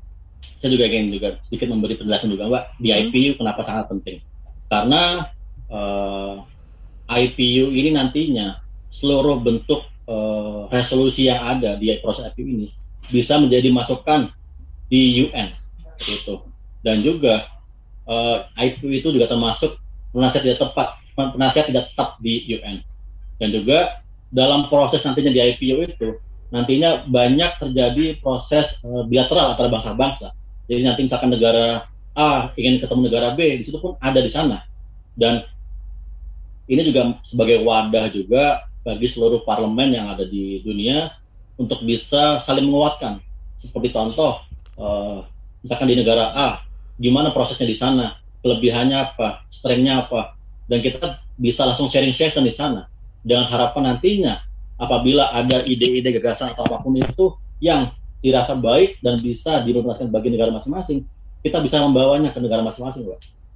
saya 0.59 0.70
juga 0.70 0.86
ingin 0.91 1.16
juga 1.16 1.30
sedikit 1.47 1.72
memberi 1.72 1.95
penjelasan 1.95 2.32
juga 2.32 2.51
Mbak 2.51 2.63
di 2.80 2.89
hmm. 2.91 2.99
IPU 3.07 3.32
kenapa 3.39 3.61
sangat 3.63 3.86
penting. 3.91 4.18
Karena 4.66 5.30
uh, 5.72 6.41
eh, 7.05 7.22
IPU 7.30 7.72
ini 7.72 7.89
nantinya 7.93 8.59
seluruh 8.91 9.39
bentuk 9.39 9.86
uh, 10.10 10.70
resolusi 10.70 11.30
yang 11.30 11.41
ada 11.41 11.78
di 11.78 11.93
proses 12.01 12.26
IPU 12.34 12.45
ini 12.45 12.68
bisa 13.10 13.38
menjadi 13.38 13.70
masukan 13.70 14.34
di 14.89 15.30
UN 15.30 15.53
gitu. 16.01 16.45
Dan 16.82 17.01
juga 17.01 17.49
uh, 18.06 18.45
IPU 18.58 18.89
itu 19.01 19.08
juga 19.14 19.30
termasuk 19.30 19.78
penasihat 20.14 20.43
tidak 20.45 20.60
tepat, 20.62 20.88
penasihat 21.16 21.66
tidak 21.70 21.91
tetap 21.91 22.18
di 22.22 22.45
UN. 22.56 22.82
Dan 23.41 23.49
juga 23.51 24.01
dalam 24.32 24.72
proses 24.72 25.03
nantinya 25.06 25.34
di 25.34 25.41
IPU 25.41 25.78
itu 25.86 26.10
nantinya 26.53 27.03
banyak 27.10 27.58
terjadi 27.58 28.22
proses 28.22 28.80
uh, 28.86 29.03
bilateral 29.06 29.53
antara 29.53 29.70
bangsa-bangsa. 29.70 30.34
Jadi 30.66 30.82
nanti 30.82 31.06
misalkan 31.06 31.30
negara 31.30 31.86
A 32.16 32.56
ingin 32.56 32.80
ketemu 32.80 33.12
negara 33.12 33.36
B, 33.36 33.60
di 33.60 33.64
situ 33.68 33.76
pun 33.78 33.99
ada 33.99 34.24
di 34.24 34.32
sana. 34.32 34.64
Dan 35.14 35.43
ini 36.66 36.82
juga 36.88 37.20
sebagai 37.22 37.62
wadah 37.62 38.08
juga 38.10 38.66
bagi 38.86 39.09
seluruh 39.09 39.41
parlemen 39.41 39.97
yang 39.97 40.13
ada 40.13 40.21
di 40.21 40.61
dunia 40.61 41.09
untuk 41.57 41.81
bisa 41.81 42.38
saling 42.38 42.69
menguatkan. 42.69 43.17
Seperti 43.57 43.89
contoh, 43.89 44.45
uh, 44.77 45.25
misalkan 45.65 45.89
di 45.89 45.97
negara 45.97 46.29
A, 46.38 46.47
gimana 47.01 47.33
prosesnya 47.33 47.65
di 47.65 47.73
sana, 47.73 48.21
kelebihannya 48.45 48.93
apa, 48.93 49.41
strengthnya 49.49 50.05
apa, 50.05 50.38
dan 50.69 50.86
kita 50.86 51.25
bisa 51.33 51.65
langsung 51.65 51.89
sharing 51.89 52.13
session 52.13 52.45
di 52.45 52.53
sana. 52.53 52.86
Dengan 53.25 53.49
harapan 53.49 53.89
nantinya, 53.89 54.38
apabila 54.77 55.33
ada 55.33 55.65
ide-ide 55.65 56.13
gagasan 56.21 56.53
atau 56.53 56.69
apa 56.69 56.77
pun 56.86 56.93
itu 56.93 57.33
yang 57.57 57.81
dirasa 58.21 58.53
baik 58.53 59.01
dan 59.01 59.17
bisa 59.17 59.65
diimplementasikan 59.65 60.13
bagi 60.13 60.29
negara 60.29 60.53
masing-masing, 60.53 61.01
kita 61.41 61.57
bisa 61.57 61.81
membawanya 61.81 62.29
ke 62.29 62.38
negara 62.38 62.61
masing-masing, 62.61 63.01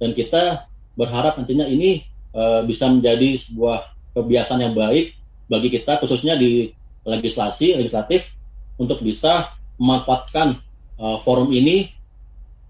Dan 0.00 0.10
kita 0.16 0.66
berharap 0.98 1.38
nantinya 1.38 1.68
ini 1.70 2.02
uh, 2.34 2.66
bisa 2.66 2.90
menjadi 2.90 3.36
sebuah 3.38 3.94
kebiasaan 4.16 4.62
yang 4.64 4.74
baik 4.74 5.19
bagi 5.50 5.68
kita 5.74 5.98
khususnya 5.98 6.38
di 6.38 6.70
legislasi 7.02 7.74
legislatif 7.74 8.30
untuk 8.78 9.02
bisa 9.02 9.50
memanfaatkan 9.76 10.62
uh, 11.02 11.18
forum 11.18 11.50
ini 11.50 11.90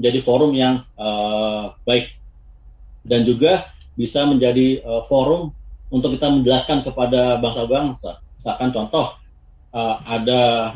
menjadi 0.01 0.18
forum 0.24 0.57
yang 0.57 0.81
uh, 0.97 1.76
baik. 1.85 2.16
Dan 3.05 3.28
juga 3.28 3.68
bisa 3.93 4.24
menjadi 4.24 4.81
uh, 4.81 5.05
forum 5.05 5.53
untuk 5.93 6.16
kita 6.16 6.33
menjelaskan 6.33 6.81
kepada 6.81 7.37
bangsa-bangsa 7.37 8.22
misalkan 8.41 8.72
contoh 8.72 9.12
uh, 9.76 9.95
ada 10.09 10.72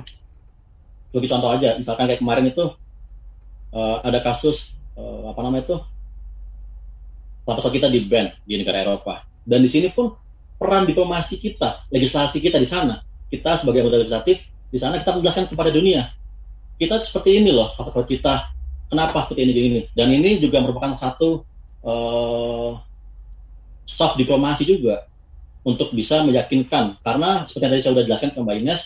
bagi 1.15 1.29
contoh 1.31 1.49
aja 1.49 1.81
misalkan 1.81 2.05
kayak 2.05 2.21
kemarin 2.21 2.53
itu 2.53 2.65
uh, 3.73 4.05
ada 4.05 4.21
kasus 4.21 4.77
uh, 5.01 5.33
apa 5.33 5.41
namanya 5.41 5.65
itu? 5.73 5.77
Lapas 7.45 7.69
kita 7.69 7.89
di 7.89 8.05
ban 8.05 8.33
di 8.45 8.57
negara 8.57 8.85
Eropa. 8.85 9.25
Dan 9.45 9.61
di 9.61 9.69
sini 9.69 9.93
pun 9.93 10.13
peran 10.65 10.89
diplomasi 10.89 11.37
kita, 11.37 11.85
legislasi 11.93 12.41
kita 12.41 12.57
di 12.57 12.65
sana. 12.65 13.05
Kita 13.29 13.61
sebagai 13.61 13.85
anggota 13.85 14.01
legislatif 14.01 14.49
di 14.73 14.81
sana 14.81 14.97
kita 14.97 15.12
menjelaskan 15.12 15.45
kepada 15.53 15.69
dunia. 15.69 16.09
Kita 16.81 17.05
seperti 17.05 17.45
ini 17.45 17.53
loh, 17.53 17.69
apa 17.77 17.93
kita 18.09 18.49
kenapa 18.89 19.29
seperti 19.29 19.45
ini 19.45 19.53
gini. 19.53 19.81
Dan 19.93 20.09
ini 20.09 20.41
juga 20.41 20.65
merupakan 20.65 20.97
satu 20.97 21.45
uh, 21.85 22.73
soft 23.85 24.17
diplomasi 24.17 24.65
juga 24.65 25.05
untuk 25.61 25.93
bisa 25.93 26.25
meyakinkan 26.25 27.01
karena 27.05 27.45
seperti 27.45 27.62
yang 27.69 27.73
tadi 27.77 27.83
saya 27.85 27.93
sudah 27.93 28.07
jelaskan 28.09 28.31
ke 28.33 28.39
Mbak 28.41 28.57
Ines, 28.65 28.81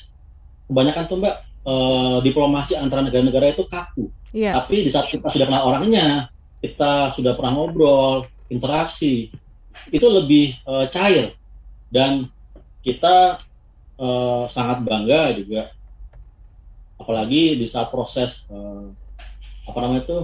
kebanyakan 0.66 1.04
tuh 1.06 1.16
Mbak 1.22 1.36
uh, 1.62 2.18
diplomasi 2.26 2.72
antara 2.74 3.00
negara-negara 3.06 3.54
itu 3.54 3.62
kaku. 3.70 4.10
Yeah. 4.34 4.58
Tapi 4.58 4.82
di 4.82 4.90
saat 4.90 5.06
kita 5.08 5.30
sudah 5.30 5.46
kenal 5.46 5.62
orangnya, 5.64 6.28
kita 6.58 7.14
sudah 7.14 7.32
pernah 7.38 7.54
ngobrol, 7.54 8.28
interaksi, 8.52 9.32
itu 9.88 10.06
lebih 10.10 10.58
uh, 10.68 10.84
cair 10.90 11.38
dan 11.88 12.28
kita 12.84 13.40
uh, 13.98 14.44
sangat 14.48 14.84
bangga 14.84 15.34
juga. 15.36 15.72
Apalagi 16.98 17.56
di 17.56 17.66
saat 17.68 17.88
proses 17.92 18.44
uh, 18.50 18.90
apa 19.68 19.78
namanya 19.84 20.02
itu 20.08 20.18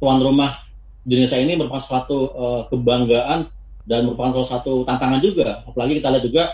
tuan 0.00 0.20
rumah 0.20 0.64
di 1.04 1.16
Indonesia 1.16 1.40
ini 1.40 1.56
merupakan 1.56 1.82
suatu 1.82 2.18
uh, 2.32 2.62
kebanggaan 2.68 3.48
dan 3.88 4.04
merupakan 4.04 4.40
salah 4.40 4.60
satu 4.60 4.84
tantangan 4.84 5.20
juga. 5.20 5.64
Apalagi 5.64 5.98
kita 5.98 6.08
lihat 6.12 6.24
juga 6.24 6.44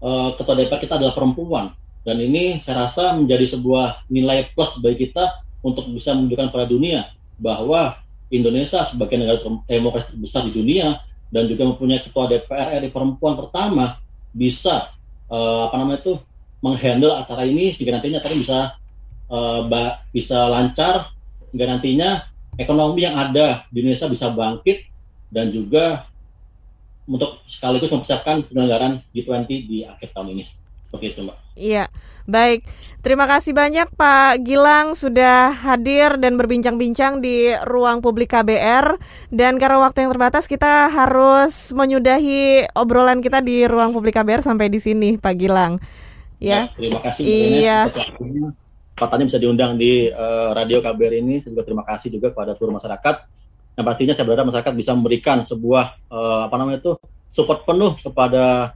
uh, 0.00 0.32
ketua 0.36 0.54
DPR 0.56 0.80
kita 0.80 0.94
adalah 0.96 1.14
perempuan. 1.14 1.76
Dan 2.00 2.16
ini 2.16 2.64
saya 2.64 2.88
rasa 2.88 3.12
menjadi 3.12 3.44
sebuah 3.44 4.08
nilai 4.08 4.48
plus 4.56 4.80
bagi 4.80 5.08
kita 5.08 5.44
untuk 5.60 5.84
bisa 5.92 6.16
menunjukkan 6.16 6.48
pada 6.48 6.64
dunia 6.64 7.12
bahwa 7.36 8.00
Indonesia 8.32 8.80
sebagai 8.80 9.20
negara 9.20 9.36
demokrasi 9.68 10.16
terbesar 10.16 10.48
di 10.48 10.52
dunia 10.56 10.96
dan 11.30 11.46
juga 11.46 11.62
mempunyai 11.66 12.02
ketua 12.02 12.26
DPR 12.26 12.82
RI 12.82 12.90
perempuan 12.90 13.38
pertama 13.38 14.02
bisa 14.34 14.90
uh, 15.30 15.70
apa 15.70 15.74
namanya 15.78 16.02
itu 16.02 16.14
menghandle 16.60 17.16
acara 17.16 17.46
ini 17.46 17.72
sehingga 17.72 17.96
nantinya 17.98 18.18
acara 18.20 18.34
bisa 18.36 18.58
uh, 19.30 19.60
bisa 20.10 20.50
lancar 20.50 21.14
hingga 21.54 21.66
nantinya 21.66 22.10
ekonomi 22.58 23.06
yang 23.06 23.16
ada 23.16 23.64
di 23.70 23.80
Indonesia 23.80 24.10
bisa 24.10 24.28
bangkit 24.28 24.86
dan 25.30 25.48
juga 25.54 26.10
untuk 27.06 27.42
sekaligus 27.46 27.90
mempersiapkan 27.90 28.46
penyelenggaraan 28.46 29.02
G20 29.10 29.50
di 29.66 29.82
akhir 29.82 30.14
tahun 30.14 30.38
ini. 30.38 30.59
Begitu, 30.90 31.22
Mbak. 31.22 31.36
Iya, 31.54 31.84
baik. 32.26 32.66
Terima 33.04 33.28
kasih 33.30 33.52
banyak 33.54 33.94
Pak 33.94 34.42
Gilang 34.42 34.98
sudah 34.98 35.54
hadir 35.54 36.18
dan 36.18 36.34
berbincang-bincang 36.34 37.22
di 37.22 37.54
ruang 37.68 38.02
publik 38.02 38.34
KBR. 38.34 38.98
Dan 39.30 39.60
karena 39.62 39.78
waktu 39.78 40.02
yang 40.02 40.10
terbatas, 40.10 40.50
kita 40.50 40.90
harus 40.90 41.70
menyudahi 41.70 42.70
obrolan 42.74 43.22
kita 43.22 43.38
di 43.44 43.68
ruang 43.68 43.94
publik 43.94 44.18
KBR 44.18 44.42
sampai 44.42 44.66
di 44.66 44.82
sini, 44.82 45.14
Pak 45.20 45.34
Gilang. 45.38 45.78
Ya, 46.40 46.72
ya 46.72 46.74
terima 46.74 47.00
kasih. 47.04 47.22
Iya. 47.28 47.78
Katanya 48.96 49.24
bisa 49.28 49.38
diundang 49.40 49.76
di 49.76 50.08
uh, 50.10 50.50
radio 50.56 50.80
KBR 50.80 51.14
ini. 51.20 51.44
Juga 51.44 51.62
terima 51.62 51.84
kasih 51.86 52.08
juga 52.08 52.32
kepada 52.32 52.56
seluruh 52.56 52.80
masyarakat. 52.80 53.16
Yang 53.78 53.84
pastinya 53.86 54.14
saya 54.16 54.26
berharap 54.26 54.46
masyarakat 54.48 54.72
bisa 54.74 54.92
memberikan 54.96 55.38
sebuah 55.46 55.84
uh, 56.10 56.40
apa 56.50 56.56
namanya 56.58 56.82
itu 56.82 56.92
support 57.30 57.62
penuh 57.62 57.94
kepada 58.02 58.74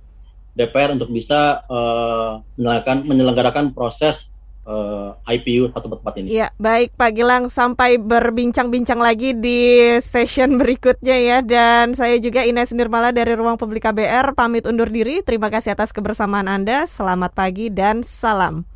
DPR 0.55 0.95
untuk 0.95 1.11
bisa 1.11 1.67
uh, 1.67 2.39
menyelenggarakan, 2.55 2.97
menyelenggarakan 3.05 3.65
proses 3.75 4.35
uh, 4.67 5.13
eh, 5.27 5.37
IPU 5.39 5.71
satu 5.73 5.91
tempat 5.91 6.13
ini. 6.21 6.39
Iya, 6.41 6.55
baik 6.57 6.97
Pak 6.97 7.11
Gilang 7.15 7.45
sampai 7.53 8.01
berbincang-bincang 8.01 9.01
lagi 9.01 9.37
di 9.37 9.91
session 10.01 10.57
berikutnya 10.61 11.17
ya 11.19 11.39
dan 11.45 11.93
saya 11.99 12.19
juga 12.19 12.43
Ines 12.45 12.73
Nirmala 12.73 13.13
dari 13.13 13.37
Ruang 13.37 13.61
Publik 13.61 13.85
KBR 13.85 14.35
pamit 14.35 14.65
undur 14.65 14.89
diri. 14.89 15.21
Terima 15.23 15.49
kasih 15.53 15.77
atas 15.77 15.93
kebersamaan 15.93 16.49
Anda. 16.49 16.89
Selamat 16.89 17.33
pagi 17.37 17.69
dan 17.71 18.03
salam. 18.03 18.67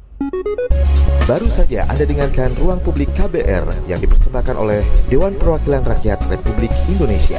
Baru 1.29 1.47
saja 1.53 1.85
Anda 1.87 2.09
dengarkan 2.09 2.57
Ruang 2.59 2.81
Publik 2.83 3.13
KBR 3.15 3.87
yang 3.87 4.01
dipersembahkan 4.01 4.57
oleh 4.57 4.81
Dewan 5.13 5.37
Perwakilan 5.37 5.85
Rakyat 5.85 6.25
Republik 6.33 6.73
Indonesia. 6.89 7.39